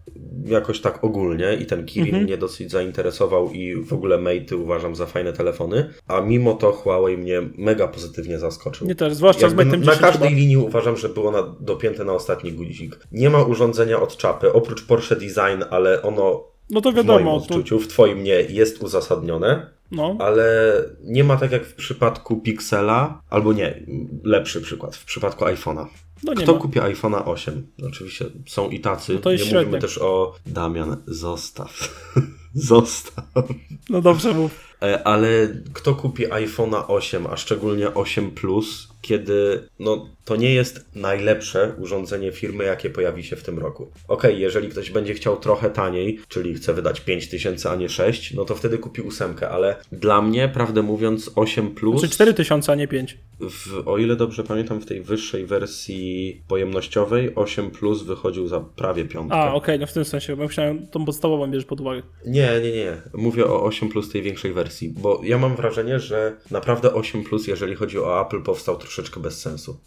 jakoś 0.46 0.82
tak 0.82 1.04
ogólnie 1.04 1.54
i 1.62 1.66
ten 1.66 1.86
Kirin 1.86 2.06
Mhm. 2.08 2.24
mnie 2.24 2.38
dosyć 2.38 2.72
zainteresował 2.72 3.52
i 3.52 3.76
w 3.76 3.94
ogóle 3.94 4.18
Mate'y 4.18 4.56
uważam 4.56 4.96
za 4.96 5.06
fajne 5.06 5.34
telefony, 5.34 5.90
a 6.08 6.22
mimo 6.22 6.54
to 6.54 6.72
Huawei 6.72 7.18
mnie 7.18 7.42
mega 7.58 7.88
pozytywnie 7.88 8.40
zaskoczył. 8.40 8.88
Nie 8.88 8.96
też, 8.96 9.14
zwłaszcza 9.14 9.50
z 9.50 9.52
Jakby 9.58 9.64
Mate'em 9.66 9.80
na 9.80 9.86
10 9.86 10.00
każdej 10.00 10.30
chyba. 10.30 10.40
linii 10.40 10.58
uważam, 10.58 10.98
że 10.98 11.10
było 11.10 11.32
na, 11.32 11.56
dopięte 11.60 12.04
na 12.06 12.14
ostatni 12.14 12.52
guzik. 12.52 13.00
Nie 13.12 13.30
ma 13.30 13.44
urządzenia 13.44 14.02
od 14.02 14.18
czapy, 14.18 14.54
oprócz 14.54 14.86
Porsche 14.86 15.16
Design, 15.16 15.64
ale 15.70 16.02
ono 16.02 16.44
No 16.70 16.82
to 16.82 16.92
w 16.92 16.96
moim 16.96 17.08
wiadomo, 17.08 17.40
to, 17.40 17.46
odczuciu, 17.46 17.80
w 17.80 17.88
twoim 17.88 18.24
nie, 18.24 18.42
jest 18.42 18.84
uzasadnione. 18.84 19.70
No, 19.94 20.16
Ale 20.20 20.74
nie 21.04 21.24
ma 21.24 21.38
tak 21.38 21.52
jak 21.52 21.66
w 21.66 21.74
przypadku 21.76 22.38
Pixela, 22.42 23.22
albo 23.30 23.54
nie, 23.54 23.84
lepszy 24.24 24.62
przykład, 24.62 24.96
w 24.96 25.06
przypadku 25.06 25.46
iPhone'a. 25.46 25.86
no 26.24 26.34
Kto 26.36 26.54
ma. 26.54 26.60
kupi 26.60 26.80
iPhone'a 26.80 27.22
8? 27.26 27.68
Oczywiście 27.88 28.26
są 28.48 28.70
i 28.70 28.80
tacy. 28.80 29.14
No 29.14 29.20
to 29.20 29.32
jest 29.32 29.44
nie 29.44 29.50
średnia. 29.50 29.66
mówimy 29.66 29.82
też 29.82 29.98
o 29.98 30.36
Damian, 30.46 30.98
zostaw. 31.08 32.04
zostaw. 32.54 33.26
No 33.90 34.02
dobrze 34.02 34.34
mów. 34.34 34.60
E, 34.82 35.08
Ale 35.08 35.28
kto 35.74 35.96
kupi 35.96 36.28
iPhone'a 36.28 36.84
8, 36.88 37.28
a 37.28 37.38
szczególnie 37.38 37.94
8 37.94 38.32
Plus, 38.32 38.93
kiedy 39.04 39.64
no, 39.80 40.10
to 40.26 40.36
nie 40.36 40.54
jest 40.54 40.96
najlepsze 40.96 41.74
urządzenie 41.78 42.32
firmy, 42.32 42.64
jakie 42.64 42.90
pojawi 42.90 43.24
się 43.24 43.36
w 43.36 43.44
tym 43.44 43.60
roku. 43.60 43.92
Okej, 44.08 44.40
jeżeli 44.40 44.70
ktoś 44.70 44.92
będzie 44.92 45.14
chciał 45.14 45.38
trochę 45.38 45.70
taniej, 45.70 46.20
czyli 46.28 46.54
chce 46.54 46.74
wydać 46.74 47.02
5000, 47.02 47.72
a 47.72 47.76
nie 47.76 47.90
6, 47.90 48.34
no 48.34 48.46
to 48.46 48.56
wtedy 48.56 48.78
kupi 48.78 49.02
8, 49.02 49.36
ale 49.52 49.76
dla 49.92 50.22
mnie, 50.22 50.50
prawdę 50.50 50.82
mówiąc, 50.82 51.32
8 51.36 51.76
Plus, 51.76 52.02
Czy 52.02 52.10
4000, 52.10 52.72
a 52.72 52.76
nie 52.76 52.88
5. 52.88 53.18
w, 53.40 53.88
o 53.88 53.98
ile 53.98 54.16
dobrze 54.16 54.44
pamiętam, 54.44 54.82
w 54.82 54.86
tej 54.86 55.02
wyższej 55.02 55.46
wersji 55.46 56.42
pojemnościowej 56.48 57.36
8 57.36 57.72
Plus 57.72 58.04
wychodził 58.04 58.48
za 58.48 58.60
prawie 58.60 59.06
piątkę. 59.06 59.36
A, 59.36 59.54
okej, 59.54 59.80
no 59.80 59.88
w 59.88 59.94
tym 59.94 60.06
sensie, 60.06 60.36
bo 60.36 60.44
myślałem, 60.44 60.88
tą 60.88 61.06
podstawową 61.06 61.48
bierzesz 61.48 61.66
pod 61.66 61.82
uwagę. 61.82 62.04
Nie, 62.26 62.50
nie, 62.64 62.72
nie. 62.72 63.02
Mówię 63.14 63.46
o 63.46 63.64
8 63.64 63.90
Plus 63.90 64.12
tej 64.12 64.22
większej 64.22 64.54
wersji, 64.54 64.94
bo 64.98 65.22
ja 65.24 65.38
mam 65.38 65.56
wrażenie, 65.56 66.00
że 66.00 66.36
naprawdę 66.52 66.94
8 66.94 67.24
Plus, 67.24 67.48
jeżeli 67.48 67.76
chodzi 67.76 68.00
o 68.00 68.22
Apple, 68.22 68.42
powstał 68.44 68.78
troszeczkę 68.94 69.20
bez 69.20 69.42
sensu. 69.42 69.78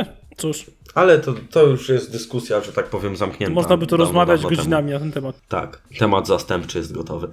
Eh, 0.00 0.06
cóż, 0.36 0.66
Ale 0.94 1.18
to, 1.18 1.34
to 1.50 1.66
już 1.66 1.88
jest 1.88 2.12
dyskusja, 2.12 2.60
że 2.60 2.72
tak 2.72 2.86
powiem, 2.90 3.16
zamknięta. 3.16 3.54
można 3.54 3.76
by 3.76 3.86
to 3.86 3.90
dawno, 3.96 4.04
rozmawiać 4.04 4.42
godzinami 4.42 4.92
na 4.92 4.98
ten 4.98 5.12
temat. 5.12 5.40
Tak, 5.48 5.82
temat 5.98 6.26
zastępczy 6.26 6.78
jest 6.78 6.92
gotowy. 6.92 7.28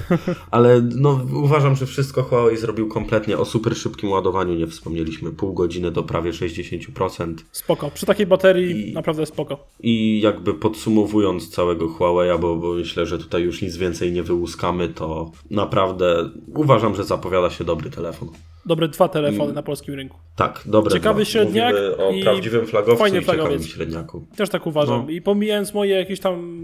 Ale 0.50 0.82
no, 0.96 1.26
uważam, 1.34 1.76
że 1.76 1.86
wszystko 1.86 2.22
Huawei 2.22 2.56
zrobił 2.56 2.88
kompletnie. 2.88 3.38
O 3.38 3.44
super 3.44 3.76
szybkim 3.76 4.10
ładowaniu 4.10 4.54
nie 4.54 4.66
wspomnieliśmy. 4.66 5.32
Pół 5.32 5.52
godziny 5.54 5.90
do 5.90 6.02
prawie 6.02 6.30
60%. 6.30 7.34
Spoko. 7.52 7.90
Przy 7.90 8.06
takiej 8.06 8.26
baterii 8.26 8.90
I- 8.90 8.94
naprawdę 8.94 9.26
spoko. 9.26 9.66
I 9.80 10.20
jakby 10.20 10.54
podsumowując 10.54 11.50
całego 11.50 11.88
Huawei'a, 11.88 12.40
bo, 12.40 12.56
bo 12.56 12.72
myślę, 12.72 13.06
że 13.06 13.18
tutaj 13.18 13.42
już 13.42 13.62
nic 13.62 13.76
więcej 13.76 14.12
nie 14.12 14.22
wyłuskamy, 14.22 14.88
to 14.88 15.30
naprawdę 15.50 16.30
uważam, 16.54 16.94
że 16.94 17.04
zapowiada 17.04 17.50
się 17.50 17.64
dobry 17.64 17.90
telefon. 17.90 18.28
Dobre 18.66 18.88
dwa 18.88 19.04
Mm. 19.04 19.12
telefony 19.12 19.52
na 19.52 19.62
polskim 19.62 19.94
rynku. 19.94 20.18
Tak, 20.36 20.62
dobre 20.66 20.92
Ciekawy 20.92 21.22
dwa. 21.22 21.30
średniak 21.30 21.74
Mówimy 21.74 21.96
o 21.96 22.10
i 22.10 22.22
prawdziwym 22.22 22.66
flagowcu 22.66 22.98
fajny 22.98 23.18
i 23.18 23.24
flagowiec. 23.24 23.66
średniaku. 23.66 24.26
Też 24.36 24.48
tak 24.48 24.66
uważam. 24.66 25.02
No. 25.06 25.10
I 25.10 25.22
pomijając 25.22 25.74
moje 25.74 25.94
jakieś 25.96 26.20
tam 26.20 26.60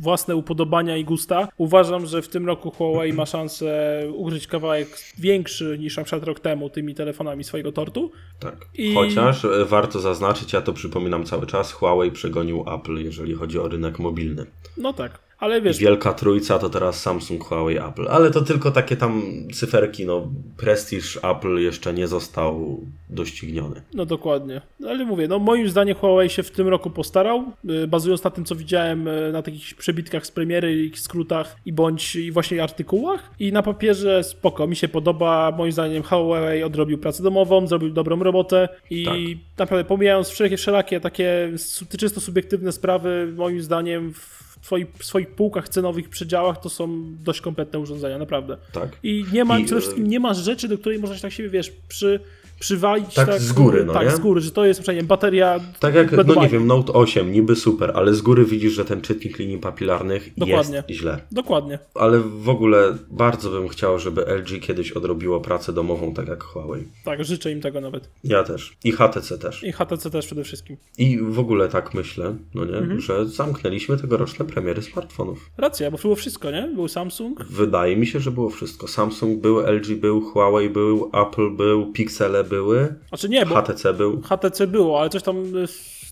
własne 0.00 0.36
upodobania 0.36 0.96
i 0.96 1.04
gusta, 1.04 1.48
uważam, 1.58 2.06
że 2.06 2.22
w 2.22 2.28
tym 2.28 2.46
roku 2.46 2.70
Huawei 2.70 3.12
ma 3.12 3.26
szansę 3.26 4.00
ugryźć 4.14 4.46
kawałek 4.46 4.88
większy 5.18 5.76
niż 5.78 5.96
na 5.96 6.04
przykład 6.04 6.24
rok 6.24 6.40
temu 6.40 6.70
tymi 6.70 6.94
telefonami 6.94 7.44
swojego 7.44 7.72
tortu. 7.72 8.10
Tak. 8.40 8.56
I- 8.74 8.94
Chociaż 8.94 9.44
e, 9.44 9.64
warto 9.64 10.00
zaznaczyć, 10.00 10.52
ja 10.52 10.60
to 10.60 10.72
przypominam 10.72 11.24
cały 11.24 11.46
czas, 11.46 11.72
Huawei 11.72 12.10
przegonił 12.10 12.64
Apple, 12.74 12.96
jeżeli 12.96 13.34
chodzi 13.34 13.58
o 13.58 13.68
rynek 13.68 13.98
mobilny. 13.98 14.46
No 14.76 14.92
tak. 14.92 15.25
Ale 15.38 15.60
wiesz, 15.60 15.78
Wielka 15.78 16.12
trójca 16.14 16.58
to 16.58 16.68
teraz 16.68 17.02
Samsung, 17.02 17.44
Huawei, 17.44 17.78
Apple. 17.78 18.08
Ale 18.08 18.30
to 18.30 18.40
tylko 18.40 18.70
takie 18.70 18.96
tam 18.96 19.22
cyferki, 19.54 20.06
no 20.06 20.28
prestiż 20.56 21.18
Apple 21.22 21.56
jeszcze 21.58 21.94
nie 21.94 22.06
został 22.06 22.80
dościgniony. 23.10 23.82
No 23.94 24.06
dokładnie. 24.06 24.60
Ale 24.86 25.04
mówię, 25.04 25.28
no 25.28 25.38
moim 25.38 25.68
zdaniem 25.68 25.96
Huawei 25.96 26.30
się 26.30 26.42
w 26.42 26.50
tym 26.50 26.68
roku 26.68 26.90
postarał, 26.90 27.44
y, 27.70 27.86
bazując 27.86 28.24
na 28.24 28.30
tym, 28.30 28.44
co 28.44 28.54
widziałem 28.54 29.08
y, 29.08 29.32
na 29.32 29.42
takich 29.42 29.74
przebitkach 29.74 30.26
z 30.26 30.30
premiery, 30.30 30.84
ich 30.84 31.00
skrótach 31.00 31.56
i 31.66 31.72
bądź 31.72 32.16
i 32.16 32.32
właśnie 32.32 32.62
artykułach. 32.62 33.30
I 33.38 33.52
na 33.52 33.62
papierze 33.62 34.24
spoko, 34.24 34.66
mi 34.66 34.76
się 34.76 34.88
podoba. 34.88 35.52
Moim 35.58 35.72
zdaniem 35.72 36.02
Huawei 36.02 36.62
odrobił 36.62 36.98
pracę 36.98 37.22
domową, 37.22 37.66
zrobił 37.66 37.90
dobrą 37.90 38.22
robotę 38.22 38.68
i 38.90 39.04
Tak. 39.04 39.14
naprawdę 39.58 39.84
pomijając 39.84 40.28
wszelkie, 40.28 40.56
wszelakie 40.56 41.00
takie 41.00 41.52
czysto 41.98 42.20
subiektywne 42.20 42.72
sprawy, 42.72 43.32
moim 43.36 43.62
zdaniem 43.62 44.12
w 44.14 44.45
twoich, 44.66 44.86
w 44.98 45.04
swoich 45.04 45.30
półkach 45.30 45.68
cenowych 45.68 46.08
przedziałach 46.08 46.60
to 46.60 46.68
są 46.68 47.14
dość 47.24 47.40
kompletne 47.40 47.78
urządzenia, 47.78 48.18
naprawdę. 48.18 48.56
Tak. 48.72 48.88
I 49.02 49.24
nie 49.32 49.44
ma, 49.44 49.58
I, 49.58 49.64
przede 49.64 49.78
e, 49.78 49.80
wszystkim 49.80 50.08
nie 50.08 50.20
ma 50.20 50.34
rzeczy, 50.34 50.68
do 50.68 50.78
której 50.78 50.98
można 50.98 51.16
się 51.16 51.22
tak 51.22 51.32
siebie, 51.32 51.48
wiesz, 51.48 51.72
przy, 51.88 52.20
przywalić. 52.60 53.14
Tak 53.14 53.40
z 53.40 53.52
góry, 53.52 53.84
no 53.84 53.92
Tak, 53.92 54.04
nie? 54.04 54.16
z 54.16 54.18
góry, 54.18 54.40
że 54.40 54.50
to 54.50 54.64
jest 54.64 54.80
przynajmniej 54.80 55.06
bateria. 55.06 55.60
Tak 55.80 55.94
jak, 55.94 56.26
no 56.26 56.42
nie 56.42 56.48
wiem, 56.48 56.66
Note 56.66 56.92
8 56.92 57.32
niby 57.32 57.56
super, 57.56 57.92
ale 57.94 58.14
z 58.14 58.22
góry 58.22 58.44
widzisz, 58.44 58.72
że 58.72 58.84
ten 58.84 59.00
czytnik 59.00 59.38
linii 59.38 59.58
papilarnych 59.58 60.30
Dokładnie. 60.36 60.76
jest 60.88 61.00
źle. 61.00 61.20
Dokładnie. 61.32 61.78
Ale 61.94 62.20
w 62.20 62.48
ogóle 62.48 62.96
bardzo 63.10 63.50
bym 63.50 63.68
chciał, 63.68 63.98
żeby 63.98 64.20
LG 64.26 64.60
kiedyś 64.60 64.92
odrobiło 64.92 65.40
pracę 65.40 65.72
domową 65.72 66.14
tak 66.14 66.28
jak 66.28 66.42
Huawei. 66.44 66.84
Tak, 67.04 67.24
życzę 67.24 67.50
im 67.52 67.60
tego 67.60 67.80
nawet. 67.80 68.08
Ja 68.24 68.42
też. 68.44 68.76
I 68.84 68.92
HTC 68.92 69.38
też. 69.38 69.64
I 69.64 69.72
HTC 69.72 70.10
też 70.10 70.26
przede 70.26 70.44
wszystkim. 70.44 70.76
I 70.98 71.18
w 71.22 71.38
ogóle 71.38 71.68
tak 71.68 71.94
myślę, 71.94 72.36
no 72.54 72.64
nie, 72.64 72.76
Mhm. 72.76 73.00
że 73.00 73.26
zamknęliśmy 73.26 73.96
tegoroczne 73.96 74.44
premiery 74.44 74.82
smartfonów. 74.82 75.50
Racja, 75.58 75.90
bo 75.90 75.98
było 75.98 76.14
wszystko, 76.16 76.50
nie? 76.50 76.70
Był 76.74 76.88
Samsung. 76.88 77.44
Wydaje 77.44 77.96
mi 77.96 78.06
się, 78.06 78.20
że 78.20 78.30
było 78.30 78.50
wszystko. 78.50 78.88
Samsung 78.88 79.40
był, 79.40 79.60
LG 79.60 79.86
był, 80.00 80.20
Huawei 80.20 80.70
był, 80.70 81.10
Apple 81.14 81.50
był, 81.56 81.92
Pixele 81.92 82.44
były, 82.46 82.94
Znaczy 83.08 83.28
nie, 83.28 83.46
bo 83.46 83.54
HTC 83.54 83.92
był. 83.94 84.22
HTC 84.22 84.66
było, 84.66 85.00
ale 85.00 85.10
coś 85.10 85.22
tam 85.22 85.56
y, 85.56 85.66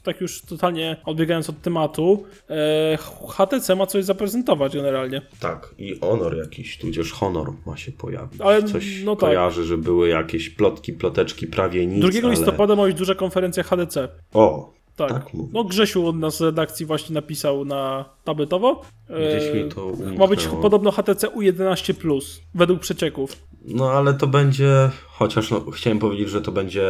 tak 0.05 0.21
już 0.21 0.43
totalnie 0.43 0.97
odbiegając 1.05 1.51
od 1.51 1.63
tematu, 1.63 2.25
e, 2.51 2.99
HTC 3.29 3.77
ma 3.77 3.87
coś 3.87 4.05
zaprezentować 4.05 4.75
generalnie. 4.75 5.23
Tak, 5.41 5.75
i 5.79 5.99
Honor 6.01 6.37
jakiś, 6.37 6.79
tudzież 6.79 7.13
Honor 7.13 7.53
ma 7.67 7.77
się 7.77 7.93
pojawić. 7.93 8.41
Ale, 8.41 8.63
Coś 8.63 9.03
no 9.05 9.17
tak. 9.17 9.21
kojarzy, 9.21 9.65
że 9.65 9.79
były 9.79 10.09
jakieś 10.09 10.51
plotki, 10.51 10.93
ploteczki, 10.93 11.47
prawie 11.47 11.87
nic, 11.87 12.01
2 12.01 12.21
ale... 12.23 12.31
listopada 12.31 12.77
ma 12.77 12.85
być 12.85 12.97
duża 12.97 13.15
konferencja 13.15 13.63
HDC. 13.63 14.09
O, 14.35 14.75
Tak. 14.97 15.13
Tak 15.13 15.27
no 15.53 15.65
Grzesiu 15.65 16.07
od 16.07 16.17
nas 16.17 16.37
z 16.37 16.41
redakcji 16.41 16.87
właśnie 16.87 17.15
napisał 17.15 17.65
na 17.65 18.05
tabletowo. 18.25 18.83
Gdzieś 19.09 19.45
E, 19.51 19.55
mi 19.55 19.71
to 19.71 19.93
Ma 20.19 20.27
być 20.27 20.41
umknęło. 20.41 20.63
podobno 20.63 20.91
HTC 20.91 21.29
U11+, 21.29 22.41
według 22.55 22.81
przecieków. 22.81 23.37
No 23.67 23.91
ale 23.91 24.15
to 24.15 24.27
będzie, 24.27 24.91
chociaż 25.07 25.51
no, 25.51 25.61
chciałem 25.61 25.99
powiedzieć, 25.99 26.29
że 26.31 26.41
to 26.41 26.53
będzie 26.53 26.85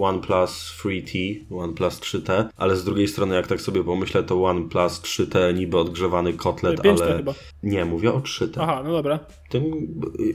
OnePlus 0.00 0.74
3T, 0.84 1.38
OnePlus 1.58 2.00
3T, 2.00 2.44
ale 2.56 2.76
z 2.76 2.84
drugiej 2.84 3.08
strony 3.08 3.34
jak 3.34 3.46
tak 3.46 3.60
sobie 3.60 3.84
pomyślę, 3.84 4.22
to 4.22 4.44
OnePlus 4.44 5.00
3T 5.00 5.54
niby 5.54 5.78
odgrzewany 5.78 6.32
kotlet, 6.32 6.80
5T 6.80 7.02
ale... 7.02 7.16
chyba. 7.16 7.34
Nie, 7.62 7.84
mówię 7.84 8.12
o 8.12 8.18
3T. 8.18 8.58
Aha, 8.60 8.82
no 8.84 8.92
dobra. 8.92 9.18
Tym 9.48 9.64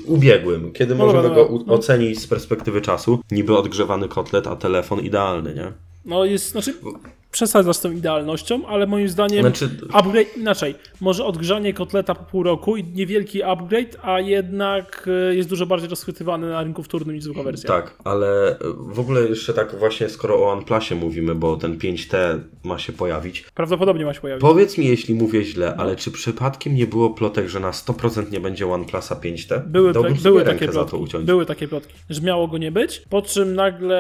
ubiegłym, 0.06 0.72
kiedy 0.74 0.96
No 0.96 1.06
możemy 1.06 1.24
dobra, 1.30 1.44
go. 1.46 1.60
No. 1.68 1.74
ocenić 1.74 2.20
z 2.20 2.28
perspektywy 2.28 2.82
czasu, 2.82 3.20
niby 3.32 3.58
odgrzewany 3.58 4.08
kotlet, 4.08 4.48
a 4.48 4.56
telefon 4.56 5.00
idealny, 5.00 5.56
nie? 5.56 5.87
No 6.08 6.26
jest, 6.26 6.52
znaczy 6.52 6.74
przesadza 7.38 7.74
z 7.74 7.82
tą 7.82 7.92
idealnością, 7.92 8.68
ale 8.68 8.88
moim 8.88 9.10
zdaniem 9.10 9.42
Znaczy, 9.42 9.70
upgrade 9.94 10.38
inaczej. 10.38 10.76
Może 11.02 11.26
odgrzanie 11.26 11.74
kotleta 11.74 12.16
po 12.16 12.24
pół 12.24 12.44
roku 12.44 12.78
i 12.78 12.84
niewielki 12.84 13.44
upgrade, 13.44 13.98
a 14.02 14.20
jednak 14.20 15.10
e, 15.32 15.36
jest 15.36 15.50
dużo 15.50 15.66
bardziej 15.66 15.90
rozchwytywany 15.90 16.50
na 16.50 16.64
rynku 16.64 16.84
wtórnym 16.84 17.16
niż 17.16 17.24
zwykła 17.24 17.44
wersja. 17.44 17.68
tak, 17.68 17.96
ale 18.04 18.52
y, 18.52 18.58
w 18.78 19.00
ogóle 19.00 19.22
jeszcze 19.22 19.54
tak 19.54 19.80
właśnie 19.80 20.10
skoro 20.10 20.36
o 20.36 20.52
OnePlusie 20.52 20.96
mówimy, 20.96 21.36
bo 21.36 21.58
ten 21.58 21.78
5T 21.78 22.40
ma 22.64 22.80
się 22.80 22.94
pojawić, 22.94 23.46
Prawdopodobnie 23.56 24.06
ma 24.06 24.14
się 24.14 24.22
pojawić. 24.22 24.42
Powiedz 24.42 24.78
mi, 24.78 24.88
jeśli 24.88 25.16
mówię 25.16 25.44
źle, 25.44 25.76
ale 25.76 25.96
czy 25.96 26.12
przypadkiem 26.12 26.76
nie 26.76 26.88
było 26.88 27.10
plotek, 27.10 27.48
że 27.48 27.60
na 27.60 27.72
100% 27.72 28.32
nie 28.32 28.40
będzie 28.40 28.68
OnePlusa 28.68 29.16
5T? 29.16 29.62
Były, 29.68 29.94
sobie 29.94 30.16
były 30.24 30.44
takie 30.44 30.66
za 30.66 30.72
to 30.72 30.86
plotki. 30.86 30.98
uciąć. 30.98 31.26
Były 31.26 31.46
takie 31.46 31.68
plotki, 31.68 31.94
że 32.10 32.22
miało 32.22 32.48
go 32.48 32.58
nie 32.58 32.72
być, 32.72 33.02
po 33.10 33.22
czym 33.22 33.56
nagle 33.56 33.98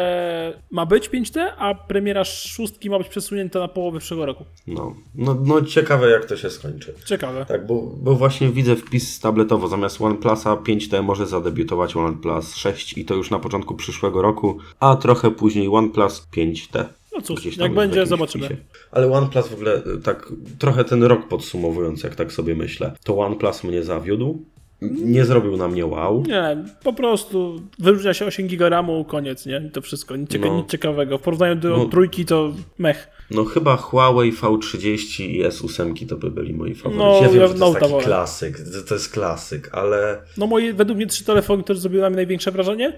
ma 0.71 0.85
być 0.85 1.09
5T, 1.09 1.47
a 1.57 1.75
premiera 1.75 2.23
szóstki 2.23 2.89
ma 2.89 2.97
być 2.97 3.07
przesunięta 3.27 3.59
na 3.59 3.67
połowę 3.67 3.99
przyszłego 3.99 4.25
roku. 4.25 4.45
No, 4.67 4.95
no, 5.15 5.37
no 5.45 5.61
ciekawe 5.61 6.09
jak 6.09 6.25
to 6.25 6.37
się 6.37 6.49
skończy. 6.49 6.93
Ciekawe. 7.05 7.45
Tak, 7.45 7.67
bo, 7.67 7.81
bo 7.97 8.15
właśnie 8.15 8.49
widzę 8.49 8.75
wpis 8.75 9.19
tabletowo. 9.19 9.67
Zamiast 9.67 10.01
OnePlusa 10.01 10.55
5T 10.55 11.03
może 11.03 11.27
zadebiutować 11.27 11.95
OnePlus 11.95 12.55
6 12.55 12.97
i 12.97 13.05
to 13.05 13.15
już 13.15 13.31
na 13.31 13.39
początku 13.39 13.75
przyszłego 13.75 14.21
roku, 14.21 14.57
a 14.79 14.95
trochę 14.95 15.31
później 15.31 15.67
OnePlus 15.67 16.27
5T. 16.37 16.85
No 17.13 17.21
cóż, 17.21 17.57
jak 17.57 17.73
będzie, 17.73 18.05
zobaczymy. 18.05 18.45
wpisie. 18.45 18.61
Ale 18.91 19.11
OnePlus 19.11 19.47
w 19.47 19.53
ogóle, 19.53 19.77
y, 19.77 20.01
tak 20.03 20.33
trochę 20.59 20.83
ten 20.83 21.03
rok 21.03 21.27
podsumowując, 21.27 22.03
jak 22.03 22.15
tak 22.15 22.31
sobie 22.31 22.55
myślę, 22.55 22.95
to 23.03 23.17
OnePlus 23.17 23.63
mnie 23.63 23.83
zawiódł. 23.83 24.45
Nie 24.81 25.25
zrobił 25.25 25.57
na 25.57 25.67
mnie 25.67 25.85
wow. 25.85 26.23
Nie, 26.27 26.57
po 26.83 26.93
prostu 26.93 27.61
wyróżnia 27.79 28.13
się 28.13 28.25
8 28.25 28.47
GB 28.47 28.69
RAMu, 28.69 29.05
koniec, 29.05 29.45
nie? 29.45 29.61
I 29.67 29.71
to 29.71 29.81
wszystko, 29.81 30.15
nic, 30.15 30.29
cieka- 30.29 30.45
No. 30.47 30.57
nic 30.57 30.69
ciekawego. 30.69 31.17
W 31.17 31.21
porównaniu 31.21 31.55
do 31.55 31.69
No. 31.77 31.85
trójki 31.85 32.25
to 32.25 32.53
mech. 32.77 33.07
No 33.31 33.45
chyba 33.45 33.77
Huawei 33.77 34.31
V30 34.33 35.23
i 35.23 35.43
S8 35.43 36.07
to 36.07 36.15
by 36.17 36.31
byli 36.31 36.53
moi 36.53 36.75
faworyci. 36.75 36.99
No, 37.03 37.19
ja 37.21 37.29
wiem, 37.29 37.41
ja 37.41 37.47
że 37.47 37.53
to 37.53 37.65
jest 37.65 37.75
Note'a 37.77 37.79
taki 37.79 37.91
wolę. 37.91 38.03
klasyk, 38.03 38.57
to- 38.87 38.93
jest 38.95 39.09
klasyk, 39.13 39.69
ale 39.71 40.21
No 40.37 40.47
moje, 40.47 40.73
według 40.73 40.97
mnie 40.97 41.07
trzy 41.07 41.25
telefony, 41.25 41.63
które 41.63 41.79
zrobiły 41.79 42.01
na 42.01 42.09
mnie 42.09 42.15
największe 42.15 42.51
wrażenie. 42.51 42.93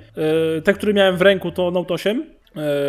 Yy, 0.56 0.62
te, 0.62 0.74
które 0.74 0.94
miałem 0.94 1.18
w 1.18 1.22
ręku 1.22 1.52
to 1.52 1.72
Note 1.72 1.94
8, 1.94 2.18
yy, 2.18 2.26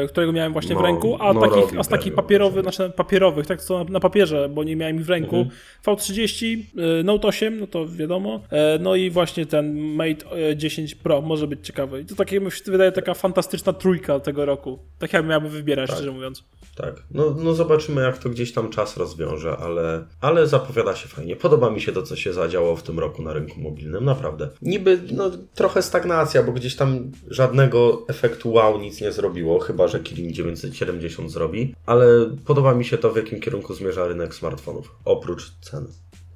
którego 0.09 0.33
miałem 0.33 0.53
właśnie 0.53 0.75
w 0.75 0.79
No, 0.79 0.83
ręku, 0.87 1.17
a, 1.21 1.33
no 1.33 1.41
takich, 1.41 1.79
a 1.79 1.83
z 1.85 1.89
takich 1.89 2.03
premium 2.03 2.17
papierowych, 2.17 2.65
wrażenie. 2.65 2.77
znaczy 2.77 2.97
papierowych, 2.97 3.47
tak 3.47 3.63
co 3.63 3.85
na, 3.85 3.91
na 3.91 4.01
papierze, 4.01 4.49
bo 4.49 4.65
nie 4.65 4.77
miałem 4.77 4.97
ich 4.97 5.05
w 5.05 5.11
ręku. 5.11 5.37
Mhm. 5.37 5.57
V30, 5.87 6.59
yy, 6.75 7.05
Note 7.05 7.29
8, 7.29 7.61
no 7.61 7.67
to 7.67 7.87
wiadomo. 7.89 8.41
Yy, 8.53 8.59
no 8.81 8.95
i 8.97 9.11
właśnie 9.11 9.47
ten 9.47 9.95
Mate 9.95 10.37
yy, 10.39 10.57
10 10.57 10.95
Pro 10.95 11.21
może 11.23 11.47
być 11.47 11.67
ciekawy. 11.67 12.01
I 12.01 12.05
to 12.05 12.15
takie 12.15 12.41
mi 12.41 12.51
się 12.51 12.61
wydaje 12.67 12.93
taka 12.93 13.15
fantastyczna 13.15 13.73
trójka 13.73 14.21
tego 14.21 14.45
roku. 14.47 14.79
Tak 14.99 15.13
jakbym 15.13 15.31
miałby 15.31 15.49
wybierać, 15.49 15.91
szczerze 15.91 16.13
mówiąc. 16.13 16.45
tak. 16.77 16.95
No, 17.11 17.35
no 17.45 17.55
zobaczymy, 17.55 18.03
jak 18.03 18.19
to 18.19 18.29
gdzieś 18.31 18.53
tam 18.53 18.71
czas 18.71 18.97
rozwiąże, 18.97 19.57
ale, 19.57 20.05
ale 20.21 20.47
zapowiada 20.47 20.97
się 20.97 21.09
fajnie. 21.09 21.37
Podoba 21.37 21.71
mi 21.71 21.81
się 21.81 21.93
to, 21.93 22.03
co 22.03 22.17
się 22.17 22.33
zadziało 22.33 22.77
w 22.77 22.83
tym 22.83 22.99
roku 22.99 23.23
na 23.23 23.33
rynku 23.33 23.61
mobilnym, 23.61 24.05
naprawdę. 24.05 24.49
Niby 24.63 24.99
no, 25.13 25.31
trochę 25.55 25.83
stagnacja, 25.83 26.43
bo 26.43 26.53
gdzieś 26.53 26.77
tam 26.77 27.13
żadnego 27.31 28.03
efektu 28.09 28.53
wow 28.53 28.79
nic 28.81 29.01
nie 29.01 29.13
zrobiło, 29.13 29.59
chyba 29.61 29.89
że 29.89 30.01
Kirin 30.01 30.33
970 30.33 31.31
zrobi, 31.33 31.75
ale 31.87 32.07
podoba 32.47 32.75
mi 32.75 32.85
się 32.85 32.99
to, 32.99 33.11
w 33.13 33.17
jakim 33.17 33.41
kierunku 33.41 33.75
zmierza 33.75 34.07
rynek 34.09 34.35
smartfonów, 34.35 34.95
oprócz 35.05 35.51
cen. 35.61 35.87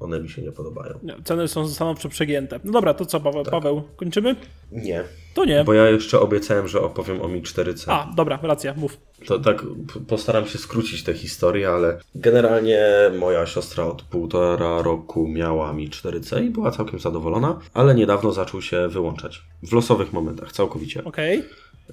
One 0.01 0.20
mi 0.20 0.29
się 0.29 0.43
nie 0.43 0.53
podobają. 0.53 0.99
Nie, 1.03 1.16
ceny 1.25 1.49
są 1.49 1.68
stanowczo 1.68 2.09
przegięte. 2.09 2.61
No 2.64 2.72
dobra, 2.72 2.95
to 2.95 3.07
co 3.07 3.20
Tak. 3.20 3.33
Paweł? 3.33 3.45
Paweł 3.45 3.83
kończymy? 3.97 4.37
Nie, 4.72 5.05
To 5.35 5.45
nie. 5.45 5.64
bo 5.64 5.75
ja 5.75 5.89
jeszcze 5.89 6.20
obiecałem, 6.20 6.68
że 6.68 6.81
opowiem 6.81 7.22
o 7.22 7.29
Mi 7.29 7.43
4C. 7.43 7.85
A, 7.93 8.12
dobra, 8.16 8.39
racja, 8.43 8.75
mów. 8.75 8.97
To 9.27 9.39
tak 9.39 9.62
postaram 10.09 10.47
się 10.47 10.59
skrócić 10.59 11.03
tę 11.05 11.14
historię, 11.14 11.68
ale 11.68 11.99
generalnie 12.14 12.87
moja 13.18 13.47
siostra 13.47 13.85
od 13.85 14.03
półtora 14.03 14.83
roku 14.83 15.29
miała 15.29 15.72
Mi 15.72 15.91
4C 15.91 16.45
i 16.45 16.51
była 16.51 16.70
całkiem 16.70 17.01
zadowolona, 17.01 17.59
ale 17.75 17.95
niedawno 17.95 18.33
zaczął 18.33 18.62
się 18.62 18.89
wyłączać. 18.89 19.43
W 19.62 19.72
losowych 19.72 20.12
momentach, 20.12 20.53
całkowicie. 20.53 21.05
Okej. 21.05 21.43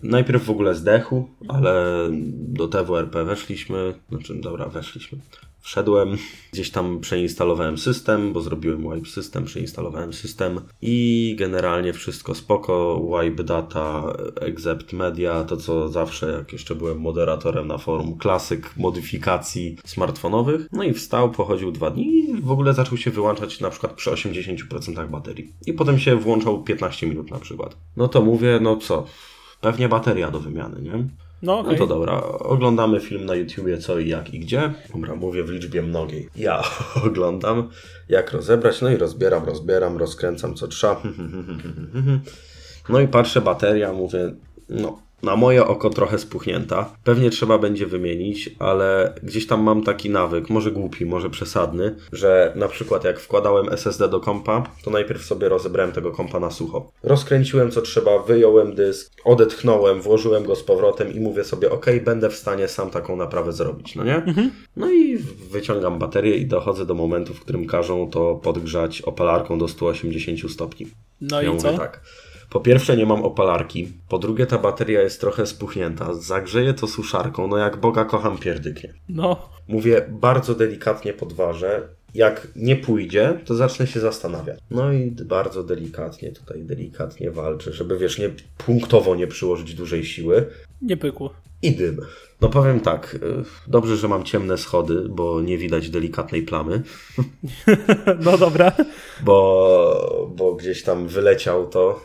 Najpierw 0.04 0.46
w 0.46 0.50
ogóle 0.50 0.76
zdechł, 0.76 1.30
ale 1.48 2.08
do 2.32 2.68
TWRP 2.68 3.26
weszliśmy, 3.26 3.94
znaczy 4.10 4.36
dobra, 4.36 4.68
weszliśmy. 4.68 5.18
Wszedłem, 5.62 6.18
gdzieś 6.54 6.72
tam 6.72 7.00
przeinstalowałem 7.00 7.78
system, 7.78 8.34
bo 8.34 8.42
zrobiłem 8.42 8.82
wipe 8.82 9.10
system, 9.10 9.46
przeinstalowałem 9.46 10.14
system 10.14 10.62
i 10.82 11.36
generalnie 11.40 11.94
wszystko 11.94 12.36
spoko, 12.36 13.02
wipe 13.22 13.44
data, 13.44 14.14
except 14.42 14.94
media, 14.94 15.44
to 15.44 15.58
co 15.58 15.90
zawsze 15.90 16.32
jak 16.32 16.54
jeszcze 16.54 16.76
byłem 16.76 17.02
moderatorem 17.02 17.68
na 17.68 17.78
forum, 17.78 18.18
klasyk 18.18 18.78
modyfikacji 18.78 19.78
smartfonowych. 19.86 20.68
No 20.72 20.84
i 20.84 20.94
wstał, 20.94 21.32
pochodził 21.32 21.72
dwa 21.72 21.92
dni 21.92 22.20
i 22.20 22.42
w 22.42 22.52
ogóle 22.52 22.74
zaczął 22.74 22.98
się 22.98 23.12
wyłączać 23.12 23.60
na 23.60 23.70
przykład 23.70 23.94
przy 23.94 24.12
80% 24.12 25.10
baterii. 25.10 25.54
I 25.68 25.74
potem 25.74 26.00
się 26.00 26.16
włączał 26.16 26.64
15 26.64 27.08
minut 27.08 27.32
na 27.32 27.40
przykład. 27.40 27.78
No 27.98 28.08
to 28.08 28.22
mówię, 28.22 28.60
no 28.62 28.78
co, 28.78 29.06
pewnie 29.62 29.90
bateria 29.90 30.32
do 30.32 30.40
wymiany, 30.40 30.82
nie? 30.82 30.92
No 30.92 31.04
No 31.42 31.60
okej. 31.60 31.78
to 31.78 31.88
dobra, 31.88 32.22
oglądamy 32.24 33.00
film 33.00 33.26
na 33.26 33.36
YouTubie 33.36 33.78
co 33.78 34.00
i 34.00 34.10
jak 34.10 34.34
i 34.34 34.40
gdzie. 34.40 34.74
Dobra, 34.94 35.16
mówię 35.16 35.44
w 35.44 35.50
liczbie 35.50 35.82
mnogiej. 35.82 36.30
Ja 36.36 36.64
oglądam, 37.06 37.70
jak 38.10 38.32
rozebrać, 38.32 38.82
no 38.82 38.90
i 38.90 38.98
rozbieram, 38.98 39.46
rozbieram, 39.46 39.98
rozkręcam 39.98 40.56
co 40.56 40.68
trzeba. 40.68 41.02
No 42.90 43.00
i 43.00 43.08
patrzę, 43.08 43.42
bateria, 43.42 43.94
mówię, 43.94 44.34
no, 44.70 45.00
na 45.24 45.36
moje 45.36 45.66
oko 45.66 45.90
trochę 45.90 46.20
spuchnięta. 46.20 46.96
Pewnie 47.04 47.30
trzeba 47.30 47.58
będzie 47.58 47.86
wymienić, 47.86 48.50
ale 48.60 49.14
gdzieś 49.24 49.48
tam 49.48 49.64
mam 49.64 49.84
taki 49.84 50.10
nawyk, 50.10 50.50
może 50.50 50.72
głupi, 50.72 51.06
może 51.06 51.30
przesadny, 51.30 51.96
że 52.12 52.54
na 52.56 52.68
przykład 52.68 53.04
jak 53.04 53.20
wkładałem 53.20 53.70
SSD 53.70 54.10
do 54.10 54.20
kompa, 54.20 54.64
to 54.84 54.92
najpierw 54.92 55.26
sobie 55.26 55.50
rozebrałem 55.50 55.92
tego 55.92 56.12
kompa 56.12 56.40
na 56.40 56.52
sucho. 56.52 56.92
Rozkręciłem 57.04 57.72
co 57.72 57.82
trzeba, 57.82 58.20
wyjąłem 58.20 58.76
dysk, 58.76 59.12
odetchnąłem, 59.26 60.02
włożyłem 60.02 60.44
go 60.44 60.56
z 60.56 60.64
powrotem 60.64 61.14
i 61.14 61.20
mówię 61.20 61.44
sobie, 61.44 61.72
ok, 61.72 61.86
będę 62.06 62.30
w 62.30 62.36
stanie 62.36 62.68
sam 62.68 62.90
taką 62.90 63.16
naprawę 63.16 63.54
zrobić, 63.54 63.96
no 63.96 64.04
nie? 64.04 64.22
No 64.76 64.92
i 64.92 65.18
wyciągam 65.52 66.00
baterię 66.00 66.38
i 66.38 66.46
dochodzę 66.46 66.86
do 66.86 66.94
momentu, 66.94 67.34
w 67.34 67.40
którym 67.40 67.68
każą 67.68 68.10
to 68.10 68.36
podgrzać 68.36 69.02
opalarką 69.02 69.60
do 69.60 69.68
180 69.68 70.52
stopni. 70.52 70.88
No 71.22 71.42
ja 71.42 71.50
i 71.50 71.54
mówię 71.54 71.72
co? 71.72 71.78
tak. 71.78 72.02
Po 72.52 72.60
pierwsze 72.60 72.98
nie 72.98 73.06
mam 73.06 73.24
opalarki, 73.24 73.94
po 74.10 74.20
drugie 74.20 74.46
ta 74.46 74.58
bateria 74.58 75.02
jest 75.02 75.22
trochę 75.22 75.46
spuchnięta, 75.46 76.14
zagrzeję 76.14 76.74
to 76.74 76.88
suszarką, 76.88 77.48
no 77.48 77.58
jak 77.58 77.78
Boga 77.78 78.06
kocham 78.06 78.38
pierdyknie. 78.38 78.94
No, 79.10 79.50
Mówię 79.68 80.06
bardzo 80.10 80.56
delikatnie 80.56 81.14
podważę, 81.14 81.82
jak 82.14 82.48
nie 82.56 82.76
pójdzie, 82.76 83.40
to 83.46 83.56
zacznę 83.56 83.88
się 83.88 84.00
zastanawiać. 84.00 84.60
No 84.72 84.94
i 84.94 85.12
bardzo 85.12 85.64
delikatnie 85.64 86.32
tutaj, 86.32 86.64
delikatnie 86.64 87.32
walczę, 87.32 87.74
żeby 87.74 87.98
wiesz, 87.98 88.20
nie 88.20 88.30
punktowo 88.58 89.16
nie 89.16 89.28
przyłożyć 89.28 89.74
dużej 89.74 90.06
siły. 90.06 90.46
nie 90.82 90.98
pykło. 90.98 91.34
I 91.62 91.72
dym. 91.72 92.02
No 92.42 92.50
powiem 92.50 92.80
tak, 92.80 93.16
y, 93.16 93.44
dobrze, 93.68 93.98
że 93.98 94.08
mam 94.08 94.24
ciemne 94.24 94.58
schody, 94.58 95.06
bo 95.10 95.42
nie 95.42 95.58
widać 95.58 95.90
delikatnej 95.90 96.44
plamy, 96.44 96.84
No 98.26 98.38
dobra. 98.38 98.72
bo, 99.24 100.32
bo 100.36 100.56
gdzieś 100.56 100.84
tam 100.84 101.08
wyleciał 101.08 101.68
to, 101.68 102.04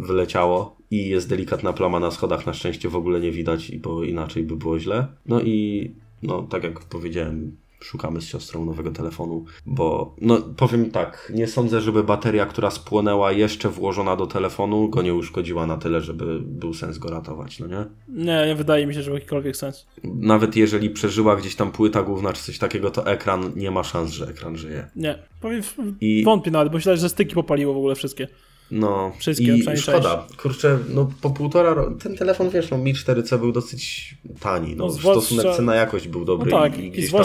wyleciało 0.00 0.76
i 0.90 1.08
jest 1.08 1.28
delikatna 1.28 1.72
plama 1.72 2.00
na 2.00 2.10
schodach, 2.10 2.46
na 2.46 2.54
szczęście 2.54 2.88
w 2.88 2.96
ogóle 2.96 3.20
nie 3.20 3.32
widać, 3.32 3.76
bo 3.76 4.04
inaczej 4.04 4.42
by 4.42 4.56
było 4.56 4.78
źle. 4.78 5.06
No 5.26 5.40
i 5.40 5.90
no 6.22 6.42
tak 6.42 6.64
jak 6.64 6.80
powiedziałem, 6.80 7.56
szukamy 7.80 8.20
z 8.20 8.24
siostrą 8.24 8.64
nowego 8.64 8.90
telefonu, 8.90 9.44
bo 9.66 10.14
no 10.20 10.38
powiem 10.56 10.90
tak, 10.90 11.32
nie 11.34 11.46
sądzę, 11.46 11.80
żeby 11.80 12.04
bateria, 12.04 12.46
która 12.46 12.70
spłonęła 12.70 13.32
jeszcze 13.32 13.68
włożona 13.68 14.16
do 14.16 14.26
telefonu, 14.26 14.88
go 14.88 15.02
nie 15.02 15.14
uszkodziła 15.14 15.66
na 15.66 15.76
tyle, 15.76 16.00
żeby 16.00 16.38
był 16.40 16.74
sens 16.74 16.98
go 16.98 17.10
ratować, 17.10 17.58
no 17.58 17.66
nie? 17.66 17.84
Nie, 18.08 18.46
nie 18.46 18.54
wydaje 18.54 18.86
mi 18.86 18.94
się, 18.94 19.02
że 19.02 19.10
jakikolwiek 19.10 19.56
sens. 19.56 19.86
Nawet 20.04 20.56
jeżeli 20.56 20.90
przeżyła 20.90 21.36
gdzieś 21.36 21.54
tam 21.56 21.72
płyta 21.72 22.02
główna 22.02 22.32
czy 22.32 22.42
coś 22.42 22.58
takiego, 22.58 22.90
to 22.90 23.06
ekran 23.06 23.52
nie 23.56 23.70
ma 23.70 23.84
szans, 23.84 24.10
że 24.10 24.28
ekran 24.28 24.56
żyje. 24.56 24.88
Nie. 24.96 25.18
Powiem, 25.40 25.62
I- 26.00 26.24
wątpię 26.24 26.50
nawet, 26.50 26.72
bo 26.72 26.76
myślę, 26.78 26.96
że 26.96 27.08
styki 27.08 27.34
popaliło 27.34 27.74
w 27.74 27.76
ogóle 27.76 27.94
wszystkie. 27.94 28.28
No, 28.70 29.12
Wszystkie, 29.18 29.56
i 29.56 29.76
szkoda. 29.76 30.26
Kurczę, 30.42 30.78
no 30.88 31.10
po 31.20 31.30
półtora 31.30 31.74
roku, 31.74 31.94
ten 31.94 32.16
telefon, 32.16 32.50
wiesz, 32.50 32.70
no 32.70 32.78
Mi 32.78 32.94
4C 32.94 33.38
był 33.38 33.52
dosyć 33.52 34.14
tani, 34.40 34.76
no, 34.76 34.84
No, 34.84 34.90
zwłaszcza- 34.90 35.20
stosunek 35.20 35.56
cena-jakość 35.56 36.08
był 36.08 36.20
No 36.20 36.26
dobry 36.26 36.50
tak, 36.50 36.78
i, 36.78 36.80
i 36.82 36.86
i 36.86 36.90
gdzieś 36.90 37.12
tam. 37.12 37.24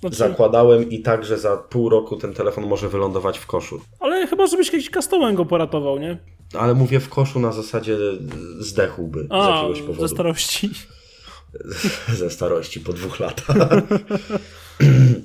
Znaczy, 0.00 0.16
zakładałem 0.16 0.90
i 0.90 1.02
tak, 1.02 1.24
że 1.24 1.38
za 1.38 1.56
pół 1.56 1.88
roku 1.88 2.16
ten 2.16 2.34
telefon 2.34 2.66
może 2.66 2.88
wylądować 2.88 3.38
w 3.38 3.46
koszu. 3.46 3.80
ale 4.00 4.26
chyba, 4.26 4.46
żebyś 4.46 4.72
jakiś 4.72 4.90
customem 4.90 5.34
go 5.34 5.44
poratował, 5.46 5.98
nie? 5.98 6.18
Ale 6.54 6.74
mówię 6.74 7.00
w 7.00 7.08
koszu 7.08 7.40
na 7.40 7.52
zasadzie 7.52 7.96
zdechłby 8.58 9.20
z 9.22 9.26
A, 9.30 9.50
jakiegoś 9.56 9.80
powodu. 9.80 10.00
ze 10.00 10.08
starości. 10.08 10.70
ze 12.18 12.30
starości 12.30 12.80
po 12.80 12.92
dwóch 12.92 13.20
latach. 13.20 13.56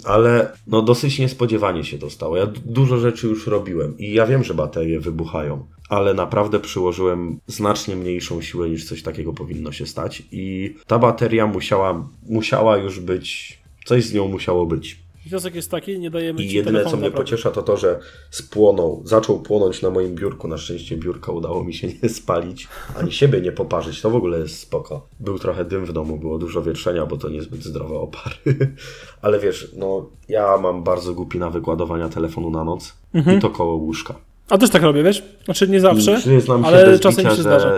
Ale 0.04 0.52
no 0.68 0.82
dosyć 0.82 1.20
niespodziewanie 1.20 1.84
się 1.84 1.98
to 1.98 2.10
stało. 2.10 2.38
Ja 2.38 2.48
dużo 2.66 2.98
rzeczy 2.98 3.28
już 3.28 3.48
robiłem 3.48 3.98
i 3.98 4.14
ja 4.14 4.26
wiem, 4.26 4.44
że 4.44 4.54
baterie 4.54 5.00
wybuchają, 5.00 5.66
ale 5.90 6.14
naprawdę 6.14 6.60
przyłożyłem 6.60 7.40
znacznie 7.48 7.96
mniejszą 7.96 8.42
siłę 8.42 8.70
niż 8.70 8.86
coś 8.86 9.04
takiego 9.04 9.34
powinno 9.34 9.72
się 9.72 9.86
stać 9.86 10.24
i 10.32 10.76
ta 10.88 11.00
bateria 11.00 11.48
musiała, 11.48 12.10
musiała 12.30 12.78
już 12.78 13.00
być, 13.00 13.60
coś 13.86 14.06
z 14.06 14.14
nią 14.14 14.28
musiało 14.28 14.66
być. 14.66 15.05
Wniosek 15.26 15.56
jest 15.56 15.72
taki, 15.72 16.00
nie 16.00 16.10
dajemy 16.10 16.44
I 16.44 16.50
ci 16.50 16.56
jedyne, 16.56 16.80
co 16.84 16.86
mnie 16.86 16.92
naprawić. 16.92 17.16
pociesza, 17.18 17.52
to 17.52 17.62
to, 17.62 17.78
że 17.78 18.00
spłonął, 18.30 19.02
zaczął 19.06 19.40
płonąć 19.40 19.82
na 19.82 19.90
moim 19.90 20.16
biurku. 20.16 20.48
Na 20.48 20.58
szczęście 20.58 20.98
biurka 20.98 21.32
udało 21.32 21.64
mi 21.64 21.74
się 21.74 21.88
nie 22.04 22.10
spalić, 22.10 22.68
ani 23.00 23.12
siebie 23.12 23.42
nie 23.42 23.52
poparzyć. 23.52 24.02
To 24.02 24.10
w 24.10 24.16
ogóle 24.16 24.40
jest 24.40 24.60
spoko. 24.60 25.08
Był 25.20 25.40
trochę 25.40 25.66
dym 25.66 25.86
w 25.86 25.94
domu, 25.94 26.18
było 26.18 26.38
dużo 26.38 26.62
wietrzenia, 26.62 27.06
bo 27.06 27.18
to 27.18 27.30
niezbyt 27.30 27.64
zdrowe 27.64 27.96
opary. 27.96 28.36
Ale 29.22 29.40
wiesz, 29.40 29.72
no 29.78 30.10
ja 30.30 30.58
mam 30.58 30.84
bardzo 30.84 31.14
głupi 31.14 31.40
nawyk 31.40 31.68
ładowania 31.68 32.10
telefonu 32.10 32.50
na 32.50 32.64
noc 32.64 32.94
Mhm. 33.14 33.38
i 33.38 33.42
to 33.42 33.50
koło 33.50 33.76
łóżka. 33.76 34.16
A 34.50 34.58
też 34.58 34.70
tak 34.70 34.82
robię, 34.84 35.04
wiesz? 35.04 35.24
Znaczy 35.46 35.68
nie 35.68 35.80
zawsze, 35.80 36.18
przyznam 36.18 36.62
się 36.62 36.68
ale 36.68 36.86
bez 36.86 37.00
czasem 37.02 37.24
bicia, 37.26 37.36
się 37.36 37.42
zdarza. 37.42 37.74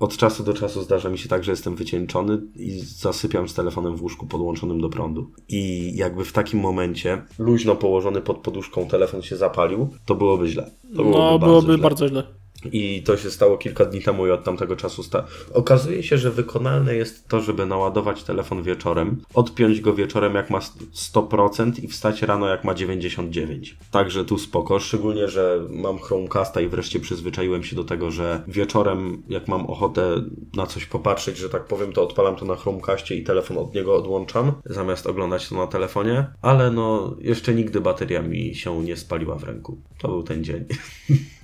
od 0.00 0.16
czasu 0.16 0.42
do 0.44 0.54
czasu 0.54 0.82
zdarza 0.82 1.08
mi 1.08 1.18
się 1.18 1.28
tak, 1.28 1.44
że 1.44 1.50
jestem 1.52 1.74
wycieńczony 1.76 2.38
i 2.56 2.80
zasypiam 2.80 3.48
z 3.48 3.54
telefonem 3.54 3.96
w 3.96 4.02
łóżku 4.02 4.26
podłączonym 4.26 4.80
do 4.80 4.88
prądu. 4.88 5.30
I 5.48 5.92
jakby 5.96 6.24
w 6.24 6.32
takim 6.32 6.60
momencie 6.60 7.22
luźno 7.38 7.76
położony 7.76 8.20
pod 8.20 8.38
poduszką 8.38 8.86
telefon 8.86 9.22
się 9.22 9.36
zapalił, 9.36 9.88
to 10.06 10.14
byłoby 10.14 10.48
źle. 10.48 10.70
To 10.96 11.02
byłoby 11.02 11.10
No, 11.18 11.38
bardzo 11.38 11.46
byłoby 11.46 11.72
źle. 11.72 11.78
bardzo 11.82 12.08
źle. 12.08 12.22
I 12.72 13.02
to 13.02 13.16
się 13.16 13.30
stało 13.30 13.58
kilka 13.58 13.84
dni 13.84 14.02
temu 14.02 14.26
i 14.26 14.30
od 14.30 14.44
tamtego 14.44 14.76
czasu 14.76 15.02
sta... 15.02 15.24
okazuje 15.54 16.02
się, 16.02 16.18
że 16.18 16.30
wykonalne 16.30 16.94
jest 16.94 17.28
to, 17.28 17.40
żeby 17.40 17.66
naładować 17.66 18.22
telefon 18.22 18.62
wieczorem, 18.62 19.22
odpiąć 19.34 19.80
go 19.80 19.94
wieczorem 19.94 20.34
jak 20.34 20.50
ma 20.50 20.58
100% 20.58 21.84
i 21.84 21.88
wstać 21.88 22.22
rano 22.22 22.48
jak 22.48 22.64
ma 22.64 22.74
99%. 22.74 23.74
Także 23.90 24.24
tu 24.24 24.38
spoko, 24.38 24.78
szczególnie, 24.78 25.28
że 25.28 25.60
mam 25.70 25.98
Chromecasta 25.98 26.60
i 26.60 26.68
wreszcie 26.68 27.00
przyzwyczaiłem 27.00 27.64
się 27.64 27.76
do 27.76 27.84
tego, 27.84 28.10
że 28.10 28.42
wieczorem 28.48 29.22
jak 29.28 29.48
mam 29.48 29.66
ochotę 29.66 30.22
na 30.56 30.66
coś 30.66 30.86
popatrzeć, 30.86 31.36
że 31.38 31.48
tak 31.50 31.64
powiem, 31.64 31.92
to 31.92 32.02
odpalam 32.02 32.36
to 32.36 32.44
na 32.44 32.56
Chromecastie 32.56 33.14
i 33.14 33.24
telefon 33.24 33.58
od 33.58 33.74
niego 33.74 33.96
odłączam, 33.96 34.52
zamiast 34.66 35.06
oglądać 35.06 35.48
to 35.48 35.56
na 35.56 35.66
telefonie, 35.66 36.26
ale 36.42 36.70
no 36.70 37.16
jeszcze 37.20 37.54
nigdy 37.54 37.80
bateria 37.80 38.22
mi 38.22 38.54
się 38.54 38.82
nie 38.82 38.96
spaliła 38.96 39.34
w 39.36 39.44
ręku. 39.44 39.78
To 39.98 40.08
był 40.08 40.22
ten 40.22 40.44
dzień. 40.44 40.64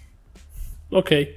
Okej. 0.91 1.35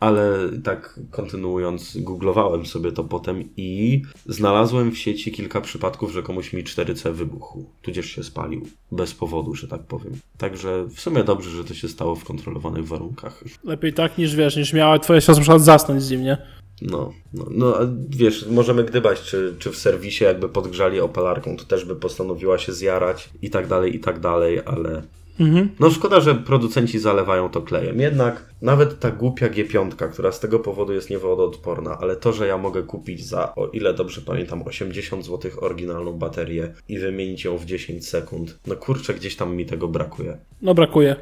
Ale 0.00 0.36
tak 0.64 1.00
kontynuując, 1.10 1.96
googlowałem 1.96 2.66
sobie 2.66 2.92
to 2.92 3.04
potem 3.04 3.44
i 3.56 4.02
znalazłem 4.26 4.90
w 4.90 4.98
sieci 4.98 5.32
kilka 5.32 5.60
przypadków, 5.60 6.12
że 6.12 6.22
komuś 6.22 6.52
mi 6.52 6.64
4C 6.64 7.12
wybuchł, 7.12 7.64
tudzież 7.82 8.06
się 8.06 8.22
spalił. 8.22 8.66
Bez 8.92 9.14
powodu, 9.14 9.54
że 9.54 9.68
tak 9.68 9.82
powiem. 9.82 10.12
Także 10.38 10.86
w 10.94 11.00
sumie 11.00 11.24
dobrze, 11.24 11.50
że 11.50 11.64
to 11.64 11.74
się 11.74 11.88
stało 11.88 12.16
w 12.16 12.24
kontrolowanych 12.24 12.88
warunkach. 12.88 13.44
Lepiej 13.64 13.92
tak 13.92 14.18
niż 14.18 14.36
wiesz, 14.36 14.56
niż 14.56 14.72
miała 14.72 14.98
twoja 14.98 15.20
siostra 15.20 15.34
na 15.34 15.40
przykład 15.40 15.62
zasnąć 15.62 16.02
z 16.02 16.10
nim, 16.10 16.22
nie? 16.22 16.38
No, 16.82 17.12
no, 17.32 17.44
no 17.50 17.76
a 17.76 17.80
wiesz, 18.08 18.46
możemy 18.46 18.84
gdybać, 18.84 19.22
czy, 19.22 19.54
czy 19.58 19.70
w 19.70 19.76
serwisie 19.76 20.24
jakby 20.24 20.48
podgrzali 20.48 21.00
opalarką, 21.00 21.56
to 21.56 21.64
też 21.64 21.84
by 21.84 21.96
postanowiła 21.96 22.58
się 22.58 22.72
zjarać 22.72 23.30
i 23.42 23.50
tak 23.50 23.66
dalej, 23.66 23.96
i 23.96 24.00
tak 24.00 24.20
dalej, 24.20 24.60
ale 24.64 25.02
Mhm. 25.40 25.68
No 25.80 25.90
szkoda, 25.90 26.20
że 26.20 26.34
producenci 26.34 26.98
zalewają 26.98 27.48
to 27.48 27.62
klejem. 27.62 28.00
Jednak 28.00 28.54
nawet 28.62 29.00
ta 29.00 29.10
głupia 29.10 29.48
G5, 29.48 30.10
która 30.12 30.32
z 30.32 30.40
tego 30.40 30.58
powodu 30.58 30.92
jest 30.92 31.10
niewodoodporna, 31.10 31.98
ale 32.00 32.16
to, 32.16 32.32
że 32.32 32.46
ja 32.46 32.58
mogę 32.58 32.82
kupić 32.82 33.26
za, 33.26 33.54
o 33.54 33.66
ile 33.66 33.94
dobrze 33.94 34.20
pamiętam, 34.20 34.62
80 34.62 35.26
zł 35.26 35.50
oryginalną 35.60 36.12
baterię 36.12 36.74
i 36.88 36.98
wymienić 36.98 37.44
ją 37.44 37.58
w 37.58 37.64
10 37.64 38.08
sekund, 38.08 38.58
no 38.66 38.76
kurczę, 38.76 39.14
gdzieś 39.14 39.36
tam 39.36 39.56
mi 39.56 39.66
tego 39.66 39.88
brakuje. 39.88 40.38
No 40.62 40.74
brakuje. 40.74 41.16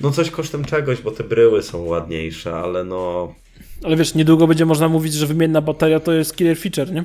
No 0.00 0.10
coś 0.10 0.30
kosztem 0.30 0.64
czegoś, 0.64 1.00
bo 1.02 1.10
te 1.10 1.24
bryły 1.24 1.62
są 1.62 1.84
ładniejsze, 1.84 2.56
ale 2.56 2.84
no... 2.84 3.34
Ale 3.84 3.96
wiesz, 3.96 4.14
niedługo 4.14 4.46
będzie 4.46 4.66
można 4.66 4.88
mówić, 4.88 5.14
że 5.14 5.26
wymienna 5.26 5.60
bateria 5.60 6.00
to 6.00 6.12
jest 6.12 6.36
killer 6.36 6.58
feature, 6.58 6.92
nie? 6.92 7.04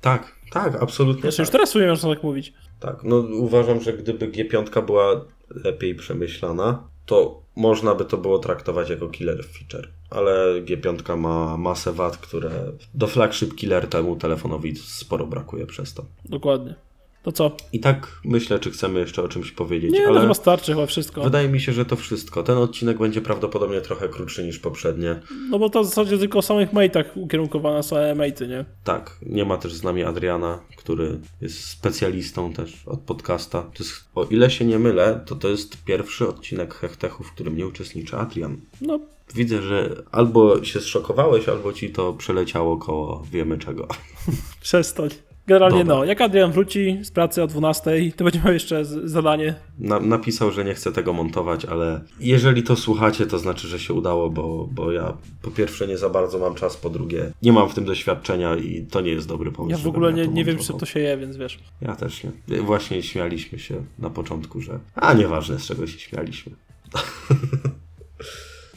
Tak, 0.00 0.34
tak, 0.52 0.82
absolutnie 0.82 1.22
Znaczy 1.22 1.36
tak. 1.36 1.46
już 1.46 1.50
teraz 1.50 1.74
można 1.74 2.14
tak 2.14 2.22
mówić. 2.22 2.52
Tak, 2.80 2.96
no 3.04 3.16
uważam, 3.16 3.80
że 3.80 3.92
gdyby 3.92 4.28
G5 4.28 4.86
była 4.86 5.24
lepiej 5.64 5.94
przemyślana, 5.94 6.88
to 7.06 7.42
można 7.56 7.94
by 7.94 8.04
to 8.04 8.16
było 8.16 8.38
traktować 8.38 8.90
jako 8.90 9.08
killer 9.08 9.44
feature. 9.44 9.88
Ale 10.10 10.62
G5 10.62 11.16
ma 11.16 11.56
masę 11.56 11.92
wad, 11.92 12.16
które 12.16 12.50
do 12.94 13.06
flagship 13.06 13.54
killer 13.54 13.88
temu 13.88 14.16
telefonowi 14.16 14.76
sporo 14.76 15.26
brakuje 15.26 15.66
przez 15.66 15.94
to. 15.94 16.04
Dokładnie. 16.24 16.74
To 17.22 17.32
co? 17.32 17.56
I 17.72 17.80
tak 17.80 18.20
myślę, 18.24 18.58
czy 18.58 18.70
chcemy 18.70 19.00
jeszcze 19.00 19.22
o 19.22 19.28
czymś 19.28 19.52
powiedzieć, 19.52 19.92
Nie, 19.92 20.02
no 20.02 20.08
ale 20.08 20.20
chyba 20.20 20.34
starczy 20.34 20.72
chyba 20.72 20.86
wszystko. 20.86 21.22
wydaje 21.22 21.48
mi 21.48 21.60
się, 21.60 21.72
że 21.72 21.84
to 21.84 21.96
wszystko. 21.96 22.42
Ten 22.42 22.58
odcinek 22.58 22.98
będzie 22.98 23.20
prawdopodobnie 23.20 23.80
trochę 23.80 24.08
krótszy 24.08 24.44
niż 24.44 24.58
poprzednie. 24.58 25.20
No 25.50 25.58
bo 25.58 25.70
to 25.70 25.82
w 25.82 25.86
zasadzie 25.86 26.18
tylko 26.18 26.38
o 26.38 26.42
samych 26.42 26.72
mate'ach 26.72 27.04
ukierunkowane 27.14 27.82
są 27.82 27.96
mate'y, 27.96 28.48
nie? 28.48 28.64
Tak, 28.84 29.16
nie 29.22 29.44
ma 29.44 29.56
też 29.56 29.72
z 29.72 29.82
nami 29.82 30.04
Adriana, 30.04 30.58
który 30.76 31.20
jest 31.40 31.64
specjalistą 31.64 32.52
też 32.52 32.82
od 32.86 33.00
podcasta. 33.00 33.62
To 33.62 33.84
jest, 33.84 33.92
o 34.14 34.24
ile 34.24 34.50
się 34.50 34.64
nie 34.64 34.78
mylę, 34.78 35.20
to 35.26 35.34
to 35.34 35.48
jest 35.48 35.84
pierwszy 35.84 36.28
odcinek 36.28 36.74
Hechtechu, 36.74 37.24
w 37.24 37.32
którym 37.32 37.56
nie 37.56 37.66
uczestniczy 37.66 38.16
Adrian. 38.16 38.56
No, 38.80 39.00
Widzę, 39.34 39.62
że 39.62 40.02
albo 40.12 40.64
się 40.64 40.80
zszokowałeś, 40.80 41.48
albo 41.48 41.72
ci 41.72 41.90
to 41.90 42.12
przeleciało 42.12 42.76
koło 42.76 43.24
wiemy 43.32 43.58
czego. 43.58 43.88
przestań. 44.60 45.08
Generalnie 45.46 45.78
Dobra. 45.78 45.94
no, 45.94 46.04
jak 46.04 46.20
Adrian 46.20 46.52
wróci 46.52 46.98
z 47.02 47.10
pracy 47.10 47.42
o 47.42 47.46
12, 47.46 48.12
to 48.16 48.24
będzie 48.24 48.40
miał 48.44 48.52
jeszcze 48.52 48.84
zadanie. 48.84 49.54
Na, 49.78 50.00
napisał, 50.00 50.52
że 50.52 50.64
nie 50.64 50.74
chce 50.74 50.92
tego 50.92 51.12
montować, 51.12 51.64
ale 51.64 52.00
jeżeli 52.20 52.62
to 52.62 52.76
słuchacie, 52.76 53.26
to 53.26 53.38
znaczy, 53.38 53.68
że 53.68 53.78
się 53.78 53.94
udało, 53.94 54.30
bo, 54.30 54.68
bo 54.72 54.92
ja 54.92 55.16
po 55.42 55.50
pierwsze 55.50 55.86
nie 55.86 55.98
za 55.98 56.10
bardzo 56.10 56.38
mam 56.38 56.54
czas, 56.54 56.76
po 56.76 56.90
drugie 56.90 57.32
nie 57.42 57.52
mam 57.52 57.68
w 57.68 57.74
tym 57.74 57.84
doświadczenia 57.84 58.56
i 58.56 58.86
to 58.90 59.00
nie 59.00 59.10
jest 59.10 59.28
dobry 59.28 59.52
pomysł. 59.52 59.78
Ja 59.78 59.84
w 59.84 59.88
ogóle 59.88 60.12
nie, 60.12 60.28
nie 60.28 60.44
wiem, 60.44 60.58
czy 60.58 60.72
to 60.72 60.86
się 60.86 61.00
je, 61.00 61.16
więc 61.16 61.36
wiesz. 61.36 61.58
Ja 61.82 61.96
też 61.96 62.24
nie. 62.24 62.62
Właśnie 62.62 63.02
śmialiśmy 63.02 63.58
się 63.58 63.84
na 63.98 64.10
początku, 64.10 64.60
że. 64.60 64.78
A 64.94 65.14
nieważne 65.14 65.58
z 65.58 65.66
czego 65.66 65.86
się 65.86 65.98
śmialiśmy. 65.98 66.52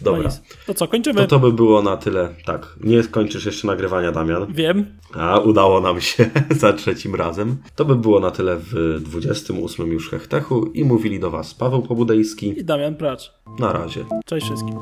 No 0.06 0.12
Dobra. 0.12 0.30
nic. 0.30 0.42
To 0.68 0.74
co, 0.74 0.88
kończymy? 0.88 1.22
To 1.22 1.28
to 1.28 1.40
by 1.40 1.52
było 1.52 1.82
na 1.82 1.98
tyle. 1.98 2.30
Tak, 2.46 2.76
nie 2.84 3.04
skończysz 3.04 3.46
jeszcze 3.46 3.68
nagrywania, 3.68 4.12
Damian. 4.12 4.54
Wiem. 4.54 4.86
A 5.14 5.40
udało 5.40 5.82
nam 5.82 6.02
się 6.02 6.30
za 6.62 6.74
trzecim 6.74 7.16
razem. 7.16 7.58
To 7.76 7.86
by 7.86 7.96
było 7.96 8.20
na 8.20 8.32
tyle 8.32 8.56
w 8.60 9.00
28 9.02 9.88
już 9.92 10.10
Hechtechu 10.10 10.66
i 10.66 10.86
mówili 10.86 11.20
do 11.20 11.32
Was 11.32 11.54
Paweł 11.54 11.82
Pobudejski. 11.82 12.60
I 12.60 12.64
Damian 12.64 12.96
Pracz. 12.96 13.32
Na 13.60 13.74
razie. 13.74 14.06
Cześć 14.26 14.46
wszystkim. 14.46 14.76